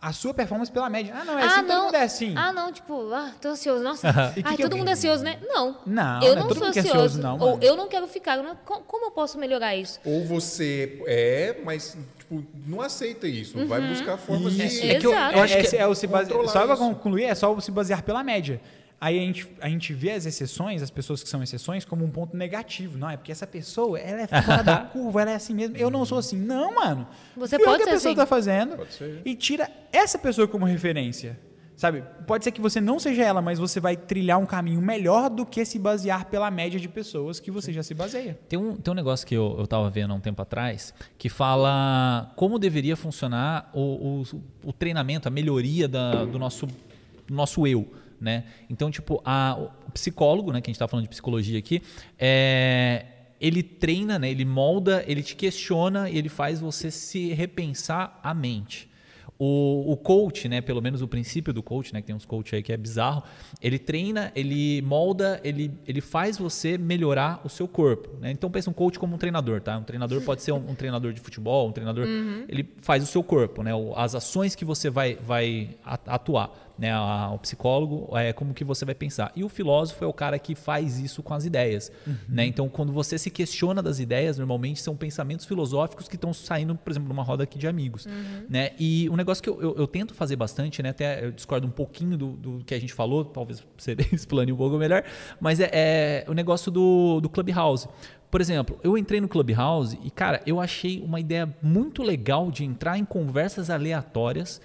[0.01, 1.13] a, a sua performance pela média.
[1.15, 1.85] Ah, não, é assim, ah, todo não.
[1.85, 2.33] mundo é assim.
[2.37, 3.83] Ah, não, tipo, ah, tô ansioso.
[3.83, 5.37] Nossa, E que ai, que todo eu- mundo é ansioso, né?
[5.47, 5.77] Não.
[5.85, 6.89] Não, eu não é não todo sou é ansioso.
[6.89, 8.37] ansioso, não, ou eu não quero ficar.
[8.37, 9.99] não- co- Como eu posso melhorar isso?
[10.05, 13.65] Ou você é, mas tipo, não aceita isso.
[13.67, 14.61] Vai buscar formas de.
[14.89, 16.29] É que eu- eu acho que é o se base...
[16.29, 16.83] controlar Só para isso.
[16.83, 18.59] concluir, é só se basear pela média.
[18.99, 22.09] Aí a gente, a gente vê as exceções, as pessoas que são exceções, como um
[22.09, 22.97] ponto negativo.
[22.97, 25.75] Não, é porque essa pessoa, ela é fora da curva, ela é assim mesmo.
[25.77, 26.37] Eu não sou assim.
[26.37, 27.07] Não, mano.
[27.35, 28.15] Você o pode que a pessoa assim.
[28.21, 29.21] tá fazendo Pode ser.
[29.25, 31.37] e tira essa pessoa como referência.
[31.75, 32.05] Sabe?
[32.25, 35.45] Pode ser que você não seja ela, mas você vai trilhar um caminho melhor do
[35.45, 38.39] que se basear pela média de pessoas que você já se baseia.
[38.47, 41.27] Tem um, tem um negócio que eu, eu tava vendo há um tempo atrás que
[41.27, 44.23] fala como deveria funcionar o, o,
[44.69, 47.85] o treinamento, a melhoria da- do, nosso, do nosso eu.
[48.19, 48.45] Né?
[48.69, 49.57] Então, tipo, a,
[49.87, 51.81] o psicólogo, né, que a gente tá falando de psicologia aqui,
[52.17, 53.05] é,
[53.39, 58.33] ele treina, né, ele molda, ele te questiona e ele faz você se repensar a
[58.33, 58.89] mente.
[59.37, 62.55] O, o coach, né, pelo menos o princípio do coach, né, que tem uns coach
[62.55, 63.21] aí que é bizarro,
[63.61, 68.17] ele treina, ele molda, ele, ele faz você melhorar o seu corpo.
[68.21, 68.31] Né?
[68.31, 69.77] Então pensa um coach como um treinador, tá?
[69.77, 72.07] Um treinador pode ser um, um treinador de futebol, um treinador,
[72.47, 73.71] ele faz o seu corpo, né?
[73.97, 76.64] As ações que você vai, vai atuar.
[76.77, 76.91] Né,
[77.33, 79.31] o psicólogo é como que você vai pensar.
[79.33, 81.89] E o filósofo é o cara que faz isso com as ideias.
[82.27, 82.45] Né?
[82.45, 86.91] Então, quando você se questiona das ideias, normalmente são pensamentos filosóficos que estão saindo, por
[86.91, 88.05] exemplo, numa roda aqui de amigos.
[88.49, 88.71] Né?
[88.77, 90.89] E um negócio que eu, eu- eu tento fazer bastante, né?
[90.89, 94.57] até eu discordo um pouquinho do, do que a gente falou, talvez você explane um
[94.57, 95.03] pouco melhor,
[95.39, 97.87] mas é, é o negócio do, do Clubhouse.
[98.29, 102.65] Por exemplo, eu entrei no Clubhouse e, cara, eu achei uma ideia muito legal de
[102.65, 104.59] entrar em conversas aleatórias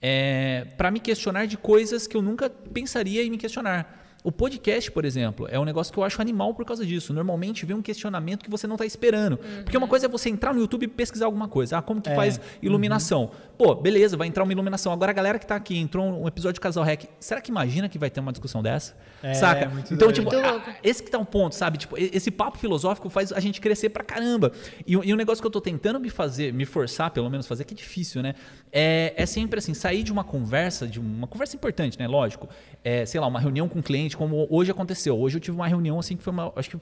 [0.00, 4.04] é, para me questionar de coisas que eu nunca pensaria em me questionar.
[4.26, 7.12] O podcast, por exemplo, é um negócio que eu acho animal por causa disso.
[7.12, 9.38] Normalmente vem um questionamento que você não está esperando.
[9.62, 11.78] Porque uma coisa é você entrar no YouTube e pesquisar alguma coisa.
[11.78, 13.30] Ah, como que faz iluminação?
[13.58, 14.92] Pô, beleza, vai entrar uma iluminação.
[14.92, 17.88] Agora a galera que está aqui, entrou um episódio de Casal Rec, será que imagina
[17.88, 18.94] que vai ter uma discussão dessa?
[19.22, 19.66] É, Saca?
[19.70, 20.14] muito Então, doido.
[20.14, 20.70] tipo, Muito a- louco.
[20.82, 21.78] esse que tá um ponto, sabe?
[21.78, 24.52] Tipo, esse papo filosófico faz a gente crescer pra caramba.
[24.86, 27.46] E, o- e um negócio que eu tô tentando me fazer, me forçar, pelo menos,
[27.46, 28.34] fazer, que é difícil, né?
[28.70, 32.06] É, é sempre assim, sair de uma conversa, de uma conversa importante, né?
[32.06, 32.48] Lógico.
[32.84, 35.18] É, sei lá, uma reunião com um cliente, como hoje aconteceu.
[35.18, 36.52] Hoje eu tive uma reunião, assim, que foi uma.
[36.56, 36.76] Acho que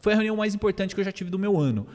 [0.00, 1.88] foi a reunião mais importante que eu já tive do meu ano.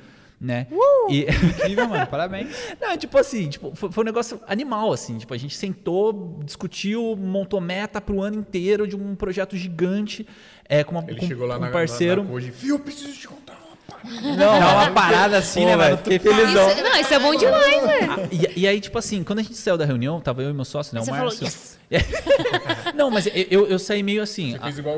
[0.44, 0.68] Né?
[1.10, 2.06] E, Incrível, mano.
[2.06, 2.50] Parabéns.
[2.82, 5.18] não, tipo assim, tipo, foi, foi um negócio animal, assim.
[5.18, 10.28] Tipo, a gente sentou, discutiu, montou meta pro ano inteiro de um projeto gigante
[10.68, 12.18] é, com, uma, Ele com, chegou lá com na, um parceiro.
[12.24, 14.36] na, na Koji, Fio, eu preciso te contar uma parada.
[14.36, 15.98] Não, É uma parada assim, Pô, né, velho, mano?
[16.00, 16.70] fiquei felizão.
[16.72, 18.00] Isso, não, isso é bom demais, né?
[18.10, 20.54] Ah, e, e aí, tipo assim, quando a gente saiu da reunião, tava eu e
[20.54, 21.46] meu sócio, né, o Você falou, Márcio.
[21.46, 21.80] yes!
[22.96, 24.98] Não, mas eu, eu, eu saí meio assim, fez a- igual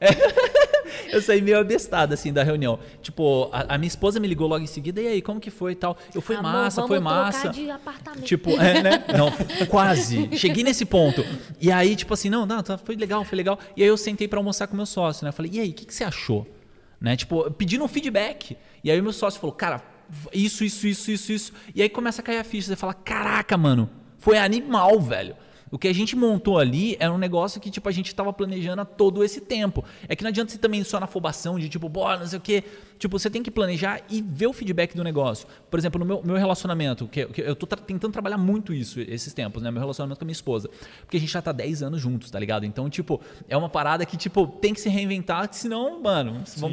[0.00, 0.78] abestado.
[1.12, 2.78] eu saí meio abestado, assim, da reunião.
[3.02, 5.72] Tipo, a, a minha esposa me ligou logo em seguida, e aí, como que foi
[5.72, 5.96] e tal?
[6.14, 7.48] Eu fui Amor, massa, foi massa.
[7.50, 8.24] de apartamento.
[8.24, 9.04] Tipo, é, né?
[9.16, 9.32] Não,
[9.66, 10.36] quase.
[10.36, 11.24] Cheguei nesse ponto.
[11.60, 13.58] E aí, tipo assim, não, não, tá, foi legal, foi legal.
[13.76, 15.30] E aí eu sentei pra almoçar com meu sócio, né?
[15.30, 16.46] Eu falei, e aí, o que, que você achou?
[17.00, 17.16] Né?
[17.16, 18.56] Tipo, pedindo um feedback.
[18.82, 19.82] E aí o meu sócio falou, cara,
[20.32, 21.52] isso, isso, isso, isso, isso.
[21.74, 22.68] E aí começa a cair a ficha.
[22.68, 25.36] Você fala, caraca, mano, foi animal, velho.
[25.70, 28.82] O que a gente montou ali era um negócio que, tipo, a gente tava planejando
[28.82, 29.84] há todo esse tempo.
[30.08, 32.42] É que não adianta você também só na afobação de, tipo, bora, não sei o
[32.42, 32.64] quê.
[32.98, 35.46] Tipo, você tem que planejar e ver o feedback do negócio.
[35.70, 39.00] Por exemplo, no meu, meu relacionamento, que, que eu tô tra- tentando trabalhar muito isso
[39.00, 39.70] esses tempos, né?
[39.70, 40.68] Meu relacionamento com a minha esposa.
[41.02, 42.66] Porque a gente já tá 10 anos juntos, tá ligado?
[42.66, 46.70] Então, tipo, é uma parada que, tipo, tem que se reinventar, senão, mano, vão,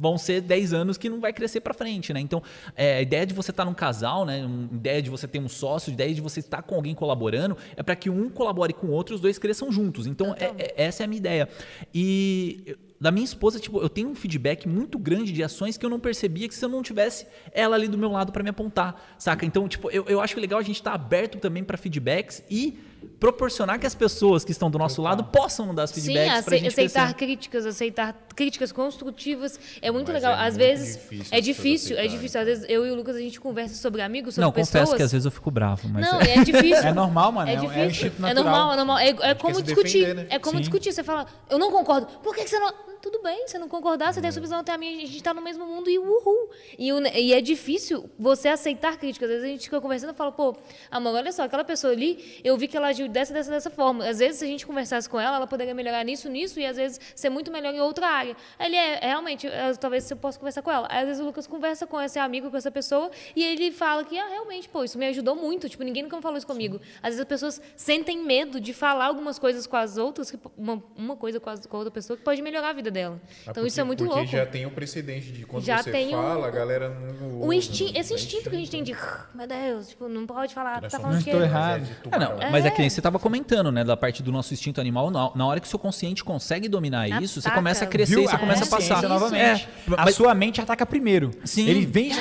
[0.00, 2.20] vão ser 10 anos que não vai crescer pra frente, né?
[2.20, 2.42] Então,
[2.76, 4.44] é, a ideia de você estar num casal, né?
[4.46, 6.94] Um- A ideia de você ter um sócio, a ideia de você estar com alguém
[6.94, 10.06] colaborando, é para que um colabore com o outro, os dois cresçam juntos.
[10.06, 11.48] Então, é- é- essa é a minha ideia.
[11.92, 15.84] E eu- da minha esposa, tipo, eu tenho um feedback muito grande de ações que
[15.84, 18.48] eu não percebia que se eu não tivesse ela ali do meu lado para me
[18.48, 19.44] apontar, saca?
[19.44, 22.78] Então, tipo, eu, eu acho legal a gente estar aberto também para feedbacks e
[23.20, 26.56] proporcionar que as pessoas que estão do nosso lado possam dar os Sim, feedbacks pra
[26.56, 27.14] ace- gente aceitar crescer.
[27.26, 30.32] críticas, aceitar críticas construtivas é muito Mas legal.
[30.32, 32.40] é às muito vezes difícil é difícil, é difícil.
[32.40, 34.70] Às vezes eu e o Lucas a gente conversa sobre amigos, sobre Não, pessoas.
[34.70, 36.74] confesso que às vezes eu fico bravo, mas Não, é- é difícil.
[36.84, 37.50] É normal, mano.
[37.50, 38.06] É É, um- é um difícil.
[38.08, 38.44] instinto É natural.
[38.44, 38.98] normal, é normal.
[38.98, 40.00] É, é como discutir.
[40.00, 40.26] defender, né?
[40.30, 40.60] É como Sim.
[40.62, 40.92] discutir.
[40.92, 42.06] Você fala, eu não concordo.
[42.22, 42.72] Por que, que você não.
[43.04, 45.06] Tudo bem, você não concordar, você tem a sua visão, eu tenho a minha, a
[45.06, 46.48] gente tá no mesmo mundo e uhul.
[46.78, 49.28] E, e é difícil você aceitar críticas.
[49.28, 50.56] Às vezes a gente fica conversando e fala, pô,
[50.90, 54.08] amor, olha só, aquela pessoa ali, eu vi que ela agiu dessa, dessa, dessa forma.
[54.08, 56.78] Às vezes, se a gente conversasse com ela, ela poderia melhorar nisso, nisso, e às
[56.78, 58.34] vezes ser muito melhor em outra área.
[58.58, 60.86] Ele é, é, realmente, é, talvez eu possa conversar com ela.
[60.86, 64.18] Às vezes o Lucas conversa com esse amigo, com essa pessoa, e ele fala que,
[64.18, 65.68] ah, realmente, pô, isso me ajudou muito.
[65.68, 66.80] Tipo, ninguém nunca falou isso comigo.
[67.02, 71.16] Às vezes as pessoas sentem medo de falar algumas coisas com as outras, uma, uma
[71.16, 73.20] coisa com, as, com a outra pessoa, que pode melhorar a vida dela.
[73.46, 74.30] Ah, Então isso é porque- muito porque louco.
[74.30, 77.92] já tem o precedente de quando Já você fala, a galera não O ouve, instin
[77.92, 77.98] né?
[78.00, 78.96] esse É instinto que a gente tem de,
[79.34, 81.80] meu Deus, tipo, não pode falar, tá falando Não que estou é- errado.
[81.80, 82.50] Mas é Ah, não, tubarão.
[82.52, 85.10] mas é que nem você estava comentando, né, da parte do nosso instinto animal.
[85.10, 87.56] Na, na hora que o seu consciente consegue dominar isso, você Ataca.
[87.60, 88.28] começa a crescer, Viu?
[88.28, 89.02] você A começa a passar.
[89.08, 89.68] novamente.
[89.88, 91.30] É, a mas- sua mente ataca primeiro.
[91.44, 91.66] Sim.
[91.68, 92.12] Ele vem.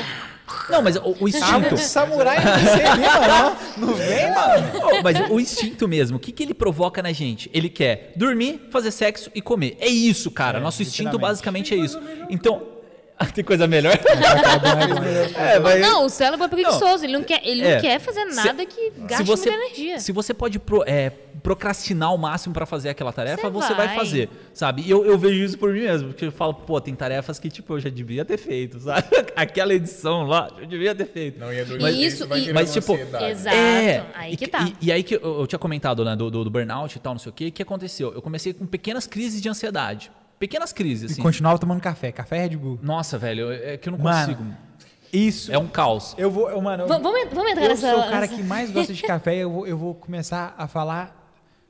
[0.70, 1.76] Não, mas o, o Ah, instinto.
[1.76, 3.58] o samurai não sei mano.
[3.78, 5.00] Não vem, mano.
[5.00, 7.50] Ô, mas o instinto mesmo, o que, que ele provoca na gente?
[7.54, 9.78] Ele quer dormir, fazer sexo e comer.
[9.80, 10.60] É isso, cara.
[10.60, 12.00] É, Nosso instinto basicamente é isso.
[12.30, 12.73] Então.
[13.34, 13.94] Tem coisa melhor?
[15.36, 17.76] é, mas- Não, o cérebro é preguiçoso, ele não quer, ele É.
[17.76, 20.00] não quer fazer Se- nada que gaste se você, muita energia.
[20.00, 21.10] Se você pode pro- é,
[21.42, 23.88] procrastinar o máximo pra fazer aquela tarefa, Você você vai.
[23.88, 23.96] vai.
[23.98, 24.82] fazer, sabe?
[24.84, 27.50] E eu, eu vejo isso por mim mesmo, porque eu falo, pô, tem tarefas que,
[27.50, 29.04] tipo, eu já devia ter feito, sabe?
[29.36, 31.40] Aquela edição lá, eu devia ter feito.
[31.40, 33.26] Não, e é doido, Mas isso- vai e- mas, tipo, ansiedade.
[33.26, 33.58] Exato.
[34.16, 34.64] aí e, que tá.
[34.82, 37.14] E, e aí que eu, eu tinha comentado, né, do, do, do burnout e tal,
[37.14, 38.14] não sei o quê, o que aconteceu?
[38.14, 40.12] Eu comecei com pequenas crises de ansiedade.
[40.44, 41.22] Pequenas crises, E assim.
[41.22, 42.12] continuava tomando café.
[42.12, 42.78] Café Red Bull.
[42.82, 44.54] Nossa, velho, é que eu não Mano, consigo.
[45.14, 45.54] Isso.
[45.54, 46.14] É um caos.
[46.18, 46.84] Eu vou, eu, mano.
[46.84, 47.90] eu- vamos, vamos entrar eu nessa.
[47.92, 49.38] sou o cara que mais gosta de café.
[49.38, 51.18] Eu vou, eu vou começar a falar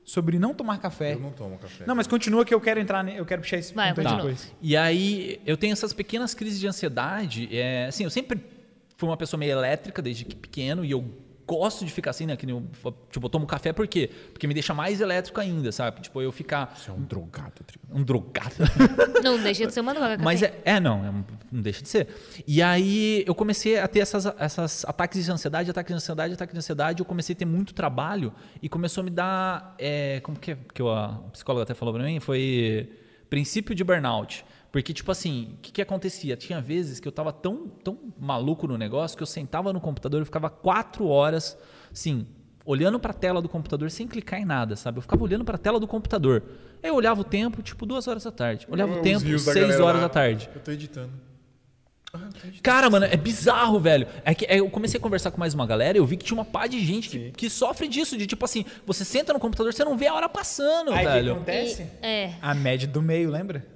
[0.04, 1.14] sobre não tomar café.
[1.14, 1.84] Eu não tomo café.
[1.86, 4.22] Não, mas continua que eu quero entrar, eu quero puxar esse Vai, ponto continua.
[4.24, 4.52] depois.
[4.60, 7.48] E aí eu tenho essas pequenas crises de ansiedade.
[7.56, 8.44] É, assim, eu sempre
[8.98, 11.06] fui uma pessoa meio elétrica desde que pequeno e eu
[11.48, 12.36] gosto de ficar assim, né?
[12.36, 14.10] Que nem eu, tipo, eu tomo café por quê?
[14.32, 16.02] Porque me deixa mais elétrico ainda, sabe?
[16.02, 17.86] Tipo, eu ficar Você é um drogado, Trigo.
[17.92, 18.56] um drogado.
[19.24, 20.18] Não deixa de ser uma droga.
[20.22, 22.08] Mas é, é não, é um- não deixa de ser.
[22.48, 26.54] E aí eu comecei a ter essas, essas ataques de ansiedade, ataques de ansiedade, ataques
[26.54, 27.00] de ansiedade.
[27.00, 29.76] Eu comecei a ter muito trabalho e começou a me dar.
[29.80, 32.20] é, como que, é que eu- a psicóloga até falou pra mim?
[32.20, 32.90] Foi
[33.30, 34.46] princípio de burnout.
[34.74, 36.36] Porque, tipo assim, o que, que acontecia?
[36.36, 40.20] Tinha vezes que eu tava tão, tão maluco no negócio que eu sentava no computador
[40.24, 41.56] e ficava quatro horas,
[41.92, 42.26] assim,
[42.66, 44.98] olhando pra tela do computador sem clicar em nada, sabe?
[44.98, 46.42] Eu ficava olhando pra tela do computador.
[46.82, 48.66] Aí eu olhava o tempo, tipo, duas horas da tarde.
[48.68, 50.08] Olhava o Os tempo, rios da seis horas lá.
[50.08, 50.50] da tarde.
[50.56, 51.12] Eu tô editando.
[52.64, 54.08] Cara, mano, é bizarro, velho.
[54.26, 56.26] É que é, eu comecei a conversar com mais uma galera e eu vi que
[56.26, 59.40] tinha uma pá de gente que, que sofre disso, de tipo assim, você senta no
[59.40, 61.32] computador, você não vê a hora passando, Aí o que velho.
[61.34, 61.84] acontece?
[62.02, 62.34] É.
[62.42, 63.73] A média do meio, lembra?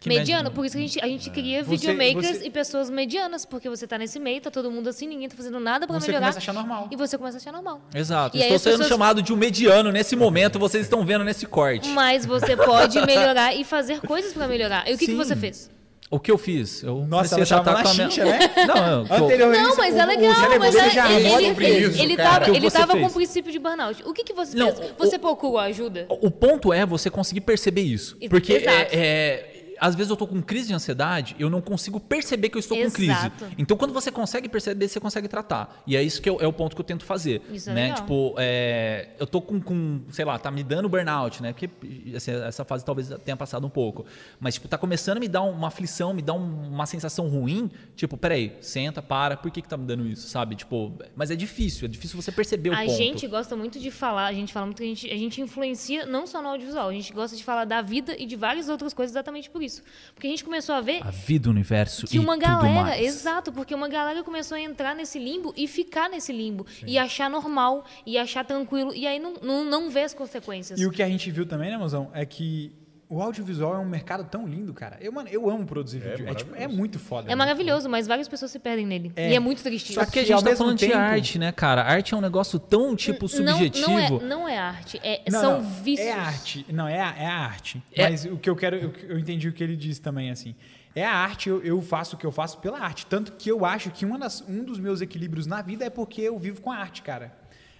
[0.00, 2.50] Que Mediano, média- por isso que a gente, a gente cria Você- videomakers você- e
[2.50, 5.86] pessoas medianas, porque você tá nesse meio, tá todo mundo assim, ninguém tá fazendo nada
[5.88, 6.26] pra Você melhorar.
[6.26, 6.88] começa a achar normal.
[6.90, 7.80] E você começa a achar normal.
[7.92, 8.36] Exato.
[8.36, 11.88] E Estou sendo pessoas- chamado de um mediano nesse momento, vocês estão vendo nesse corte.
[11.88, 14.88] Mas você pode melhorar e fazer coisas pra melhorar.
[14.88, 15.68] E o que, que você fez?
[16.10, 16.82] O que eu fiz?
[16.82, 18.08] Eu Nossa, comecei a tratar tava com a minha...
[18.10, 18.38] xincha, né?
[18.66, 20.90] Não, eu, eu- Anterior a Não, mas o- é o legal, cérebro mas você é,
[20.90, 22.28] já ele, ele, isso, ele cara.
[22.30, 24.02] tava, O que ele você tava com o princípio de burnout.
[24.06, 24.90] O que, que você Não, fez?
[24.90, 26.06] o- Você procurou ajuda?
[26.08, 28.16] O ponto é você conseguir perceber isso.
[28.30, 28.70] Porque exato.
[28.70, 32.56] é, é, às vezes eu tô com crise de ansiedade, eu não consigo perceber que
[32.56, 33.10] eu estou com crise.
[33.12, 33.46] Exato.
[33.56, 35.82] Então, quando você consegue perceber, você consegue tratar.
[35.86, 37.42] E é isso que eu- é o ponto que eu tento fazer.
[37.52, 37.82] Isso é né?
[37.84, 37.96] legal.
[37.98, 41.52] Tipo, é, eu tô com, com, sei lá, tá me dando burnout, né?
[41.52, 41.70] Porque
[42.16, 44.04] assim, essa fase talvez tenha passado um pouco.
[44.40, 47.70] Mas, tipo, tá começando a me dar uma aflição, me dar um- uma sensação ruim.
[47.96, 50.54] Tipo, peraí, senta, para, por que que tá me dando isso, sabe?
[50.56, 52.92] Tipo, mas é difícil, é difícil você perceber o A ponto.
[52.96, 56.06] gente gosta muito de falar, a gente fala muito que a gente, a gente influencia
[56.06, 58.92] não só no audiovisual, a gente gosta de falar da vida e de várias outras
[58.94, 59.67] coisas exatamente por isso.
[59.68, 59.82] Isso.
[60.14, 62.82] Porque a gente começou a ver A vida, o universo que e uma tudo galera,
[62.82, 63.00] mais.
[63.04, 67.30] exato, porque uma galera começou a entrar nesse limbo e ficar nesse limbo e achar
[67.30, 70.80] normal e achar tranquilo e aí não, não, não vê as consequências.
[70.80, 72.72] E o que a gente viu também, né, mozão, é que
[73.08, 74.98] o audiovisual é um mercado tão lindo, cara.
[75.00, 76.28] Eu, mano, eu amo produzir vídeo.
[76.28, 77.30] É, tipo, é muito foda.
[77.30, 79.12] É maravilhoso, mas várias pessoas se perdem nele.
[79.16, 79.30] É.
[79.30, 81.38] E é muito triste Só a que, ao gente tá mesmo falando de tempo- arte,
[81.38, 81.82] né, cara?
[81.82, 83.28] Arte é um negócio tão, tipo, Não,
[83.58, 83.90] subjetivo.
[83.90, 86.06] não, é, não é arte, é, Não, são não, vícios.
[86.06, 86.66] É arte.
[86.70, 87.82] Não, é a, é a arte.
[87.92, 90.54] É- Mas o que eu quero, eu, eu entendi o que ele disse também, assim.
[90.94, 93.06] É a arte, eu, eu faço o que eu faço pela arte.
[93.06, 96.20] Tanto que eu acho que uma das, um dos meus equilíbrios na vida é porque
[96.20, 97.32] eu vivo com a arte, cara.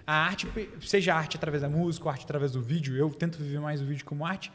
[0.07, 0.47] A arte,
[0.87, 3.85] seja arte através da música, ou arte através do vídeo, eu tento viver mais o
[3.85, 4.51] vídeo como arte,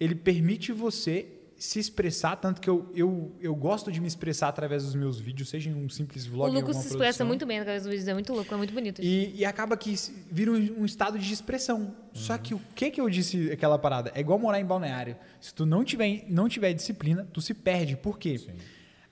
[0.00, 1.26] ele permite você
[1.60, 5.50] se expressar, tanto que eu, eu, eu gosto de me expressar através dos meus vídeos,
[5.50, 7.26] seja em um simples O vlog, em Lucas alguma se expressa produção.
[7.26, 9.02] muito bem através dos vídeos, é muito louco, é muito bonito.
[9.02, 9.94] E, e acaba que
[10.30, 11.94] vira um, um estado de expressão.
[12.14, 14.10] Só que o que que eu disse aquela parada?
[14.14, 15.18] É igual morar em balneário.
[15.38, 17.94] Se tu não tiver, não tiver disciplina, tu se perde.
[17.94, 18.40] Por quê?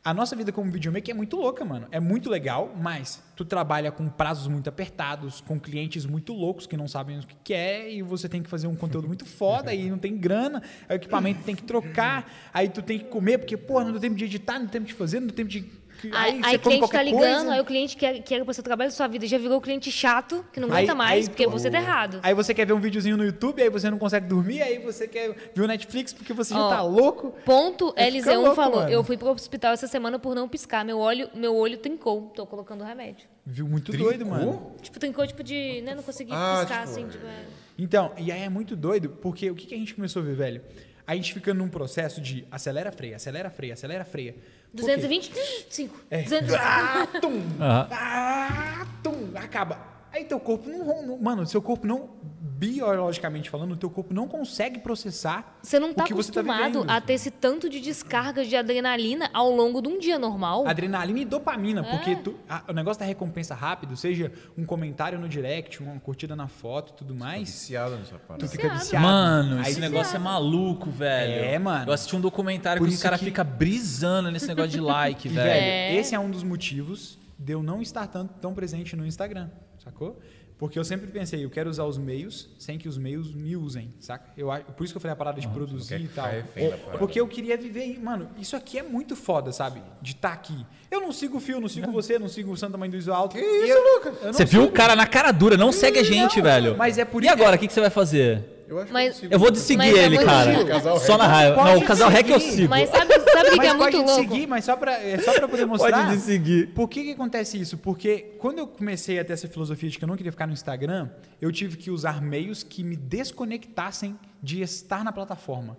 [0.09, 1.87] A nossa vida como videomaker é muito louca, mano.
[1.91, 6.79] É muito legal, mas tu trabalha com prazos muito apertados, com clientes muito loucos que
[6.79, 9.91] não sabem o que quer e você tem que fazer um conteúdo muito foda e
[9.91, 13.85] não tem grana, o equipamento tem que trocar, aí tu tem que comer porque, porra,
[13.85, 15.71] não deu tempo de editar, não deu tempo de fazer, não deu tempo de...
[16.13, 17.53] Aí, aí o cliente tá ligando, coisa.
[17.53, 19.27] aí o cliente quer, quer que você trabalhe sua vida.
[19.27, 21.79] Já virou o cliente chato, que não Aí- aguenta mais, aí porque tu- você tá
[21.79, 22.21] errado.
[22.23, 25.09] Aí você quer ver um videozinho no YouTube, aí você não consegue dormir, aí você
[25.09, 27.33] quer ver o Netflix porque você já Ó, tá louco.
[27.45, 28.91] Ponto É, fica LZ1 louco, falou: mano.
[28.91, 30.85] Eu fui pro hospital essa semana por não piscar.
[30.85, 32.31] Meu olho, meu olho trincou.
[32.35, 33.27] Tô colocando remédio.
[33.45, 33.67] Viu?
[33.67, 34.11] Muito Trincou?
[34.11, 34.73] doido, mano.
[34.83, 35.81] Tipo, trincou, tipo, de.
[35.83, 37.27] Né, não consegui Ah, piscar tipo, assim, tipo.
[37.27, 37.45] é.
[37.79, 40.35] Então, e aí é muito doido, porque o que, que a gente começou a ver,
[40.37, 40.63] velho?
[41.07, 44.35] A gente fica num processo de acelera, freia, acelera, freia, acelera, freia.
[44.77, 44.97] Por quê?
[44.97, 45.97] 225.
[46.11, 46.23] É.
[46.23, 46.55] 200.
[46.55, 47.43] Ah, tum!
[47.61, 47.89] Aham.
[47.91, 49.31] Ah, tum!
[49.35, 49.98] Acaba.
[50.13, 51.19] Aí teu corpo não, não.
[51.19, 52.11] Mano, seu corpo não.
[52.59, 55.59] Biologicamente falando, o teu corpo não consegue processar.
[55.63, 56.91] Você não tá o que você tá acostumado vivendo.
[56.91, 60.67] a ter esse tanto de descarga de adrenalina ao longo de um dia normal.
[60.67, 61.91] Adrenalina e dopamina, É.
[61.91, 66.35] porque tu- a- o negócio da recompensa rápido, seja um comentário no direct, uma curtida
[66.35, 68.45] na foto e tudo mais, Viciado nessa parada.
[68.45, 68.83] tu fica Viciado.
[68.83, 69.07] viciado.
[69.07, 71.45] Mano, Aí esse tu- negócio é maluco, velho.
[71.45, 71.87] É, mano.
[71.89, 74.81] Eu assisti um documentário Por que os isso caras que- ficam brisando nesse negócio de
[74.81, 75.47] like, E, velho.
[75.49, 75.95] velho, É.
[75.95, 79.49] esse é um dos motivos de eu não estar tanto, tão presente no Instagram,
[79.89, 80.21] sacou?
[80.59, 83.95] Porque eu sempre pensei, eu quero usar os meios sem que os meios me usem,
[84.01, 84.33] saca?
[84.37, 86.99] Eu, por isso que eu falei a parada de produzir quer e ficar tal.
[86.99, 89.81] Porque eu queria viver, mano, isso aqui é muito foda, sabe?
[90.03, 90.67] De estar aqui.
[90.91, 93.13] Eu não sigo o Fio, não sigo você, não sigo o Santa Mãe do Iso
[93.13, 93.37] Alto.
[93.37, 94.35] Que isso, Lucas?
[94.35, 96.77] Você viu o cara na cara dura, não segue a gente, Não, velho.
[96.79, 98.55] mas é por E isso- agora, o que, que você vai fazer?
[98.67, 99.35] Eu acho Mas- que consigo.
[99.35, 100.99] Eu vou de seguir Mas é ele, muito cara.
[101.01, 101.55] Só na raiva.
[101.57, 102.69] Pode Não, o casal rec eu seguir, sigo.
[102.69, 104.21] Mas sabe, sabe o que, que é muito pode louco?
[104.21, 106.07] seguir, mas só pra, é só pra poder mostrar.
[106.07, 106.69] Pode seguir.
[106.75, 107.79] Por que, que acontece isso?
[107.79, 110.53] Porque quando eu comecei a ter essa filosofia de que eu não queria ficar no
[110.53, 111.09] Instagram,
[111.41, 115.77] eu tive que usar meios que me desconectassem de estar na plataforma.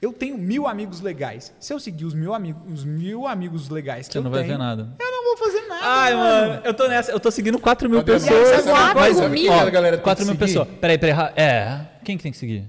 [0.00, 1.52] Eu tenho mil amigos legais.
[1.58, 4.40] Se eu seguir os mil, amigos, os mil amigos legais que Você eu não vai
[4.44, 4.94] tenho, ver nada.
[5.00, 5.80] eu não vou fazer nada.
[5.82, 7.10] Ai, mano, eu tô nessa.
[7.10, 8.48] Eu tô seguindo 4 mil pessoas.
[8.48, 9.22] sabe uma Quatro coisa?
[9.22, 9.50] Sabe mil?
[9.50, 10.68] quem a galera tem 4 que mil pessoas.
[10.80, 11.14] Peraí, peraí.
[11.14, 11.80] ra- É.
[12.04, 12.68] Quem que tem que seguir?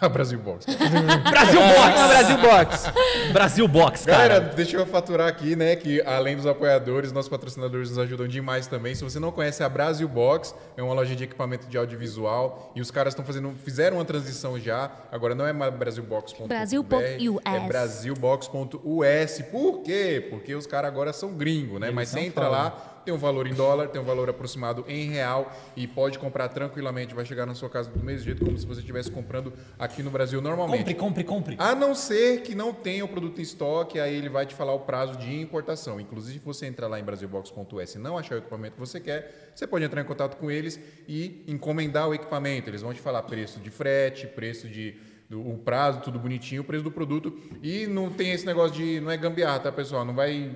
[0.00, 0.66] A Brasil Box.
[0.66, 2.08] Brasil Box!
[2.08, 2.92] Brasil Box!
[3.32, 4.28] Brasil Box, cara.
[4.28, 8.66] Galera, deixa eu faturar aqui, né, que além dos apoiadores, nossos patrocinadores nos ajudam demais
[8.66, 8.94] também.
[8.94, 12.80] Se você não conhece a Brasil Box, é uma loja de equipamento de audiovisual e
[12.80, 14.90] os caras estão fazendo, fizeram uma transição já.
[15.10, 16.46] Agora não é mais brasilbox.us.
[16.46, 17.40] Brasil.us.
[17.44, 19.42] É brasilbox.us.
[19.50, 20.26] Por quê?
[20.28, 21.90] Porque os caras agora são gringos, né?
[21.90, 25.52] Mas você entra lá, tem um valor em dólar, tem um valor aproximado em real
[25.76, 28.80] e pode comprar tranquilamente, vai chegar na sua casa do mesmo jeito como se você
[28.80, 30.94] estivesse comprando aqui no Brasil normalmente.
[30.94, 31.56] Compre, compre, compre.
[31.58, 34.72] A não ser que não tenha o produto em estoque, aí ele vai te falar
[34.72, 36.00] o prazo de importação.
[36.00, 39.52] Inclusive, se você entrar lá em brasilbox.us e não achar o equipamento que você quer,
[39.54, 40.78] você pode entrar em contato com eles
[41.08, 42.70] e encomendar o equipamento.
[42.70, 44.96] Eles vão te falar preço de frete, preço de
[45.32, 47.32] o prazo, tudo bonitinho, o preço do produto.
[47.62, 49.00] E não tem esse negócio de.
[49.00, 50.04] Não é gambiarra, tá, pessoal?
[50.04, 50.50] Não vai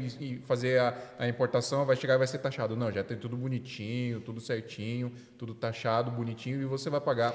[0.44, 2.76] fazer a, a importação, vai chegar e vai ser taxado.
[2.76, 7.34] Não, já tem tudo bonitinho, tudo certinho, tudo taxado, bonitinho, e você vai pagar.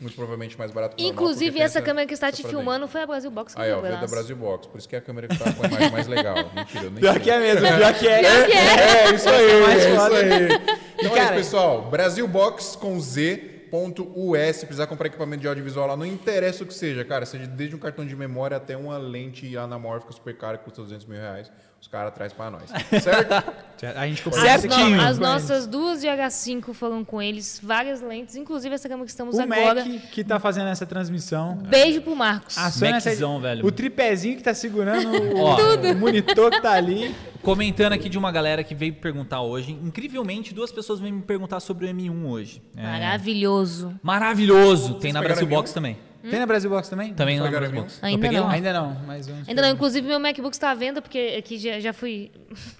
[0.00, 3.32] Muito provavelmente mais barato que Inclusive, essa câmera que está te filmando foi a Brasil
[3.32, 4.06] Box que Aí, ó, deu, veio da.
[4.06, 4.68] Brasil Box.
[4.68, 6.36] Por isso que é a câmera que tá com a imagem mais legal.
[6.54, 7.22] Mentira, eu nem Pior sei.
[7.22, 8.20] que é mesmo, pior que é.
[8.20, 9.08] Pior que é.
[9.08, 10.78] É, isso aí, Mais é isso aí.
[11.00, 11.90] Então é cara- isso, pessoal.
[11.90, 13.57] Brasilbox com Z.
[13.70, 17.26] Ponto US, se precisar comprar equipamento de audiovisual lá, não interessa o que seja, cara,
[17.26, 21.06] seja desde um cartão de memória até uma lente anamórfica super cara que custa 200
[21.06, 21.50] mil reais,
[21.80, 22.64] os caras trazem pra nós,
[23.02, 23.52] certo?
[23.96, 24.96] A gente comprou As, Certinho.
[24.96, 29.04] no- as com nossas duas de H5 foram com eles, várias lentes, inclusive essa câmera
[29.04, 29.84] que estamos O agora.
[29.84, 31.54] Mac que tá fazendo essa transmissão.
[31.56, 32.58] Beijo pro Marcos.
[32.58, 33.64] A Sônia, Maczão, essa- velho.
[33.64, 37.14] O tripézinho que tá segurando o, o monitor que tá ali.
[37.40, 39.70] Comentando aqui de uma galera que veio perguntar hoje.
[39.70, 42.60] Incrivelmente, duas pessoas vêm me perguntar sobre o M1 hoje.
[42.76, 43.94] É, Maravilhoso.
[44.02, 44.94] Maravilhoso.
[44.94, 45.50] Tem na pegaram Brasil M1?
[45.56, 45.96] Box também.
[46.22, 47.14] Tem na Brasil Box também?
[47.14, 47.50] Também não.
[47.50, 47.78] Garmin?
[47.78, 48.46] Eu Ainda peguei não.
[48.46, 48.52] lá.
[48.52, 51.92] Ainda não, mas Ainda não, inclusive meu MacBook está à venda, porque aqui já, já
[51.92, 52.30] fui.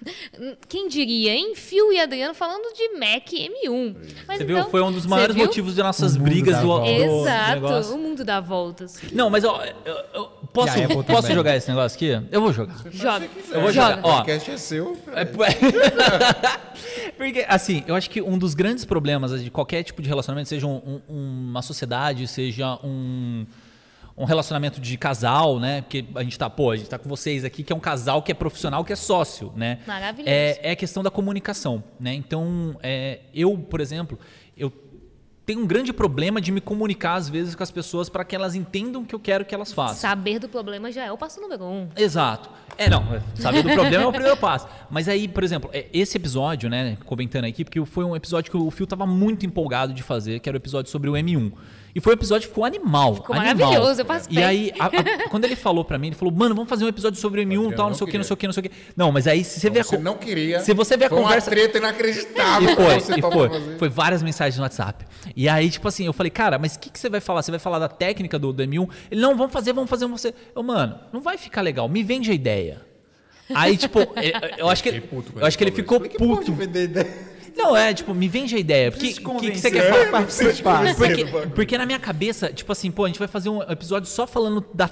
[0.67, 1.53] Quem diria, hein?
[1.55, 3.95] Phil e Adriano falando de Mac M1.
[4.27, 4.69] Mas Você então, viu?
[4.69, 7.95] Foi um dos maiores motivos de nossas brigas do, do Exato, negócio.
[7.95, 8.99] o mundo dá voltas.
[9.13, 10.73] Não, mas ó, eu, eu posso,
[11.05, 11.35] posso também.
[11.35, 12.27] jogar esse negócio aqui?
[12.31, 12.75] Eu vou jogar.
[12.91, 13.27] Joga.
[13.51, 13.95] Eu vou Joga.
[13.95, 13.99] jogar.
[13.99, 14.97] O podcast é seu.
[15.15, 15.25] É,
[17.17, 20.65] Porque, assim, eu acho que um dos grandes problemas de qualquer tipo de relacionamento, seja
[20.67, 23.45] um- um- uma sociedade, seja um,
[24.17, 25.81] um relacionamento de casal, né?
[25.81, 28.21] Porque a gente tá, pô, a gente tá com vocês aqui, que é um casal
[28.21, 29.79] que é profissional, que é sócio, né?
[29.85, 30.29] Maravilhoso.
[30.29, 32.13] É, é a questão da comunicação, né?
[32.13, 34.17] Então, é, eu, por exemplo,
[34.57, 34.71] eu
[35.49, 38.53] tenho um grande problema de me comunicar, às vezes, com as pessoas para que elas
[38.53, 39.95] entendam o que eu quero que elas façam.
[39.95, 41.87] Saber do problema já é o passo número um.
[41.97, 42.51] Exato.
[42.77, 43.03] É, não,
[43.33, 44.67] saber do problema é o primeiro passo.
[44.91, 48.57] Mas aí, por exemplo, é, esse episódio, né, comentando aqui, porque foi um episódio que
[48.57, 51.51] o Phil tava muito empolgado de fazer, que era o episódio sobre o M1.
[51.95, 53.15] E foi um episódio que ficou animal.
[53.15, 53.55] Ficou animal.
[53.55, 54.39] maravilhoso, eu participei.
[54.39, 56.87] E aí, a- a- quando ele falou pra mim, ele falou, mano, vamos fazer um
[56.87, 58.45] episódio sobre o M1 e tal, não não sei o que, não sei o que,
[58.47, 58.71] não sei o que.
[58.95, 60.59] Não, mas aí se você vê a Você não queria.
[60.61, 62.69] Se você vê a foi conversa- uma treta inacreditável.
[62.69, 63.49] e foi, você e foi.
[63.49, 63.77] fazer.
[63.77, 65.05] Foi várias mensagens no WhatsApp.
[65.35, 67.41] E aí, tipo assim, eu falei, cara, mas o que, que você vai falar?
[67.41, 68.87] Você vai falar da técnica do, do M1?
[69.11, 70.35] Ele, não, vamos fazer, vamos fazer, vamos fazer.
[70.55, 72.81] Eu, mano, não vai ficar legal, me vende a ideia.
[73.55, 74.07] Aí, tipo, eu,
[74.59, 76.55] eu acho que ele, Fiquei puto quando eu acho que ele ficou que puto.
[77.55, 78.91] Não, é, tipo, me vende a ideia.
[78.91, 80.11] Porque, o que, que você quer falar?
[80.11, 80.95] participar.
[80.95, 84.25] Porque, porque na minha cabeça, tipo assim, pô, a gente vai fazer um episódio só
[84.27, 84.89] falando da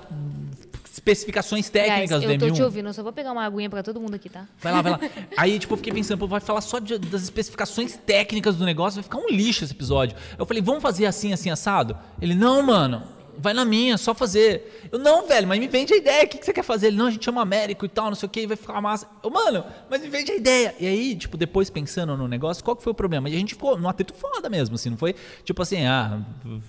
[0.92, 2.54] especificações Guys, técnicas do eu tô M1.
[2.54, 4.46] te ouvindo, eu só vou pegar uma aguinha pra todo mundo aqui, tá?
[4.62, 5.00] Vai lá, vai lá.
[5.38, 8.96] Aí, tipo, eu fiquei pensando, pô, vai falar só de- das especificações técnicas do negócio,
[8.96, 10.18] vai ficar um lixo esse episódio.
[10.38, 11.98] Eu falei, vamos fazer assim, assim, assado?
[12.22, 13.04] Ele, não, mano,
[13.38, 14.90] vai na minha, só fazer.
[14.92, 16.88] Eu, não, velho, mas me vende a ideia, o que, que você quer fazer?
[16.88, 19.08] Ele, não, a gente chama Américo e tal, não sei o que, vai ficar massa.
[19.24, 20.76] Eu, mano, mas me vende a ideia.
[20.80, 23.30] E aí, tipo, depois pensando no negócio, qual que foi o problema?
[23.30, 26.22] E a gente ficou num atrito foda mesmo, assim, não foi tipo assim, ah,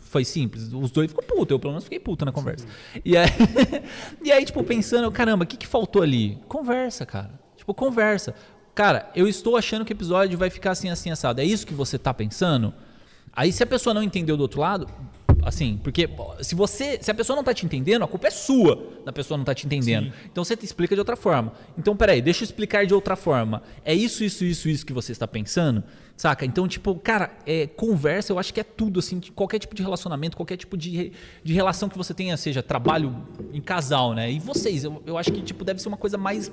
[0.02, 0.72] foi simples.
[0.72, 2.66] Os dois ficou puto, eu pelo menos fiquei puto na conversa.
[3.04, 3.28] E aí,
[4.22, 6.38] e aí, tipo, pensando, caramba, o que, que faltou ali?
[6.48, 7.38] Conversa, cara.
[7.56, 8.34] Tipo, conversa.
[8.74, 11.40] Cara, eu estou achando que o episódio vai ficar assim, assim, assado.
[11.40, 12.72] É isso que você tá pensando?
[13.32, 14.88] Aí, se a pessoa não entendeu do outro lado,
[15.42, 16.08] assim, porque
[16.40, 19.38] se você, se a pessoa não tá te entendendo, a culpa é sua da pessoa
[19.38, 20.12] não tá te entendendo.
[20.30, 21.52] Então você te explica de outra forma.
[21.76, 23.62] Então, peraí, deixa eu explicar de outra forma.
[23.84, 25.82] É isso, isso, isso, isso que você está pensando?
[26.16, 26.44] Saca?
[26.44, 30.36] Então, tipo, cara, é, conversa, eu acho que é tudo, assim, qualquer tipo de relacionamento,
[30.36, 31.12] qualquer tipo de,
[31.44, 33.14] de relação que você tenha, seja trabalho
[33.52, 34.30] em casal, né?
[34.30, 36.50] E vocês, eu, eu acho que, tipo, deve ser uma coisa mais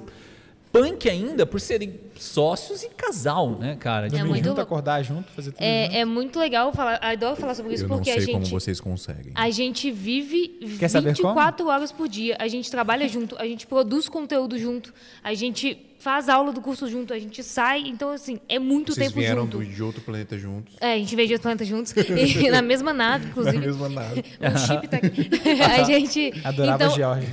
[0.76, 4.08] punk ainda por serem sócios e casal, né, cara?
[4.08, 5.64] É Tipo, muito junto, acordar junto, fazer tudo junto.
[5.64, 8.32] É, é muito legal falar, adoro falar sobre isso Eu não porque sei a gente.
[8.34, 9.32] como vocês conseguem.
[9.36, 10.48] A gente vive
[10.80, 12.36] Quer saber 24 horas por dia.
[12.40, 14.94] A gente trabalha junto, a gente produz conteúdo junto,
[15.24, 17.80] a gente faz aula do curso junto, a gente sai.
[17.88, 19.58] Então, assim, é muito Vocês tempo vieram junto.
[19.58, 20.76] do- de outro planeta juntos.
[20.80, 21.92] É, a gente veio de outro planeta juntos.
[22.46, 23.58] E na mesma nave, inclusive.
[23.58, 24.24] mesma nave.
[24.40, 25.28] Um chip tá aqui.
[25.64, 26.32] a gente.
[26.44, 27.28] Adorava então, Georgia.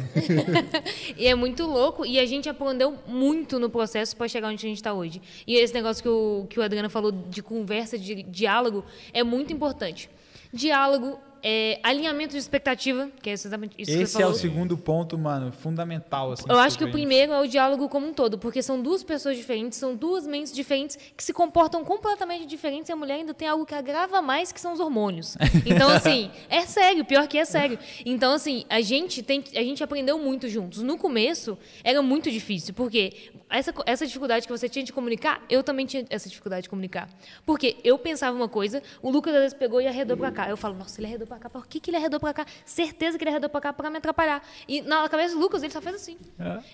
[1.19, 4.69] e é muito louco e a gente aprendeu muito no processo para chegar onde a
[4.71, 5.21] gente está hoje.
[5.47, 8.83] E esse negócio que o, que o Adriano falou de conversa, de diálogo,
[9.13, 10.09] é muito importante.
[10.51, 14.37] Diálogo, é, alinhamento de expectativa, que é exatamente isso que você Esse é falou.
[14.37, 16.33] o segundo ponto, mano, fundamental.
[16.33, 19.03] Assim, Eu acho que o primeiro é o diálogo como um todo, porque são duas
[19.03, 23.35] pessoas diferentes, são duas mentes diferentes que se comportam completamente diferentes e a mulher ainda
[23.35, 25.37] tem algo que agrava mais, que são os hormônios.
[25.65, 27.79] Então, assim, é sério, pior que é sério.
[28.05, 30.83] Então, assim, a gente tem a gente aprendeu muito juntos.
[30.83, 35.63] No começo era muito difícil, porque essa, essa dificuldade que você tinha de comunicar, eu
[35.63, 37.09] também tinha essa dificuldade de comunicar.
[37.45, 40.49] Porque eu pensava uma coisa, o Lucas às vezes pegou e arredou pra cá.
[40.49, 42.47] Eu falo, nossa, ele arredou pra cá, por que, que ele arredou pra cá?
[42.65, 44.43] Certeza que ele arredou pra cá pra me atrapalhar.
[44.69, 46.17] E na cabeça do Lucas, ele só fez assim.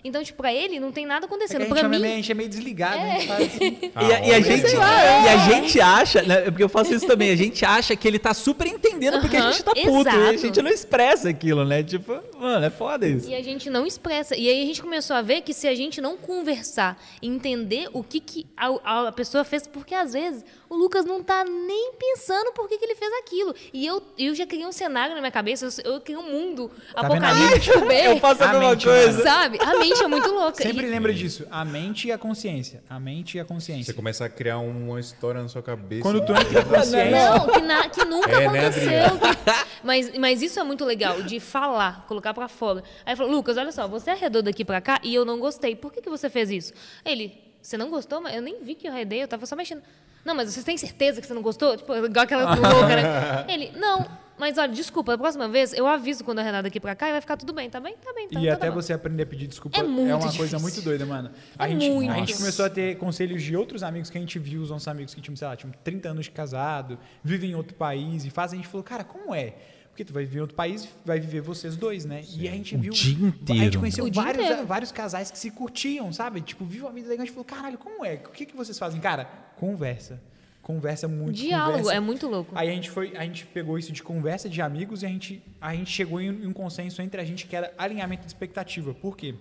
[0.02, 1.62] Então, tipo, pra ele não tem nada É acontecendo.
[1.62, 1.98] a, gente pra é mim.
[2.00, 3.78] meio, a gente é meio desligado, faz assim.
[3.98, 7.30] E, a, e a gente, e a gente acha, né, porque eu faço isso também,
[7.30, 10.36] a gente acha que ele tá super entendendo porque a gente tá puto e a
[10.36, 11.82] gente não expressa aquilo, né?
[11.82, 13.28] Tipo, mano, é foda isso.
[13.28, 14.36] E a gente não expressa.
[14.36, 18.02] E aí a gente começou a ver que se a gente não conversar, entender o
[18.02, 22.52] que, que a, a pessoa fez, porque às vezes o Lucas não tá nem pensando
[22.52, 23.54] por que, que ele fez aquilo.
[23.72, 26.70] E eu, eu já criei um cenário na minha cabeça, eu, eu criei um mundo
[26.94, 27.78] Tá apocalíptico.
[27.90, 29.22] Eu faço a A mesma mente, coisa.
[29.22, 29.58] Sabe?
[29.60, 30.62] A mente é muito louca.
[30.62, 31.46] Sempre E- lembra disso.
[31.50, 32.82] A mente e a consciência.
[32.88, 33.94] A mente e a Você consciência.
[33.94, 36.02] começa a criar uma história na sua cabeça.
[36.02, 39.18] Quando tu entra em consciência, Não, que, na- que nunca É, né, aconteceu.
[39.18, 42.82] que- mas, mas isso é muito legal, de falar, colocar pra fora.
[43.06, 45.74] Aí falou, Lucas, olha só, você arredou daqui pra cá e eu não gostei.
[45.76, 46.72] Por que, que você fez isso?
[47.04, 48.20] Ele, você não gostou?
[48.20, 49.82] Mas eu nem vi que eu arredei, eu tava só mexendo.
[50.28, 51.74] Não, mas você tem certeza que você não gostou?
[51.74, 53.46] Tipo, igual aquela louca, né?
[53.48, 54.06] Ele, não,
[54.38, 57.12] mas olha, desculpa, da próxima vez eu aviso quando eu arredar daqui pra cá e
[57.12, 57.94] vai ficar tudo bem, tá bem?
[57.96, 60.38] Tá bem, tá, E até você aprender a pedir desculpa É é, uma difícil.
[60.38, 61.30] coisa muito doida, mano.
[61.58, 62.12] A, É gente, muito.
[62.12, 64.86] a gente começou a ter conselhos de outros amigos que a gente viu, os nossos
[64.86, 68.30] amigos que tinham, sei lá, tinham 30 anos de casado, vivem em outro país e
[68.30, 68.58] fazem.
[68.58, 69.54] A gente falou, cara, como é?
[69.98, 72.22] Porque tu vai viver em outro país, vai viver vocês dois, né?
[72.36, 72.92] E a gente O viu.
[72.92, 73.80] dia A gente inteiro.
[73.80, 74.64] conheceu O dia vários, inteiro.
[74.64, 76.40] vários casais que se curtiam, sabe?
[76.40, 77.24] Tipo, viu a vida legal.
[77.24, 78.14] A gente falou, caralho, como é?
[78.14, 79.00] O que, que vocês fazem?
[79.00, 79.24] Cara,
[79.56, 80.22] conversa.
[80.62, 81.32] Conversa muito.
[81.32, 81.94] Diálogo, conversa.
[81.96, 82.52] é muito louco.
[82.56, 85.42] Aí a gente foi, a gente pegou isso de conversa de amigos e a gente,
[85.60, 88.94] a gente chegou em um consenso entre a gente que era alinhamento de expectativa.
[88.94, 89.34] Por quê?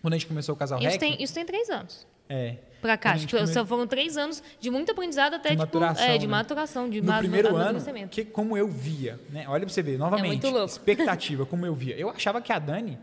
[0.00, 2.06] Quando a gente começou o casal Isso Rec, tem, isso tem três anos.
[2.28, 3.10] É, Pra cá.
[3.10, 5.78] Quando a gente Tipo, come- só foram três anos de muito aprendizado até, de tipo,
[5.78, 6.30] maturação, é, de né?
[6.30, 7.80] maturação, de no primeiro ano,
[8.10, 9.46] que, como eu via, né?
[9.48, 10.66] Olha pra você ver, novamente, louco.
[10.66, 11.96] expectativa, como eu via.
[11.96, 12.98] Eu achava que a Dani,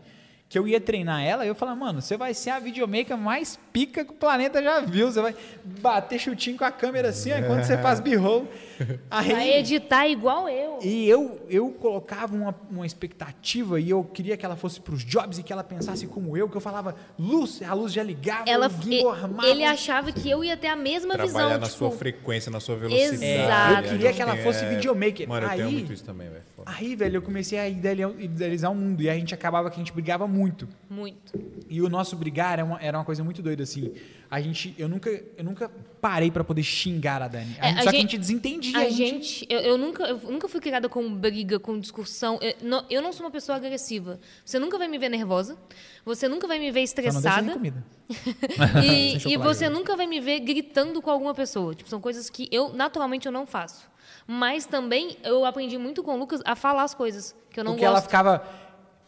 [0.48, 4.04] que eu ia treinar ela, eu falava, mano, você vai ser a videomaker mais pica
[4.04, 5.10] que o planeta já viu.
[5.10, 5.34] Você vai
[5.80, 8.00] bater chutinho com a câmera assim, ó, enquanto você faz.
[9.10, 10.78] Aí, Vai editar igual eu.
[10.82, 15.04] e eu, eu colocava uma, uma expectativa e eu queria que ela fosse para os
[15.04, 18.44] jobs e que ela pensasse como eu, que eu falava, luz, a luz já ligava,
[18.48, 19.46] Ela, o gimbal e- armava.
[19.48, 21.60] ele achava que eu ia ter a mesma Trabalhar visão.
[21.60, 23.24] na tipo, sua frequência, na sua velocidade.
[23.24, 23.84] Exato.
[23.86, 25.28] Eu queria que ela fosse é- videomaker.
[25.28, 26.42] Mano, eu tenho Aí- muito isso também, velho.
[26.66, 29.78] Aí, velho, eu comecei a idealizar, idealizar o mundo e a gente acabava que a
[29.78, 30.68] gente brigava muito.
[30.90, 31.32] Muito.
[31.68, 33.92] E o nosso brigar era uma, era uma coisa muito doida, assim.
[34.30, 35.70] A gente, eu nunca, eu nunca
[36.00, 37.54] parei para poder xingar a Dani.
[37.60, 38.78] A É, gente- a só que a gente- gente desentendia.
[38.78, 42.38] A gente, eu, eu nunca, eu nunca fui criada com briga, com discussão.
[42.40, 44.18] Eu não, eu não sou uma pessoa agressiva.
[44.42, 45.58] Você nunca vai me ver nervosa.
[46.02, 47.52] Você nunca vai me ver Só não estressada.
[47.52, 47.84] comida.
[48.82, 51.74] E, e você nunca vai me ver gritando com alguma pessoa.
[51.74, 53.90] Tipo, são coisas que eu, naturalmente, eu não faço.
[54.26, 57.72] Mas também eu aprendi muito com o Lucas a falar as coisas que eu não
[57.72, 58.04] Porque ela gosto.
[58.06, 58.42] ficava.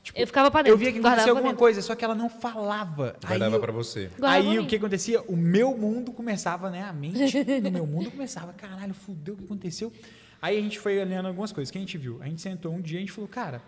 [0.04, 0.74] Tipo, Eu ficava pra dentro.
[0.74, 3.16] Eu via que acontecia alguma coisa, só que ela não falava.
[3.24, 4.10] Aí, Guardava pra você.
[4.16, 5.20] Guardava aí pra o que acontecia?
[5.22, 6.84] O meu mundo começava, né?
[6.84, 9.92] A mente no meu mundo começava, caralho, fudeu o que aconteceu.
[10.40, 12.18] Aí a gente foi olhando algumas coisas que a gente viu.
[12.20, 13.62] A gente sentou um dia e a gente falou, cara,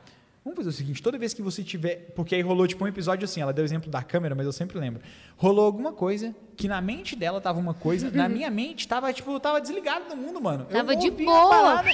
[0.47, 2.13] vamos fazer o seguinte, toda vez que você tiver.
[2.15, 4.53] Porque aí rolou tipo um episódio assim, ela deu o exemplo da câmera, mas eu
[4.53, 5.03] sempre lembro.
[5.37, 9.33] Rolou alguma coisa que na mente dela tava uma coisa, na minha mente tava, tipo,
[9.33, 10.65] eu tava desligado do mundo, mano.
[10.71, 11.85] Eu Tava não de boa.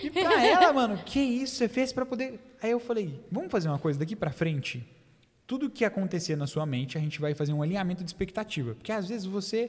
[0.00, 2.38] E pra ela, mano, que isso você fez pra poder.
[2.62, 4.86] Aí eu falei, vamos fazer uma coisa daqui pra frente?
[5.44, 8.76] Tudo que acontecer na sua mente, a gente vai fazer um alinhamento de expectativa.
[8.76, 9.68] Porque às vezes você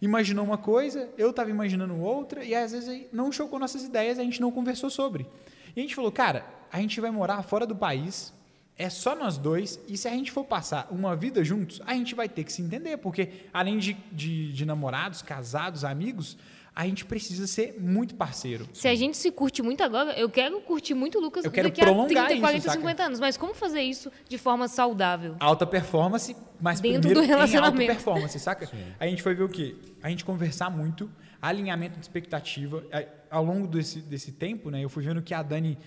[0.00, 4.18] imaginou uma coisa, eu estava imaginando outra, e às vezes aí não chocou nossas ideias,
[4.18, 5.26] a gente não conversou sobre.
[5.74, 6.46] E a gente falou, cara,
[6.76, 8.32] a gente vai morar fora do país,
[8.78, 12.14] é só nós dois, e se a gente for passar uma vida juntos, a gente
[12.14, 16.36] vai ter que se entender, porque além de, de, de namorados, casados, amigos,
[16.74, 18.68] a gente precisa ser muito parceiro.
[18.74, 21.68] Se a gente se curte muito agora, eu quero curtir muito o Lucas Eu quero
[21.68, 22.78] daqui a prolongar 30, isso, 40, saca?
[22.78, 23.20] 50 anos.
[23.20, 25.36] Mas como fazer isso de forma saudável?
[25.40, 27.86] alta performance, mas Dentro primeiro do em alta relacionamento.
[27.94, 28.68] performance, saca?
[29.00, 29.74] A gente foi ver o quê?
[30.02, 32.84] A gente conversar muito, alinhamento de expectativa.
[32.92, 35.78] A- Ao longo desse, desse tempo, né, eu fui vendo que a Dani,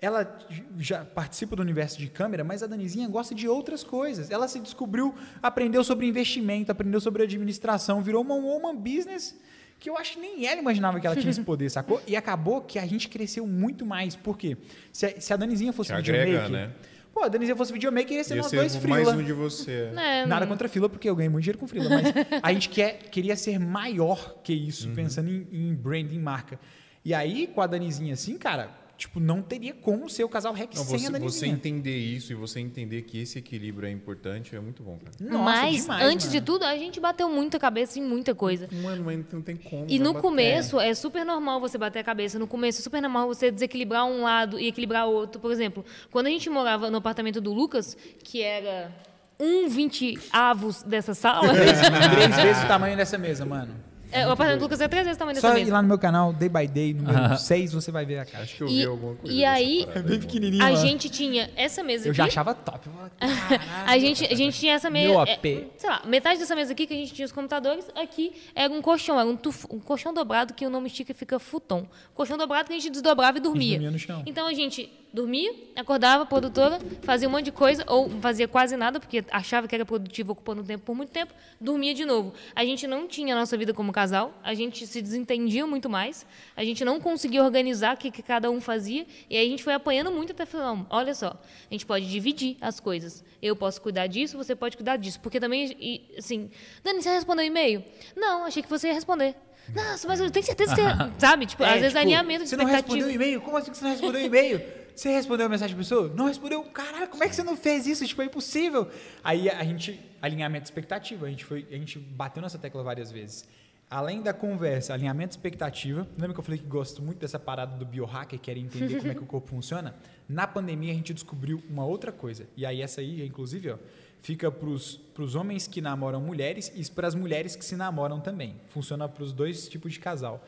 [0.00, 0.38] ela
[0.78, 4.30] já participa do universo de câmera, mas a Danizinha gosta de outras coisas.
[4.30, 9.36] Ela se descobriu, aprendeu sobre investimento, aprendeu sobre administração, virou uma woman business
[9.78, 12.02] que eu acho que nem ela imaginava que ela tinha esse poder, sacou?
[12.06, 14.16] E acabou que a gente cresceu muito mais.
[14.16, 14.56] Por quê?
[14.92, 16.50] Se a, se a Danizinha fosse agrega, videomaker...
[16.50, 16.72] né?
[17.12, 19.20] Pô, a Danizinha fosse videomaker, ia ser Ia nós ser dois mais frila.
[19.20, 19.90] um de você.
[19.96, 22.06] É, Nada contra fila, porque eu ganhei muito dinheiro com frila, mas
[22.42, 26.60] a gente quer, queria ser maior que isso, pensando em, em branding, marca.
[27.04, 30.74] E aí, com a Danizinha assim, cara, tipo, não teria como ser o casal REC
[30.74, 31.52] Não, sem a você, você Danizinha.
[31.54, 35.12] entender isso e você entender que esse equilíbrio é importante é muito bom, cara.
[35.20, 36.46] Nossa, Mas, demais, antes de mano.
[36.46, 38.68] tudo, a gente bateu muita cabeça em muita coisa.
[38.82, 39.86] Mano, mas não tem como.
[39.88, 40.20] E no bater.
[40.22, 42.38] começo, é super normal você bater a cabeça.
[42.38, 45.40] No começo, é super normal você desequilibrar um lado e equilibrar o outro.
[45.40, 48.90] Por exemplo, quando a gente morava no apartamento do Lucas, que era
[49.38, 53.74] um vinte avos dessa sala, Três vezes o tamanho dessa mesa, mano.
[54.12, 55.72] É, o apartamento do Lucas é três vezes o tamanho Só dessa ir mesa.
[55.74, 58.44] lá no meu canal, Day by Day, número 6, você vai ver a cara.
[58.44, 59.34] Acho que eu E- vi alguma coisa.
[59.34, 60.26] e dessa aí- parada, Bem irmão.
[60.28, 62.16] pequenininho, A gente tinha essa mesa Eu aqui.
[62.18, 62.86] já achava top.
[62.86, 65.08] Eu falava, "Caralho." A gente, a gente tinha essa mesa.
[65.10, 65.68] Meu é, AP.
[65.76, 68.80] sei lá, metade dessa mesa aqui que a gente tinha os computadores, aqui era um
[68.82, 71.86] colchão, era um, tuf- um colchão dobrado que o nome estica e fica futon.
[72.14, 73.72] Colchão dobrado que a gente desdobrava e dormia.
[73.72, 74.22] dormia no chão.
[74.26, 79.00] Então a gente dormia, acordava, produtora, fazia um monte de coisa, ou fazia quase nada,
[79.00, 82.34] porque achava que era produtivo ocupando tempo por muito tempo, dormia de novo.
[82.54, 86.26] A gente não tinha a nossa vida como casal, a gente se desentendia muito mais,
[86.56, 89.62] a gente não conseguia organizar o que, que cada um fazia, e aí a gente
[89.62, 91.40] foi apanhando muito até falar, olha só,
[91.70, 93.24] a gente pode dividir as coisas.
[93.40, 95.20] Eu posso cuidar disso, você pode cuidar disso.
[95.20, 96.50] Porque também, e, assim,
[96.82, 97.84] Dani, você respondeu e-mail?
[98.16, 99.34] Não, achei que você ia responder.
[99.74, 101.12] Nossa, mas eu tenho certeza que você.
[101.18, 101.46] Sabe?
[101.46, 103.24] Tipo, É, às vezes tipo, alinhamento de Você não respondeu o expectativa.
[103.24, 103.40] e-mail?
[103.40, 104.62] Como assim que você não respondeu o e-mail?
[104.94, 106.12] Você respondeu a mensagem da pessoa?
[106.14, 106.62] Não respondeu?
[106.64, 108.04] Caralho, como é que você não fez isso?
[108.06, 108.88] Tipo, é impossível.
[109.22, 113.12] Aí a gente, alinhamento de expectativa, a gente, foi, a gente bateu nessa tecla várias
[113.12, 113.46] vezes.
[113.90, 116.06] Além da conversa, alinhamento de expectativa.
[116.18, 119.14] Lembra que eu falei que gosto muito dessa parada do biohacker, quer entender como é
[119.14, 119.94] que o corpo funciona?
[120.28, 122.46] Na pandemia a gente descobriu uma outra coisa.
[122.56, 123.76] E aí essa aí, inclusive, ó,
[124.20, 128.56] fica para os homens que namoram mulheres e para as mulheres que se namoram também.
[128.68, 130.44] Funciona para os dois tipos de casal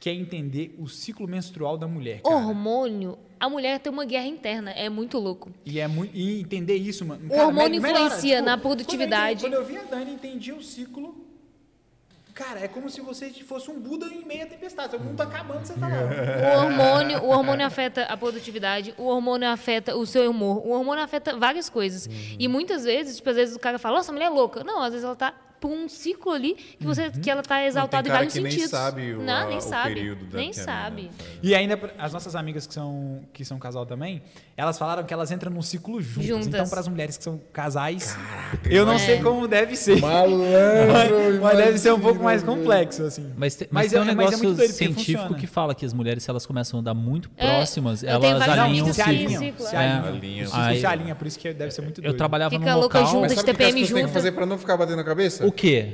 [0.00, 2.36] que é entender o ciclo menstrual da mulher, cara.
[2.36, 5.50] Hormônio, a mulher tem uma guerra interna, é muito louco.
[5.64, 7.26] E é muito e entender isso, mano.
[7.32, 8.04] O hormônio me- melhora.
[8.04, 9.40] influencia na quando eu produtividade.
[9.40, 11.23] Quando eu, vi a Dani entendi o ciclo.
[12.34, 14.96] Cara, é como se você fosse um Buda em meia tempestade.
[14.96, 15.94] O mundo tá acabando, você tá lá.
[16.58, 21.04] O hormônio, o hormônio afeta a produtividade, o hormônio afeta o seu humor, o hormônio
[21.04, 22.08] afeta várias coisas.
[22.36, 24.64] E muitas vezes, tipo, às vezes o cara fala, nossa, a mulher é louca.
[24.64, 25.32] Não, às vezes ela tá
[25.64, 28.70] por um ciclo ali que, você, que ela tá exaltada em vários que nem sentidos.
[28.70, 29.94] sabe o- Não, a- nem o sabe.
[29.94, 31.02] período da nem é sabe.
[31.04, 31.30] mina faz.
[31.42, 34.20] E ainda, as nossas amigas que são, que são casal também,
[34.58, 36.26] elas falaram que elas entram num ciclo juntas.
[36.26, 36.46] Juntas.
[36.48, 38.14] Então, para as mulheres que são casais,
[38.68, 40.00] eu não sei como deve ser.
[40.02, 43.32] Malandro, Mas deve ser um pouco mais complexo, assim.
[43.36, 45.86] Mas, te- Mas mas tem é- um mas é negócio porque científico que fala que
[45.86, 49.10] as mulheres, se elas começam a andar muito É, próximas, elas alinham o se ciclo.
[49.10, 49.40] alinham.
[49.58, 49.78] Se é.
[49.78, 50.04] alinham.
[50.14, 50.44] Alinham.
[50.44, 52.12] O ciclo Aí- se alinha, por isso que deve ser muito doido.
[52.12, 53.20] Eu trabalhava Fica num louca local...
[53.22, 55.46] Mas sabe o que as pessoas têm que fazer pra não ficar batendo a cabeça?
[55.54, 55.86] O quê?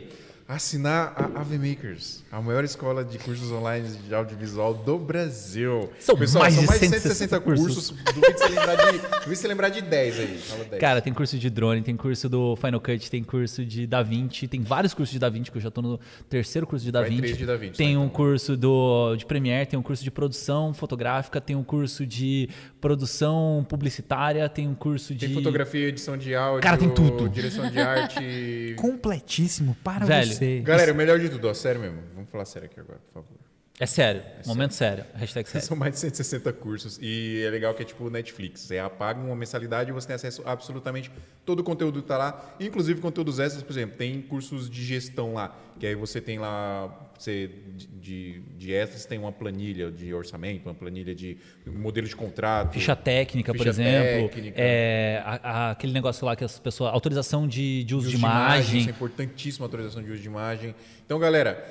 [0.50, 5.88] Assinar a AV Makers, a maior escola de cursos online de audiovisual do Brasil.
[6.00, 7.90] São Pessoal, mais são de mais de 160 160 cursos.
[7.90, 10.38] Duvido você lembrar de, duvido você lembrar de 10 aí.
[10.38, 10.80] Fala 10.
[10.80, 14.60] Cara, tem curso de drone, tem curso do Final Cut, tem curso de DaVinci, tem
[14.60, 17.18] vários cursos de DaVinci, que eu já tô no terceiro curso de DaVinci.
[17.18, 18.16] três de DaVinci, tem tá, um então.
[18.16, 22.48] curso do, de Premiere, tem um curso de produção fotográfica, tem um curso de
[22.80, 25.26] produção publicitária, tem um curso de...
[25.26, 27.28] Tem fotografia, edição de áudio, Cara, tem tudo.
[27.28, 28.74] direção de arte.
[28.76, 30.39] Completíssimo para Velho, você.
[30.62, 32.02] Galera, o melhor de tudo, ó, sério mesmo.
[32.14, 33.49] Vamos falar sério aqui agora, por favor.
[33.80, 35.06] É sério, momento sério.
[35.14, 35.66] Hashtag sério.
[35.66, 38.60] São mais de 160 cursos e é legal que é tipo Netflix.
[38.60, 41.10] Você paga uma mensalidade e você tem acesso a absolutamente
[41.46, 45.32] todo o conteúdo que tá lá, inclusive conteúdos extras, por exemplo, tem cursos de gestão
[45.32, 47.50] lá, que aí você tem lá, você
[47.98, 52.74] de, de, extras tem uma planilha de orçamento, uma planilha de modelo de contrato.
[52.74, 54.28] Ficha técnica, por Ficha exemplo.
[54.28, 54.60] técnica.
[54.60, 56.92] É, a- a- aquele negócio lá que as pessoas.
[56.92, 58.80] Autorização de, de uso de de, uso imagem.
[58.80, 60.74] Isso é importantíssimo, a autorização de uso de imagem.
[61.06, 61.64] Então, galera,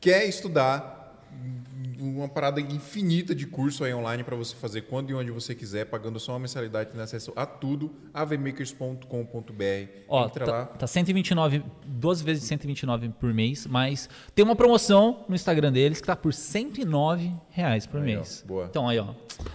[0.00, 1.03] quer estudar
[1.98, 5.86] uma parada infinita de curso aí online para você fazer quando e onde você quiser,
[5.86, 9.88] pagando só uma mensalidade, tendo acesso a tudo, avmakers.com.br.
[10.08, 10.64] Ó, Entra tá, lá.
[10.66, 16.06] tá 129, duas vezes 129 por mês, mas tem uma promoção no Instagram deles que
[16.06, 18.44] tá por 109 reais por Aí, ó, mês.
[18.46, 18.66] boa.
[18.66, 19.08] Então aí, ó.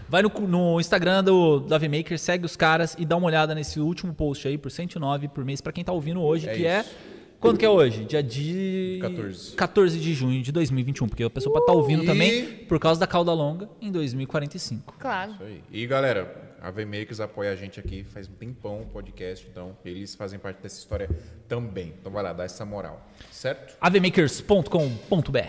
[0.08, 3.80] Vai no, no Instagram do, do AVMaker, segue os caras e dá uma olhada nesse
[3.80, 6.82] último post aí por 109 por mês para quem tá ouvindo hoje, É que é
[6.82, 7.19] isso.
[7.40, 8.04] Quando que é hoje?
[8.06, 9.52] Dia de 14.
[9.56, 13.00] 14 de junho de 2021, porque a pessoa pode estar ouvindo E- também por causa
[13.00, 14.96] da cauda longa em 2045.
[15.00, 15.32] Claro.
[15.34, 15.64] Isso aí.
[15.72, 20.14] E galera, a VMakers apoia a gente aqui faz um tempão o podcast, então eles
[20.16, 21.10] fazem parte dessa história
[21.48, 21.94] também.
[22.00, 23.76] Então vai lá, dá essa moral, certo?
[23.80, 25.40] avmakers.com.br.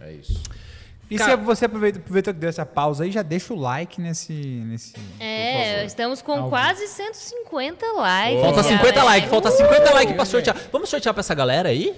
[0.00, 0.42] É isso.
[1.14, 4.00] E Cara- se você aproveita, aproveita que deu essa pausa aí, já deixa o like
[4.00, 4.32] nesse.
[4.32, 4.94] nesse...
[5.20, 8.40] É, estamos com Ao quase 150 likes.
[8.42, 9.02] Falta já, 50 né?
[9.04, 10.56] likes, falta 50 likes pra sortear.
[10.72, 11.94] Vamos sortear pra essa galera aí?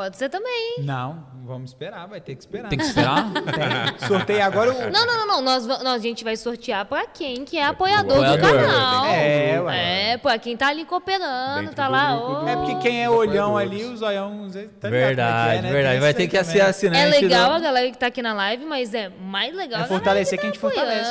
[0.00, 0.76] Pode ser também.
[0.78, 2.70] Não, vamos esperar, vai ter que esperar.
[2.70, 3.30] Tem que esperar?
[4.00, 4.08] Tem.
[4.08, 4.90] Sorteio agora o.
[4.90, 5.42] Não, não, não, não.
[5.42, 8.50] Nós, nós- a gente vai sortear pra quem que é apoiador, Apoiador.
[8.50, 9.04] do canal.
[9.04, 10.12] É, ué.
[10.12, 12.16] É, pra quem tá ali cooperando, Dentro tá lá.
[12.16, 14.48] grupo do- É porque quem é olhão ali, os olhão.
[14.80, 15.70] Tá é Verdade, é, né?
[15.70, 16.00] verdade.
[16.00, 16.98] Vai ter que ser assinante.
[16.98, 19.84] É legal do- a galera que tá aqui na live, mas é mais legal É
[19.84, 21.10] fortalecer que quem tá te fortalece.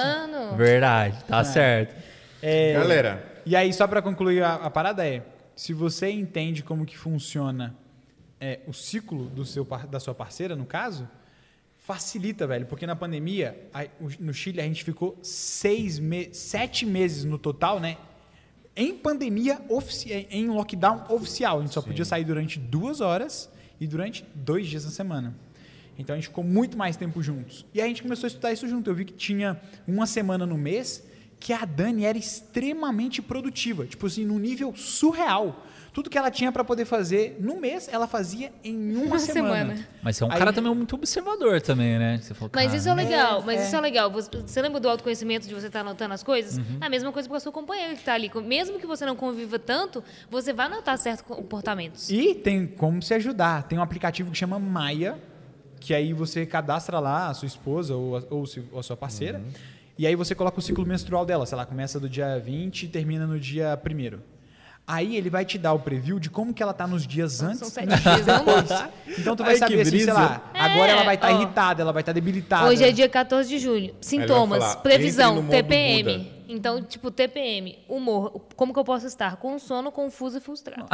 [0.56, 1.96] Verdade, tá certo.
[2.42, 5.22] É, Galera, E aí, só pra concluir, a, a parada é:
[5.56, 7.76] se você entende como que funciona
[8.40, 11.08] é, o ciclo do seu, da sua parceira, no caso,
[11.78, 12.66] facilita, velho.
[12.66, 13.86] Porque na pandemia, a-
[14.20, 17.98] no Chile, a gente ficou seis me sete meses no total, né?
[18.76, 19.60] Em pandemia,
[20.30, 21.60] em lockdown oficial.
[21.60, 23.50] A gente só podia sair durante duas horas
[23.80, 25.36] e durante dois dias na semana.
[25.98, 27.66] Então a gente ficou muito mais tempo juntos.
[27.74, 28.90] E a gente começou a estudar isso junto.
[28.90, 31.04] Eu vi que tinha uma semana no mês
[31.42, 33.86] que a Dani era extremamente produtiva.
[33.86, 35.66] Tipo assim, num nível surreal.
[35.92, 39.74] Tudo que ela tinha para poder fazer no mês, ela fazia em uma, Uma semana.
[39.76, 39.88] semana.
[40.04, 42.20] Mas você é um Aí- cara também muito observador também, né?
[42.22, 43.66] Você falou, Mas isso é legal, mas é.
[43.66, 44.12] isso é legal.
[44.12, 46.58] Você, você lembra do autoconhecimento de você estar anotando as coisas?
[46.58, 46.78] Uhum.
[46.82, 48.30] É a mesma coisa para a sua companheira que está ali.
[48.44, 52.10] Mesmo que você não conviva tanto, você vai notar certos comportamentos.
[52.10, 53.64] E tem como se ajudar.
[53.64, 55.18] Tem um aplicativo que chama Maia,
[55.80, 59.42] que aí você cadastra lá a sua esposa ou a, ou a sua parceira.
[59.98, 61.46] E aí você coloca o ciclo menstrual dela.
[61.46, 64.20] Sei lá, começa do dia 20 e termina no dia 1
[64.92, 67.60] Aí ele vai te dar o preview de como que ela tá nos dias antes
[67.60, 68.70] São e sete dias, é depois.
[68.72, 68.90] monte.
[69.20, 71.36] Então tu vai Ai, saber assim, sei lá, agora É, ela vai estar ó.
[71.36, 72.68] irritada, ela vai estar debilitada.
[72.68, 73.94] Hoje é dia 14 de julho.
[74.02, 76.18] Sintomas, falar, previsão, TPM.
[76.18, 76.40] Buda.
[76.52, 78.42] Então, tipo, TPM, humor.
[78.56, 79.36] Como que eu posso estar?
[79.36, 80.88] Com sono, confuso e frustrado.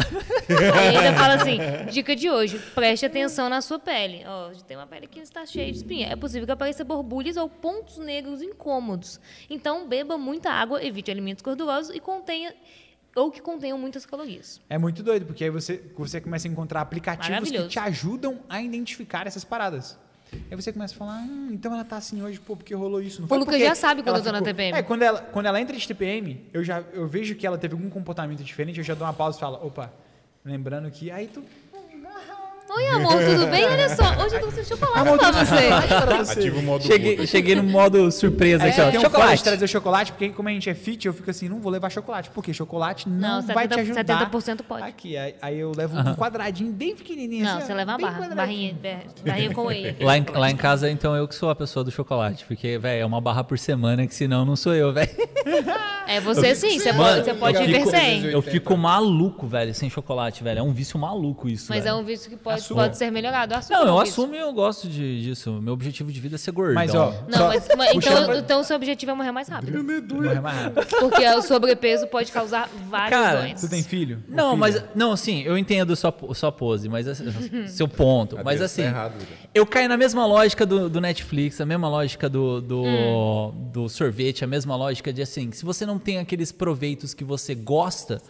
[0.77, 1.57] Aí ainda fala assim,
[1.89, 4.21] dica de hoje, preste atenção na sua pele.
[4.27, 6.07] Ó, tem uma pele que está cheia de espinha.
[6.09, 9.17] É possível que apareça borbulhas ou pontos negros incômodos.
[9.49, 12.53] Então, beba muita água, evite alimentos gordurosos e contenha
[13.15, 14.59] ou que contenham muitas calorias.
[14.69, 18.61] É muito doido, porque aí você, você começa a encontrar aplicativos que te ajudam a
[18.61, 19.97] identificar essas paradas.
[20.49, 23.21] Aí você começa a falar, hum, então ela tá assim hoje, pô, porque rolou isso.
[23.21, 24.77] Não O foi Lucas já sabe quando ela eu tô na TPM.
[24.77, 27.73] É, quando ela, quando ela entra de TPM, eu já eu vejo que ela teve
[27.73, 29.93] algum comportamento diferente, eu já dou uma pausa e falo, opa,
[30.43, 31.09] lembrando que.
[31.09, 31.43] Aí tu.
[32.67, 33.63] Oi, amor, tudo bem?
[33.63, 36.31] Olha só, hoje eu tô sem chocolate pra você.
[36.31, 38.89] Ativa o modo Cheguei, cheguei no modo surpresa Aí aqui, ó.
[38.89, 39.43] tem um Chocolate.
[39.43, 42.29] trazer chocolate, porque como a gente é fit, eu fico assim, não vou levar chocolate.
[42.31, 44.29] Porque chocolate não, Não, vai te 70% ajudar.
[44.31, 44.83] 70% pode.
[44.83, 47.45] Aqui, aí, aí eu levo um quadradinho bem pequenininho.
[47.45, 48.75] Não, assim, ó, você leva uma barra, barrinha,
[49.25, 49.95] barrinha com whey.
[50.01, 52.45] Lá em, lá em casa, então, eu que sou a pessoa do chocolate.
[52.45, 55.09] Porque, velho, é uma barra por semana, que senão não sou eu, velho.
[56.07, 58.25] É você sim, você pode, você pode eu viver fico- sem.
[58.25, 60.59] Eu fico maluco, velho, sem chocolate, velho.
[60.59, 62.81] É um vício maluco isso, Mas é um vício que pode, Assuma.
[62.83, 63.53] pode ser melhorado.
[63.53, 65.51] Assuma Não, eu assumo e eu gosto de, disso.
[65.61, 66.75] Meu objetivo de vida é ser gordão.
[66.75, 69.47] Mas, ó, Não, só mas, mas- então, pra- então o seu objetivo é morrer mais
[69.47, 69.83] rápido.
[69.83, 70.85] Morrer mais rápido.
[70.99, 73.69] Porque o sobrepeso pode causar várias Cara, doenças.
[73.69, 74.23] Tu tem filho?
[74.27, 74.57] Não, filho?
[74.59, 77.25] mas não, assim, eu entendo sua, sua pose, mas assim,
[77.67, 79.25] seu ponto, mas Adeus, tá assim, errado, Duda.
[79.53, 83.69] eu caio na mesma lógica do, do Netflix, a mesma lógica do, do, Hum.
[83.73, 87.53] do sorvete, a mesma lógica de assim, se você não tem aqueles proveitos que você
[87.55, 88.21] gosta,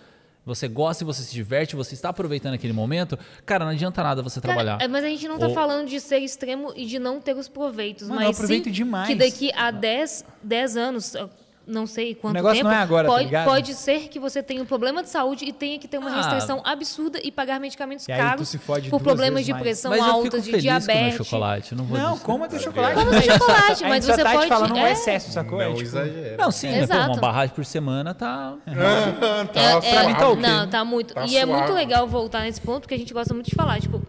[0.46, 4.22] você gosta e você se diverte, você está aproveitando aquele momento, cara, não adianta nada
[4.22, 4.82] você Cara, trabalhar.
[4.82, 7.36] é, mas a gente não tá Ou- falando de ser extremo e de não ter
[7.36, 8.08] os proveitos.
[8.08, 9.08] Mano, eu mas aproveito sim demais.
[9.08, 11.30] que daqui a 10, 10 anos, eu
[11.68, 13.46] não sei quanto negócio tempo, não é agora, tá pode, ligado?
[13.46, 16.16] pode ser que você tenha um problema de saúde e tenha que ter uma Ah.
[16.18, 19.92] restrição absurda e pagar medicamentos E aí tu caros se fode por problemas de pressão
[19.94, 21.18] alta, de o diabetes.
[21.26, 22.96] chocolate, não vou Não, coma teu chocolate.
[22.96, 24.92] Como mas- chocolate, mas você tá pode- te falando um é.
[24.92, 25.62] excesso, sacou?
[25.62, 26.38] É, Não tipo, exagera.
[26.38, 27.12] Não, sim, né, pô, Exato.
[27.12, 28.56] uma barragem por semana tá...
[29.54, 30.08] tá É, é, suave.
[30.08, 30.42] mim tá ok.
[30.42, 31.14] Não, tá muito.
[31.14, 31.74] Tá e é muito suave.
[31.74, 33.80] legal voltar nesse ponto, porque a gente gosta muito de falar.
[33.80, 34.02] Tipo,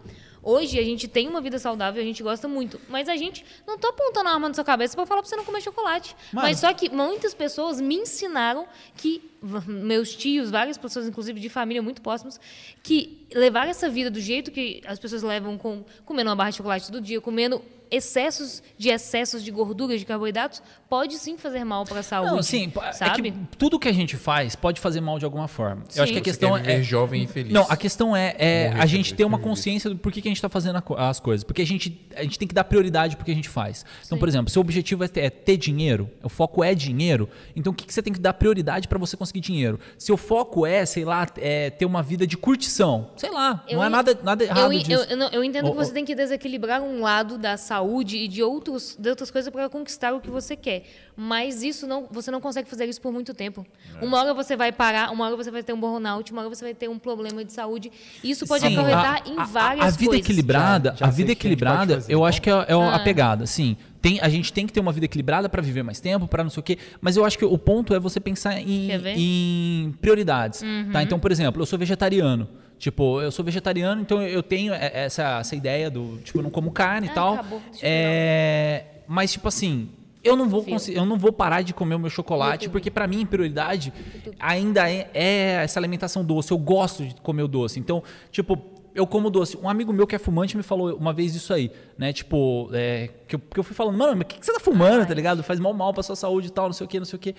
[0.47, 2.81] hoje a gente tem uma vida saudável, a gente gosta muito.
[2.89, 5.35] Mas a gente não tô apontando a arma na sua cabeça pra falar pra você
[5.35, 6.15] não comer chocolate.
[6.33, 6.47] Mano.
[6.47, 8.67] Mas só que muitas pessoas me ensinaram
[8.97, 9.29] que,
[9.67, 12.39] meus tios, várias pessoas, inclusive de família muito próximos,
[12.81, 16.59] que levar essa vida do jeito que as pessoas levam com comendo uma barra de
[16.59, 17.61] chocolate todo dia, comendo
[17.91, 22.33] excessos de excessos de gorduras, de carboidratos, pode sim fazer mal para a saúde.
[22.33, 23.31] Não, sim, é sabe?
[23.31, 25.83] que tudo que a gente faz pode fazer mal de alguma forma.
[25.95, 26.25] Eu acho que a Sim.
[26.25, 27.53] questão Você quer viver é jovem e feliz.
[27.53, 30.39] Não, a questão é, é a gente ter uma consciência do porquê que a gente
[30.39, 31.45] está fazendo a as coisas.
[31.45, 33.85] Porque a gente, a gente tem que dar prioridade pro que a gente faz.
[34.05, 37.73] Então, por exemplo, seu objetivo é ter, é ter dinheiro, o foco é dinheiro, então
[37.73, 39.79] o que, que você tem que dar prioridade para você conseguir dinheiro?
[39.99, 43.77] Se o foco é, sei lá, é ter uma vida de curtição, sei lá, Eu
[43.79, 44.93] não é nada, nada Eu, errado en- disso.
[44.93, 47.76] eu, eu não- eu entendo que você tem que desequilibrar um lado da saúde
[48.17, 50.85] e de, outros, de outras coisas para conquistar o que você quer.
[51.17, 53.67] Mas isso não, você não consegue fazer isso por muito tempo.
[54.01, 54.05] É.
[54.05, 56.65] Uma hora você vai parar, uma hora você vai ter um burnout, uma hora você
[56.65, 57.91] vai ter um problema de saúde.
[58.23, 60.25] Isso pode Sim, acarretar a- em a- várias a, vida coisas.
[60.27, 62.25] equilibrada, Já- já a vida a pode equilibrada, fazer, eu então.
[62.27, 62.99] acho que é, é a Ah.
[63.01, 63.47] pegada.
[63.47, 66.43] Sim, tem, a gente tem que ter uma vida equilibrada para viver mais tempo, para
[66.45, 66.79] não sei o quê.
[67.01, 68.91] Mas eu acho que o ponto é você pensar em?
[68.95, 69.03] Uhum.
[69.17, 70.63] em prioridades.
[70.93, 71.03] Tá?
[71.03, 72.47] Então, por exemplo, eu sou vegetariano.
[72.79, 76.71] Tipo, eu sou vegetariano, então eu tenho essa, essa ideia do, tipo, eu não como
[76.71, 77.35] carne e Ah, tal.
[77.35, 77.63] acabou.
[77.83, 79.89] É, mas, tipo assim,
[80.23, 83.25] eu não vou eu não vou parar de comer o meu chocolate, porque pra mim,
[83.25, 83.93] prioridade
[84.39, 86.51] ainda é, é essa alimentação doce.
[86.53, 87.79] Eu gosto de comer o doce.
[87.81, 88.59] Então, tipo,
[88.95, 89.57] eu como doce.
[89.57, 92.13] Um amigo meu que é fumante me falou uma vez isso aí, né?
[92.13, 94.61] Tipo, é, que, eu, que eu fui falando, mano, mas o que, que você tá
[94.61, 95.43] fumando, tá ligado?
[95.43, 97.21] Faz mal mal pra sua saúde e tal, não sei o que, não sei o
[97.21, 97.35] que.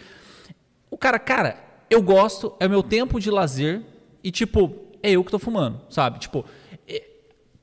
[0.89, 1.57] O cara, cara,
[1.91, 3.81] eu gosto, é o meu tempo de lazer
[4.23, 6.19] e, tipo, é eu que tô fumando, sabe?
[6.19, 6.45] Tipo,
[6.87, 7.03] é-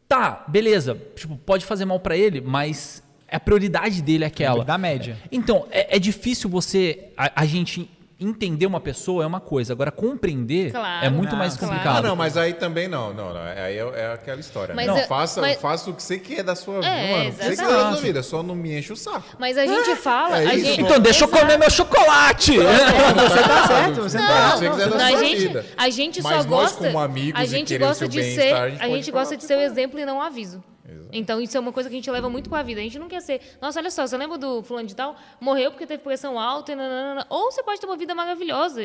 [0.08, 4.64] tá, beleza, tipo, pode fazer mal pra ele, mas a prioridade dele é aquela.
[4.64, 5.18] Da média.
[5.30, 7.10] Então, é, é difícil você.
[7.16, 7.90] A, a gente
[8.20, 11.04] entender uma pessoa é uma coisa, agora compreender Claro.
[11.04, 11.74] é muito Não, mais claro.
[11.74, 12.04] complicado.
[12.04, 13.12] Ah, não, mas aí também não.
[13.12, 14.74] Não, não aí é, é aquela história.
[14.74, 16.86] Mas não, eu- faça, mas- faça o que você quer da sua vida.
[16.86, 18.22] É, mano, o que você quer da sua vida.
[18.22, 19.36] Só não me enche o saco.
[19.38, 20.40] Mas a gente fala.
[20.42, 21.42] é a gente, Então, deixa eu Exato.
[21.42, 22.56] comer meu chocolate!
[22.58, 25.66] Você tá certo, você Não, tá Se você quiser da a gente, vida.
[25.76, 26.84] a gente só Mas nós, gosta.
[26.84, 30.04] como amigos a gente gosta de ser, a gente gosta de ser o exemplo e
[30.04, 30.62] não o aviso.
[31.12, 32.80] Então isso é uma coisa que a gente leva muito pra vida.
[32.80, 35.16] A gente não quer ser, nossa, olha só, você lembra do fulano de tal?
[35.40, 37.26] Morreu porque teve pressão alta nananana.
[37.28, 38.82] Ou você pode ter uma vida maravilhosa.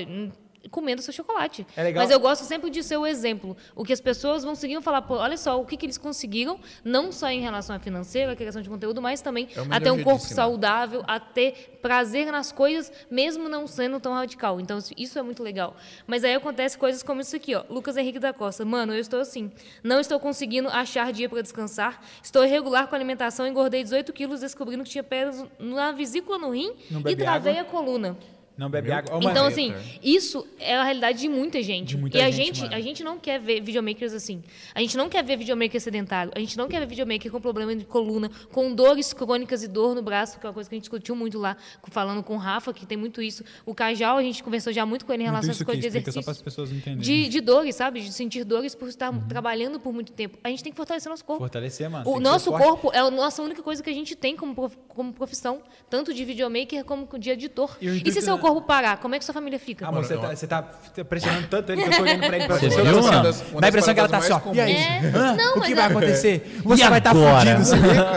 [0.69, 1.65] Comendo seu chocolate.
[1.76, 2.03] É legal.
[2.03, 3.56] Mas eu gosto sempre de ser o exemplo.
[3.76, 5.98] O que as pessoas vão seguir e falar, pô, olha só, o que, que eles
[5.98, 9.80] conseguiram, não só em relação à financeira, à criação de conteúdo, mas também É a
[9.80, 14.60] ter um corpo saudável, a ter prazer nas coisas, mesmo não sendo tão radical.
[14.60, 15.76] Então, isso- é muito legal.
[16.06, 17.64] Mas aí acontece coisas como isso aqui, ó.
[17.69, 18.65] Lucas Henrique da Costa.
[18.65, 19.52] Mano, eu estou assim.
[19.84, 22.02] Não estou conseguindo achar dia para descansar.
[22.22, 26.49] Estou irregular com a alimentação, engordei 18 quilos, descobrindo que tinha pedras na vesícula no
[26.52, 26.73] rim
[27.11, 28.18] e travei a coluna.
[28.60, 29.14] Não bebe água.
[29.15, 29.73] Mano, Então, assim,
[30.03, 31.88] isso é a realidade de muita gente.
[31.90, 34.44] De muita e a gente, gente, a gente não quer ver videomakers assim.
[34.76, 36.31] A gente não quer ver videomaker sedentário.
[36.36, 39.95] A gente não quer ver videomaker com problema de coluna, com dores crônicas e dor
[39.95, 41.56] no braço, que é uma coisa que a gente discutiu muito lá,
[41.90, 43.44] falando com o Rafa, que tem muito isso.
[43.65, 46.11] O Cajal, a gente conversou já muito com ele em relação essas coisas de explica
[46.11, 46.44] só para as exercício.
[46.44, 47.02] pessoas entenderem.
[47.23, 48.02] De, de dores, sabe?
[48.02, 50.38] De sentir dores por estar trabalhando por muito tempo.
[50.44, 51.41] A gente tem que fortalecer nosso corpo.
[51.44, 52.10] Fortalecer, mano.
[52.10, 55.14] O nosso corpo é a nossa única coisa que a gente tem como, prof- como
[55.14, 57.77] profissão, tanto de videomaker como de editor.
[57.80, 59.88] E o E, se seu da- corpo parar, como é que sua família fica?
[59.88, 60.63] Ah, você tá, você tá
[61.07, 62.81] pressionando tanto ele que eu tô olhando pra ele pra Você você.
[62.81, 63.34] viu, assim, mano?
[63.61, 64.41] Dá a impressão que ela tá assim, ó.
[64.53, 64.76] E aí?
[65.15, 65.35] Hã?
[65.35, 66.59] Não, o que vai é- acontecer?
[66.63, 67.39] Você E vai estar agora?
[67.57, 67.76] fudido, você?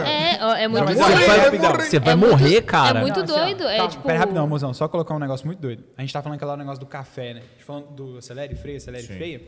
[0.09, 1.71] É, é muito Mas Você Morrer, vai, rapidão.
[1.73, 2.99] você vai é morrer, muito, cara.
[2.99, 3.67] É muito Não, assim, doido.
[3.67, 4.03] é tipo.
[4.03, 4.73] Pera rapidão, mozão.
[4.73, 5.83] Só colocar um negócio muito doido.
[5.97, 7.39] A gente tá falando aquele negócio do café, né?
[7.39, 9.15] A gente falando do acelere, freia, acelere, Sim.
[9.15, 9.41] freia.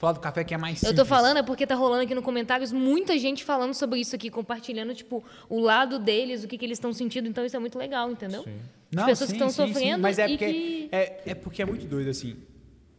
[0.00, 0.96] Falar do café que é mais Eu simples.
[0.96, 4.30] tô falando é porque tá rolando aqui no comentários muita gente falando sobre isso aqui,
[4.30, 7.28] compartilhando, tipo, o lado deles, o que, que eles estão sentindo.
[7.28, 8.42] Então isso é muito legal, entendeu?
[8.90, 11.20] Não, As pessoas sim, que estão sim, sim, sofrendo mas é e porque, que- é,
[11.26, 12.34] é porque é muito doido, assim.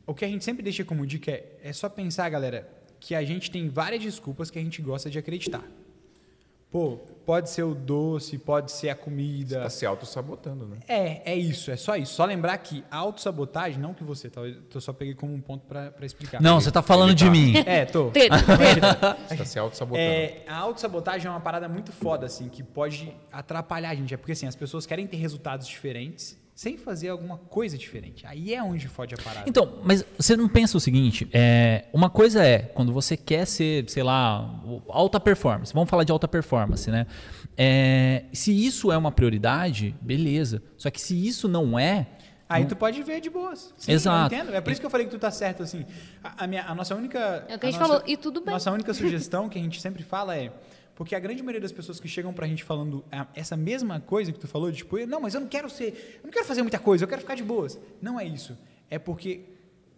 [0.06, 2.70] O que a gente sempre deixa como dica é, é só pensar, galera,
[3.00, 5.64] que a gente tem várias desculpas que a gente gosta de acreditar.
[6.72, 9.60] Pô, pode ser o doce, pode ser a comida.
[9.60, 10.78] Tá se auto-sabotando, né?
[10.88, 12.14] É, é isso, é só isso.
[12.14, 14.40] Só lembrar que a autossabotagem, não que você, tá?
[14.42, 16.42] Eu só peguei como um ponto pra pra explicar.
[16.42, 17.32] Não, você tá falando de tá.
[17.32, 17.54] mim.
[17.66, 18.12] É, tô.
[19.28, 20.02] Você tá se auto-sabotando.
[20.02, 24.14] É, a autossabotagem é uma parada muito foda, assim, que pode atrapalhar a gente.
[24.14, 28.26] É porque, assim, as pessoas querem ter resultados diferentes sem fazer alguma coisa diferente.
[28.28, 29.50] Aí é onde fode a parada.
[29.50, 33.90] Então, mas você não pensa o seguinte: é, uma coisa é quando você quer ser,
[33.90, 35.74] sei lá, alta performance.
[35.74, 37.08] Vamos falar de alta performance, né?
[37.58, 40.62] É, se isso é uma prioridade, beleza.
[40.78, 42.08] Só que se isso não é,
[42.52, 43.74] Aí tu pode ver de boas.
[43.78, 44.34] Sim, Exato.
[44.34, 44.54] Eu entendo.
[44.54, 45.86] É por isso que eu falei que tu tá certo, assim.
[46.22, 47.46] A, a minha, a nossa única...
[47.48, 48.54] É o que a gente nossa- falou, e tudo bem.
[48.54, 50.52] Nossa única sugestão que a gente sempre fala é...
[51.02, 54.32] Porque a grande maioria das pessoas que chegam pra gente falando a- essa mesma coisa
[54.32, 56.20] que tu falou, de tipo, não, mas eu não quero ser...
[56.22, 57.80] Eu não quero fazer muita coisa, eu quero ficar de boas.
[58.00, 58.56] Não é isso.
[58.88, 59.42] É porque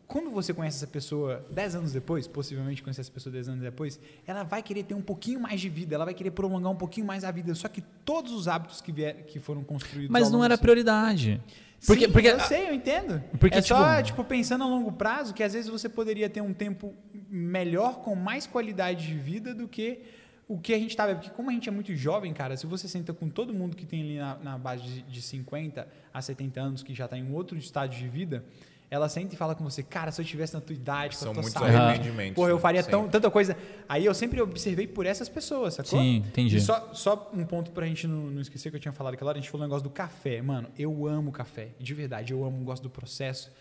[0.07, 3.99] quando você conhece essa pessoa 10 anos depois, possivelmente conhecer essa pessoa 10 anos depois,
[4.25, 7.05] ela vai querer ter um pouquinho mais de vida, ela vai querer prolongar um pouquinho
[7.05, 7.53] mais a vida.
[7.53, 11.41] Só que todos os hábitos que, vier, que foram construídos mas não era desse- prioridade.
[11.85, 13.21] Porque, Sim, porque eu sei, eu entendo.
[13.37, 16.39] Porque, é só, tipo- tipo, pensando a longo prazo, que às vezes você poderia ter
[16.39, 16.93] um tempo
[17.29, 19.99] melhor, com mais qualidade de vida do que
[20.47, 21.15] o que a gente estava.
[21.15, 23.85] Porque como a gente é muito jovem, cara, se você senta com todo mundo que
[23.85, 27.23] tem ali na, na base de, de 50 a 70 anos, que já está em
[27.23, 28.43] um outro estágio de vida,
[28.93, 31.25] ela senta e fala com você, cara, se eu tivesse na tua idade, com a
[31.25, 32.61] São tua muitos saúde, arrependimentos, porra, eu né?
[32.61, 33.57] faria tão, tanta coisa.
[33.89, 35.99] Aí eu sempre observei por essas pessoas, sacou?
[35.99, 36.57] Sim, entendi.
[36.57, 39.29] E só, só um ponto pra gente não, não esquecer que eu tinha falado aquela
[39.29, 40.43] hora, a gente falou um negócio do café.
[40.43, 41.69] Mano, eu amo café.
[41.79, 43.51] De verdade, eu amo, gosto do processo.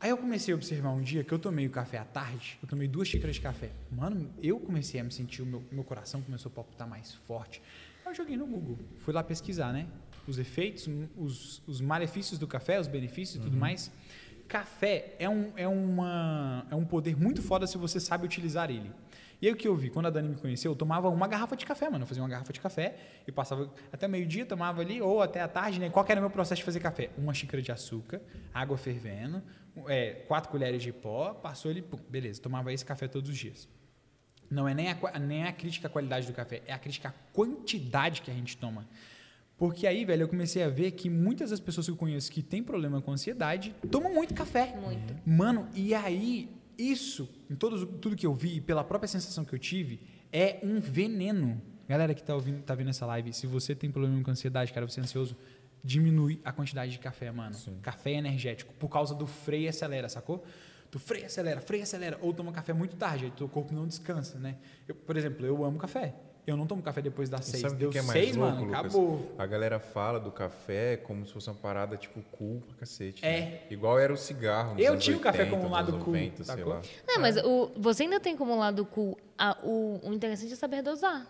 [0.00, 2.68] Aí eu comecei a observar um dia que eu tomei o café à tarde, eu
[2.68, 3.70] tomei duas xícaras de café.
[3.90, 7.60] Mano, eu comecei a me sentir, o meu, meu coração começou a palpitar mais forte.
[8.06, 9.88] Aí eu joguei no Google, fui lá pesquisar, né?
[10.24, 13.90] Os efeitos, os, os malefícios do café, os benefícios e tudo mais.
[14.46, 18.92] Café é um, é, uma, é um poder muito foda se você sabe utilizar ele.
[19.40, 19.88] E aí o que eu vi?
[19.88, 22.02] Quando a Dani me conheceu, eu tomava uma garrafa de café, mano.
[22.02, 22.96] Eu fazia uma garrafa de café
[23.26, 25.90] e passava até meio-dia, tomava ali, ou até a tarde, né?
[25.90, 27.10] Qual era o meu processo de fazer café?
[27.16, 28.20] Uma xícara de açúcar,
[28.52, 29.40] água fervendo,
[29.86, 33.68] é, quatro colheres de pó, passou ele, pum, beleza, tomava esse café todos os dias.
[34.50, 37.12] Não é nem a, nem a crítica à qualidade do café, é a crítica à
[37.32, 38.88] quantidade que a gente toma.
[39.58, 42.42] Porque aí, velho, eu comecei a ver que muitas das pessoas que eu conheço que
[42.42, 44.74] têm problema com ansiedade tomam muito café.
[44.80, 45.16] Muito.
[45.26, 46.48] Mano, e aí,
[46.78, 49.98] isso, em todos, tudo que eu vi, pela própria sensação que eu tive,
[50.32, 51.60] é um veneno.
[51.88, 54.86] Galera que tá, ouvindo, tá vendo essa live, se você tem problema com ansiedade, cara,
[54.86, 55.36] você é ansioso,
[55.92, 57.56] diminui a quantidade de café, mano.
[57.80, 60.44] Café energético, por causa do freio e acelera, sacou?
[60.90, 62.18] Tu freia, acelera, freia, acelera.
[62.20, 64.56] Ou toma café muito tarde, aí teu corpo não descansa, né?
[64.86, 66.14] Eu, por exemplo, eu amo café.
[66.46, 67.62] Eu não tomo café depois das E seis.
[67.62, 68.80] sabe Deu que é mais seis, louco, mano, Lucas?
[68.80, 69.34] acabou.
[69.38, 73.22] A galera fala do café como se fosse uma parada, tipo, cool pra cacete.
[73.24, 73.40] É.
[73.40, 73.60] né?
[73.70, 76.04] Igual era o cigarro nos Eu anos tinha o café 80, como um lado anos
[76.04, 76.80] cool, 90, sei lá.
[77.06, 79.18] Não, mas o, você ainda tem como lado cool.
[79.36, 81.26] a- o, o interessante é saber dosar.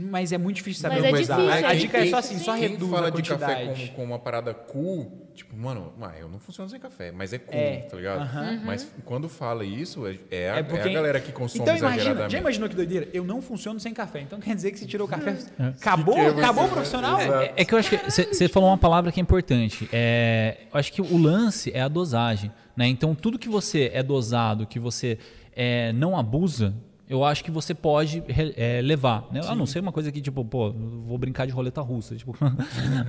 [0.00, 1.40] Mas é muito difícil saber Mas é dosar.
[1.40, 2.60] difícil, A, a é dica é só assim, só sim.
[2.60, 3.80] Quem reduz fala a de café quantidade.
[3.80, 7.38] como, como uma parada cool, tipo, mano, ah, eu não funciono sem café, mas é
[7.38, 8.20] cool, É, tá ligado?
[8.20, 8.60] aham.
[8.64, 11.76] Mas quando fala isso, é, é a, É porque- é a galera que consome Então
[11.76, 12.32] imagina, exageradamente.
[12.32, 13.08] já imaginou que doideira?
[13.12, 14.20] Eu não funciono sem café.
[14.20, 17.20] Então quer dizer que se tirou o café, acabou, Que que você acabou o profissional?
[17.20, 17.42] Exato.
[17.42, 19.88] É, é que eu acho que você falou uma palavra que é importante.
[19.92, 22.52] É, eu acho que o lance é a dosagem.
[22.76, 22.86] Né?
[22.86, 25.18] Então, tudo que você é dosado, que você
[25.56, 26.72] é, não abusa,
[27.08, 28.22] eu acho que você pode
[28.56, 29.26] é, levar.
[29.32, 29.40] Né?
[29.46, 32.14] A não ser uma coisa que, tipo, pô, vou brincar de roleta russa.
[32.14, 32.36] Tipo.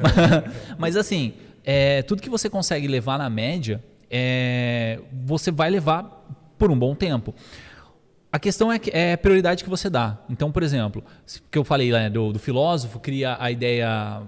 [0.80, 1.34] Mas assim,
[1.65, 6.26] é, tudo que você consegue levar na média, é, você vai levar
[6.57, 7.34] por um bom tempo.
[8.31, 10.19] A questão é, que- é a prioridade que você dá.
[10.30, 11.03] Então, por exemplo,
[11.49, 14.22] que eu falei né, do, do filósofo, cria a ideia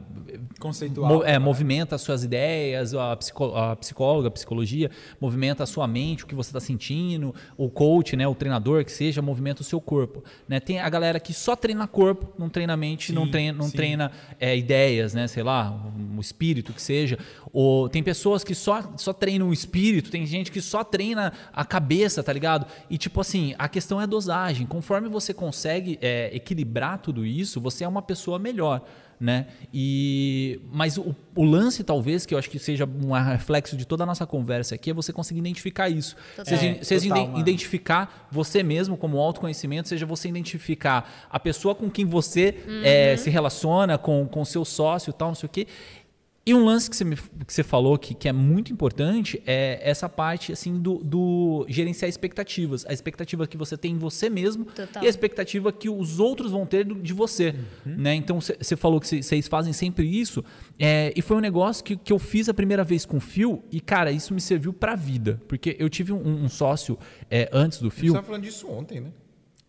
[0.59, 1.07] Conceitual.
[1.07, 5.87] mo- é, movimenta as suas ideias, a, psico- a psicóloga, a psicologia, movimenta a sua
[5.87, 9.63] mente, o que você está sentindo, o coach, né, o treinador que seja, movimenta o
[9.63, 10.23] seu corpo.
[10.47, 10.59] Né?
[10.59, 13.77] Tem a galera que só treina corpo, não treina mente, não Sim, treina, não sim.
[13.77, 17.19] treina é, ideias, né, sei lá, um, um espírito que seja.
[17.53, 21.63] Ou tem pessoas que só, só treinam o espírito, tem gente que só treina a
[21.63, 22.65] cabeça, tá ligado?
[22.89, 24.65] E tipo assim, a questão é a dosagem.
[24.65, 28.81] Conforme você consegue é, equilibrar tudo isso, você é uma pessoa melhor
[29.21, 29.45] né?
[29.71, 34.01] E mas o, o lance talvez que eu acho que seja um reflexo de toda
[34.01, 36.15] a nossa conversa aqui é você conseguir identificar isso.
[36.35, 36.45] Total.
[36.45, 41.87] Seja, É, seja total, identificar você mesmo como autoconhecimento, seja você identificar a pessoa com
[41.87, 45.67] quem você eh, se relaciona, com com seu sócio e tal, não sei o quê.
[46.43, 49.79] E um lance que você, me, que você falou que, que é muito importante é
[49.83, 52.83] essa parte assim do, do gerenciar expectativas.
[52.87, 55.03] A expectativa que você tem em você mesmo Total.
[55.03, 57.53] e a expectativa que os outros vão ter de você.
[57.85, 58.15] Né?
[58.15, 60.43] Então você você falou que cê- vocês fazem sempre isso.
[60.79, 63.63] é, e foi um negócio que, que eu fiz a primeira vez com o Fio.
[63.71, 65.39] E, cara, isso me serviu pra vida.
[65.47, 66.97] Porque eu tive um, um sócio
[67.29, 68.13] é, antes do Fio.
[68.13, 69.11] tava falando disso ontem, né?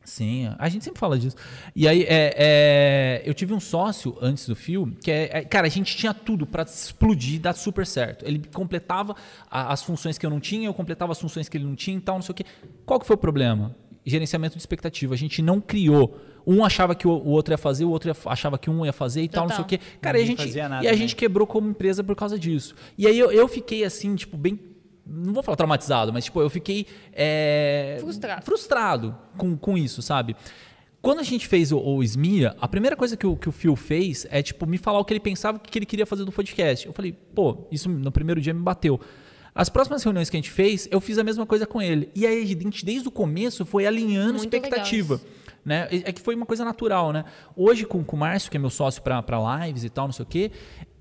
[0.04, 1.36] Sim, a gente sempre fala disso.
[1.76, 5.66] E aí, é, é, eu tive um sócio antes do filme, que é, é, cara,
[5.66, 8.24] a gente tinha tudo pra explodir, dar super certo.
[8.26, 9.14] Ele completava
[9.48, 11.96] a- as funções que eu não tinha, eu completava as funções que ele não tinha
[11.96, 12.44] e tal, não sei o quê.
[12.84, 13.76] Qual que foi o problema?
[14.04, 15.14] Gerenciamento de expectativa.
[15.14, 16.18] A gente não criou.
[16.44, 19.22] Um achava que o, o outro ia fazer, o outro achava que um ia fazer
[19.22, 19.78] e tal, não sei o Total.
[19.78, 19.96] quê.
[20.00, 20.96] Cara, e a gente, nada, e a né?
[20.96, 22.74] gente quebrou como empresa por causa disso.
[22.98, 24.58] E aí eu, eu fiquei assim, tipo, bem.
[25.06, 26.86] Não vou falar traumatizado, mas tipo, eu fiquei.
[27.12, 28.44] é, Frustrado.
[28.44, 30.36] frustrado com, com isso, sabe?
[31.00, 33.74] Quando a gente fez o, o SMIA, a primeira coisa que o, que o Phil
[33.74, 36.86] fez é, tipo, me falar o que ele pensava que ele queria fazer do podcast.
[36.86, 39.00] Eu falei, pô, isso no primeiro dia me bateu.
[39.52, 42.08] As próximas reuniões que a gente fez, eu fiz a mesma coisa com ele.
[42.14, 45.20] E aí a gente, desde o começo, foi alinhando Muito expectativa.
[45.64, 45.88] Né?
[45.90, 47.24] É que foi uma coisa natural, né?
[47.54, 49.22] Hoje, com, com o Márcio, que é meu sócio para
[49.66, 50.50] lives e tal, não sei o quê,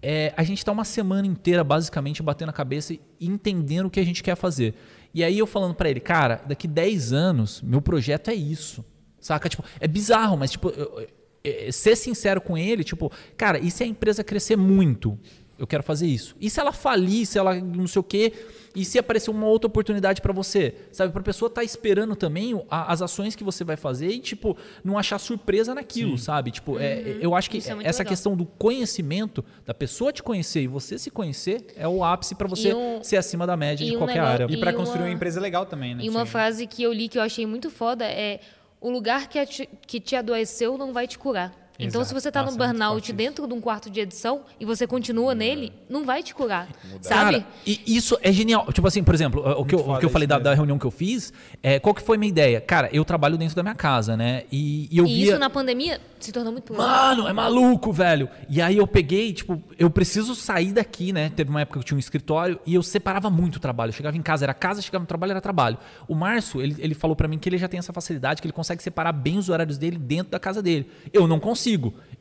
[0.02, 4.00] é, a gente está uma semana inteira, basicamente, batendo a cabeça e entendendo o que
[4.00, 4.74] a gente quer fazer.
[5.14, 8.84] E aí eu falando para ele, cara, daqui 10 anos, meu projeto é isso.
[9.20, 9.48] Saca?
[9.50, 11.08] Tipo, é bizarro, mas, tipo, eu- eu-
[11.44, 15.20] é, ser sincero com ele, tipo, cara, e se a empresa crescer muito?
[15.62, 16.36] Eu quero fazer isso.
[16.42, 18.34] E se ela falir, se ela não sei o quê,
[18.76, 20.74] e se aparecer uma outra oportunidade para você?
[20.92, 24.58] Sabe, pra pessoa estar esperando também a- as ações que você vai fazer e, tipo,
[24.84, 26.50] não achar surpresa naquilo, sabe?
[26.50, 28.06] Tipo, é, eu acho que é essa legal.
[28.06, 32.48] questão do conhecimento, da pessoa te conhecer e você se conhecer, é o ápice para
[32.48, 34.48] você um- ser acima da média de um qualquer negócio- área.
[34.52, 36.04] E pra E construir uma- uma empresa legal também, né?
[36.04, 36.32] E uma Sim.
[36.32, 38.40] frase que eu li que eu achei muito foda é:
[38.80, 41.61] o lugar que, te, que te adoeceu não vai te curar.
[41.80, 42.22] Então, se Exato.
[42.22, 45.34] você tá Nossa, no é burnout dentro de um quarto de edição e você continua
[45.34, 46.68] nele, não vai te curar.
[46.68, 47.46] Cara, Sabe?
[47.66, 48.72] e isso é genial.
[48.72, 50.86] Tipo assim, por exemplo, o que eu, o que eu falei da, da reunião que
[50.86, 51.34] eu fiz,
[51.64, 52.62] é, qual que foi a minha ideia?
[52.62, 54.44] Cara, eu trabalho dentro da minha casa, né?
[54.52, 55.30] E, e eu e via...
[55.30, 56.78] isso na pandemia se tornou muito pior.
[56.78, 58.30] Mano, é maluco, velho.
[58.48, 61.32] E aí eu peguei, tipo, eu preciso sair daqui, né?
[61.36, 63.90] Teve uma época que eu tinha um escritório e eu separava muito o trabalho.
[63.90, 65.78] Eu chegava em casa, era casa, chegava no trabalho, era trabalho.
[66.08, 68.54] O Márcio, ele, ele falou pra mim que ele já tem essa facilidade, que ele
[68.54, 70.90] consegue separar bem os horários dele dentro da casa dele.
[71.12, 71.61] Eu não consigo.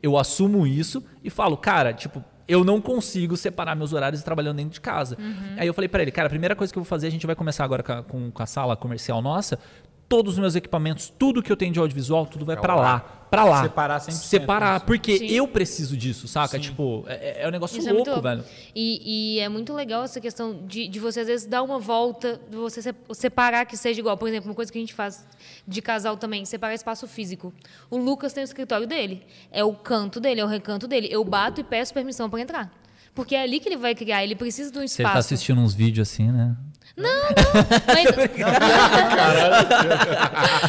[0.01, 4.73] Eu assumo isso e falo, cara, tipo, eu não consigo separar meus horários trabalhando dentro
[4.73, 5.15] de casa.
[5.57, 7.25] Aí eu falei pra ele, cara, a primeira coisa que eu vou fazer, a gente
[7.27, 9.59] vai começar agora com a, com- com a sala comercial nossa.
[10.09, 13.20] Todos os meus equipamentos, tudo que eu tenho de audiovisual, tudo vai pra lá.
[13.31, 13.63] Pra lá.
[13.63, 14.85] Separar 100% Separar, isso.
[14.85, 15.27] porque Sim.
[15.27, 16.59] eu preciso disso, saca?
[16.59, 18.41] Tipo, é, é um negócio Isso é muito louco, louco.
[18.43, 18.43] velho.
[18.75, 22.39] E, e é muito legal essa questão de, de você, às vezes, dar uma volta,
[22.49, 24.17] de você se- separar que seja igual.
[24.17, 25.25] Por exemplo, uma coisa que a gente faz
[25.65, 27.53] de casal também, separar espaço físico.
[27.89, 29.23] O Lucas tem o escritório dele.
[29.49, 31.07] É o canto dele, é o recanto dele.
[31.09, 32.71] Eu bato e peço permissão para entrar.
[33.15, 35.13] Porque é ali que ele vai criar, ele precisa de um Você espaço.
[35.13, 36.55] tá assistindo uns vídeos assim, né?
[36.97, 38.11] Mas,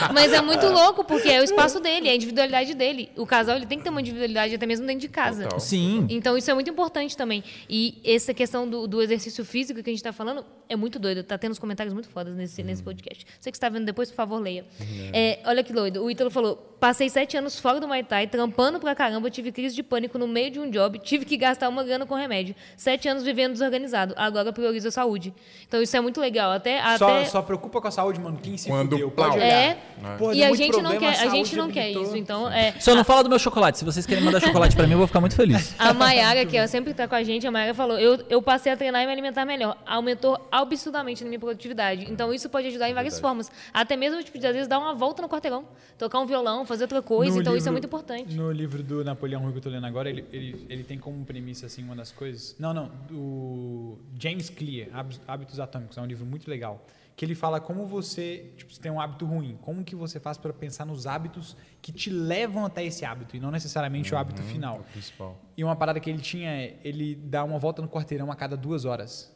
[0.15, 3.11] mas é muito louco, porque é o espaço dele, é a individualidade dele.
[3.17, 5.45] O casal ele tem que ter uma individualidade até mesmo dentro de casa.
[5.45, 5.61] Total.
[5.61, 6.07] Sim.
[6.09, 7.43] Então isso é muito importante também.
[7.69, 11.23] E essa questão do, do exercício físico que a gente está falando é muito doido.
[11.23, 13.27] Tá tendo uns comentários muito fodas nesse, nesse podcast.
[13.39, 14.65] Você que está vendo depois, por favor, leia.
[15.13, 16.03] É, olha que doido.
[16.03, 19.75] O Ítalo falou: passei sete anos fora do Muay Thai, trampando pra caramba, tive crise
[19.75, 22.55] de pânico no meio de um job, tive que gastar uma grana com remédio.
[22.77, 24.15] Sete anos vivendo desorganizado.
[24.17, 25.35] Agora priorizo a saúde.
[25.67, 26.53] Então isso é muito legal.
[26.53, 26.81] Até.
[26.99, 27.25] Só, até...
[27.27, 28.39] só preocupa com a saúde, mano.
[28.43, 29.31] Quem se Quando fudeu, plau.
[29.31, 29.53] pode olhar.
[29.53, 29.79] É.
[30.19, 32.17] Pô, E a muito gente não quer, a gente saúde não quer isso.
[32.17, 33.79] Então, é, Só não fala do meu chocolate.
[33.79, 35.75] Se vocês querem mandar chocolate pra mim, eu vou ficar muito feliz.
[35.79, 38.73] A Mayara, que ó, sempre está com a gente, a Mayara falou: eu, eu passei
[38.73, 39.77] a treinar e me alimentar melhor.
[39.87, 42.07] Aumentou absurdamente na minha produtividade.
[42.11, 43.51] Então, isso pode ajudar em várias formas.
[43.73, 45.65] Até mesmo, tipo, de, às vezes, dar uma volta no quarteirão,
[45.99, 47.35] tocar um violão, fazer outra coisa.
[47.37, 48.35] No então, isso é livro- muito importante.
[48.37, 51.25] No livro do Napoleão Hill que eu tô lendo agora, ele, ele, ele tem como
[51.25, 52.57] premissa, assim, uma das coisas...
[52.59, 56.85] Não, não, do James Clear, Hábitos- Hábitos Atômicos, é um livro muito legal.
[57.15, 60.39] que ele fala como você, tipo, você tem um hábito ruim, como que você faz
[60.39, 64.43] para pensar nos hábitos que te levam até esse hábito e não necessariamente o hábito
[64.43, 64.81] final.
[64.81, 65.39] O principal.
[65.57, 68.57] E uma parada que ele tinha é, ele dá uma volta no quarteirão a cada
[68.57, 69.31] duas horas.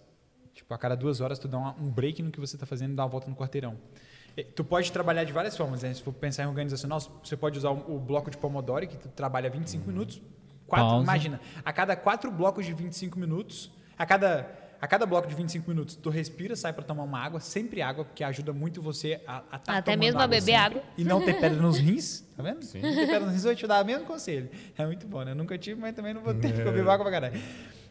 [0.54, 2.96] Tipo, a cada duas horas tu dá um break no que você está fazendo e
[2.96, 3.76] dá uma volta no quarteirão.
[4.54, 5.94] Tu pode trabalhar de várias formas, né?
[5.94, 9.48] Se for pensar em organizacional, você pode usar o bloco de Pomodoro, que tu trabalha
[9.48, 10.20] 25 minutos.
[10.66, 15.34] Quatro, imagina, a cada quatro blocos de 25 minutos, a cada, a cada bloco de
[15.34, 19.20] 25 minutos, tu respira, sai para tomar uma água, sempre água, porque ajuda muito você
[19.26, 20.82] a, a tá Até mesmo a beber água.
[20.96, 22.62] E não ter pedra nos rins, tá vendo?
[22.62, 22.80] Sim.
[22.80, 24.48] Não ter pedra nos rins, eu vou te dar o mesmo conselho.
[24.76, 25.32] É muito bom, né?
[25.32, 27.40] Eu nunca tive, mas também não vou ter, porque eu bebo água pra caralho.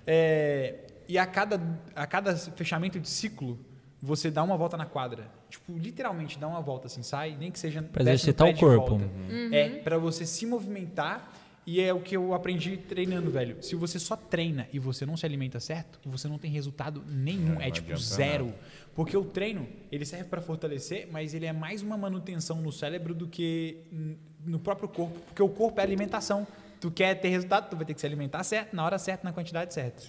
[0.06, 0.76] É,
[1.08, 1.60] e a cada,
[1.96, 3.60] a cada fechamento de ciclo,
[4.02, 5.28] você dá uma volta na quadra.
[5.50, 8.98] Tipo, literalmente dá uma volta assim, sai, nem que seja Pra exercitar o de corpo.
[8.98, 9.10] volta.
[9.52, 11.32] É, pra você se movimentar.
[11.68, 13.58] E é o que eu aprendi treinando, velho.
[13.62, 17.56] Se você só treina e você não se alimenta certo, você não tem resultado nenhum.
[17.56, 18.54] não é tipo zero.
[18.94, 23.14] Porque o treino, ele serve para fortalecer, mas ele é mais uma manutenção no cérebro
[23.16, 23.78] do que
[24.46, 25.20] no próprio corpo.
[25.22, 26.46] Porque o corpo é alimentação.
[26.80, 29.34] Tu quer ter resultado, tu vai ter que se alimentar certo, na hora certa, na
[29.34, 30.04] quantidade certa.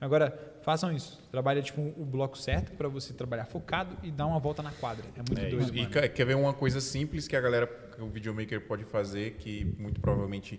[0.00, 1.20] Agora, façam isso.
[1.30, 5.04] Trabalha tipo o bloco certo para você trabalhar focado e dar uma volta na quadra.
[5.16, 5.76] É muito É doido.
[5.76, 5.90] E mano.
[5.90, 10.00] quer ver uma coisa simples que a galera, que o videomaker pode fazer, que muito
[10.00, 10.58] provavelmente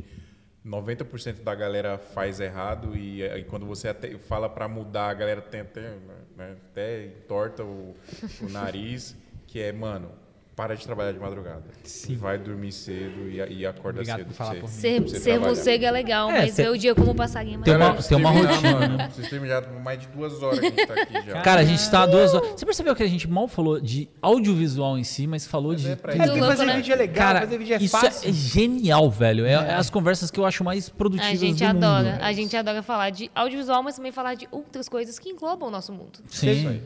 [0.66, 3.94] 90% da galera faz errado e, aí quando você
[4.28, 5.98] fala para mudar, a galera tem até,
[6.38, 7.96] né, até entorta o,
[8.42, 9.16] o nariz,
[9.48, 10.12] que é, mano,
[10.56, 11.64] para de trabalhar de madrugada.
[11.84, 12.16] Sim.
[12.18, 14.28] Vai dormir cedo e, e acorda Obrigado cedo.
[14.28, 17.16] por falar por Ser, ser morcego é legal, É, mas cê- ver o dia como
[17.16, 19.10] passarinho é mais Tem uma- tem uma rotina, né?
[19.12, 21.42] Vocês terminaram por mais de duas horas que a gente tá aqui já.
[21.42, 22.50] Cara, a gente tá duas horas.
[22.50, 25.92] Você percebeu que a gente mal falou de audiovisual em si, mas falou Mas de.
[25.92, 26.26] é pra É, isso.
[26.28, 26.76] porque fazer né?
[26.76, 28.30] vídeo é legal, Cara, fazer vídeo é isso fácil.
[28.30, 29.46] é genial, velho.
[29.46, 31.84] É, é as conversas que eu acho mais produtivas A gente do mundo.
[31.86, 32.20] adora.
[32.22, 35.72] A gente adora falar de audiovisual, mas também falar de outras coisas que englobam o
[35.72, 36.20] nosso mundo.
[36.28, 36.82] Sim.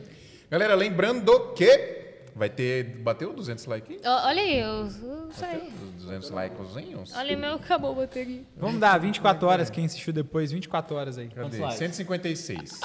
[0.50, 2.05] Galera, lembrando que
[2.36, 2.84] vai ter.
[2.84, 4.00] Bateu 200 likes?
[4.04, 5.72] Olha aí, eu, eu sei.
[5.96, 7.12] Os 200 likezinhos?
[7.16, 8.42] Olha, meu, acabou a bateria.
[8.56, 11.28] Vamos dar 24 horas, quem assistiu depois, 24 horas aí.
[11.28, 11.58] Cadê?
[11.58, 11.78] likes?
[11.78, 12.80] 156.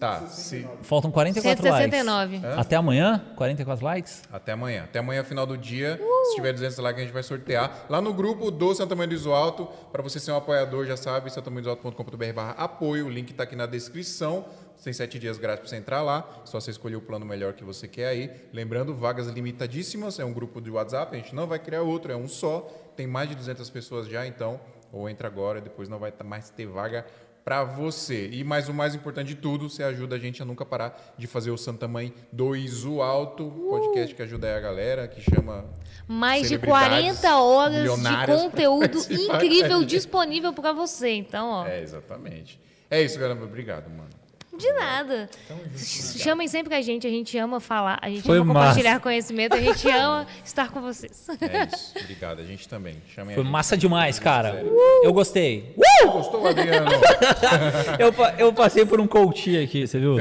[0.00, 1.92] Tá, se- Faltam 44 likes.
[1.92, 2.40] 169.
[2.58, 4.22] Até amanhã, 44 likes?
[4.32, 4.82] até amanhã.
[4.82, 6.00] Até amanhã, final do dia.
[6.30, 7.86] Se tiver 200 likes, a gente vai sortear.
[7.88, 9.66] Lá no grupo do Santa Mãe do Iso Alto.
[9.92, 13.06] Para você ser um apoiador, já sabe, santamanhodosalto.com.br barra apoio.
[13.06, 14.44] O link tá aqui na descrição.
[14.82, 16.28] Você tem sete dias grátis para você entrar lá.
[16.44, 18.28] Só você escolher o plano melhor que você quer aí.
[18.52, 20.18] Lembrando, vagas limitadíssimas.
[20.18, 21.14] É um grupo de WhatsApp.
[21.14, 22.62] A gente não vai criar outro, é um só.
[22.96, 24.60] Tem mais de 200 pessoas já, então.
[24.92, 27.06] Ou entra agora, depois não vai mais ter vaga
[27.44, 28.28] para você.
[28.32, 31.28] E mais o mais importante de tudo, você ajuda a gente a nunca parar de
[31.28, 35.64] fazer o Santa Mãe do Iso Alto, podcast que ajuda aí a galera, que chama
[36.08, 41.10] Mais de celebridades 40 horas de conteúdo incrível disponível pra você.
[41.10, 42.60] Então, ó, É, exatamente.
[42.90, 43.40] É isso, galera.
[43.44, 44.21] Obrigado, mano.
[44.56, 45.30] De nada.
[45.76, 48.66] Chamem sempre a gente, a gente ama falar, a gente Foi ama massa.
[48.68, 51.26] compartilhar conhecimento, a gente ama estar com vocês.
[51.40, 51.92] É isso.
[52.00, 52.40] Obrigado.
[52.40, 52.96] A gente também.
[53.14, 53.52] Chamem Foi a gente.
[53.52, 54.62] massa demais, cara.
[55.02, 55.74] Eu gostei.
[56.04, 56.90] Gostou, Adriano?
[57.98, 60.16] Eu, eu passei por um coach aqui, você viu?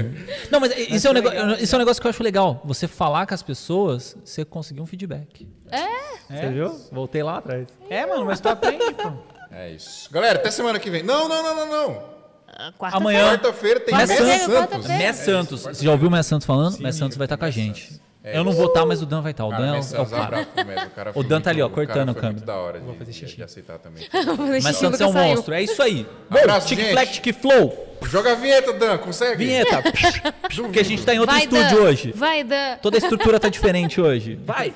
[0.49, 2.61] Não, mas isso é, um negócio, isso é um negócio que eu acho legal.
[2.65, 5.47] Você falar com as pessoas, você conseguir um feedback.
[5.71, 5.87] É?
[6.29, 6.79] Você viu?
[6.91, 7.67] Voltei lá atrás.
[7.89, 9.11] É, mano, mas tu aprende, pô.
[9.51, 10.11] É isso.
[10.11, 11.03] Galera, até semana que vem.
[11.03, 12.03] Não, não, não, não, não.
[12.77, 12.97] Quarta-feira.
[12.97, 13.29] Amanhã.
[13.31, 14.87] Quarta-feira tem Quarta-feira, Messi Santos.
[14.87, 15.61] Mé Santos.
[15.63, 16.77] Você já ouviu o Mé Santos falando?
[16.79, 17.99] Mé Santos vai estar com a gente.
[18.23, 19.45] Eu não vou estar, mas o Dan vai estar.
[19.45, 20.41] O Cara, Dan é o- Messi é o cara.
[20.41, 22.45] O, cara foi O Dan tá ali, ó, cortando muito câmera.
[22.45, 24.07] da hora de, de, de aceitar também.
[24.61, 25.55] Mas Santos é um monstro.
[25.55, 26.05] É isso aí.
[26.29, 26.91] Abraço, Tic gente.
[26.91, 27.97] Flex, Tic Flow.
[28.03, 28.99] Joga a vinheta, Dan.
[28.99, 29.37] Consegue?
[29.43, 29.81] Vinheta.
[30.55, 31.81] Porque a gente tá em outro Vai, estúdio Dan.
[31.83, 32.11] hoje.
[32.15, 32.77] Vai, Dan.
[32.79, 34.39] Toda a estrutura tá diferente hoje.
[34.45, 34.71] Vai.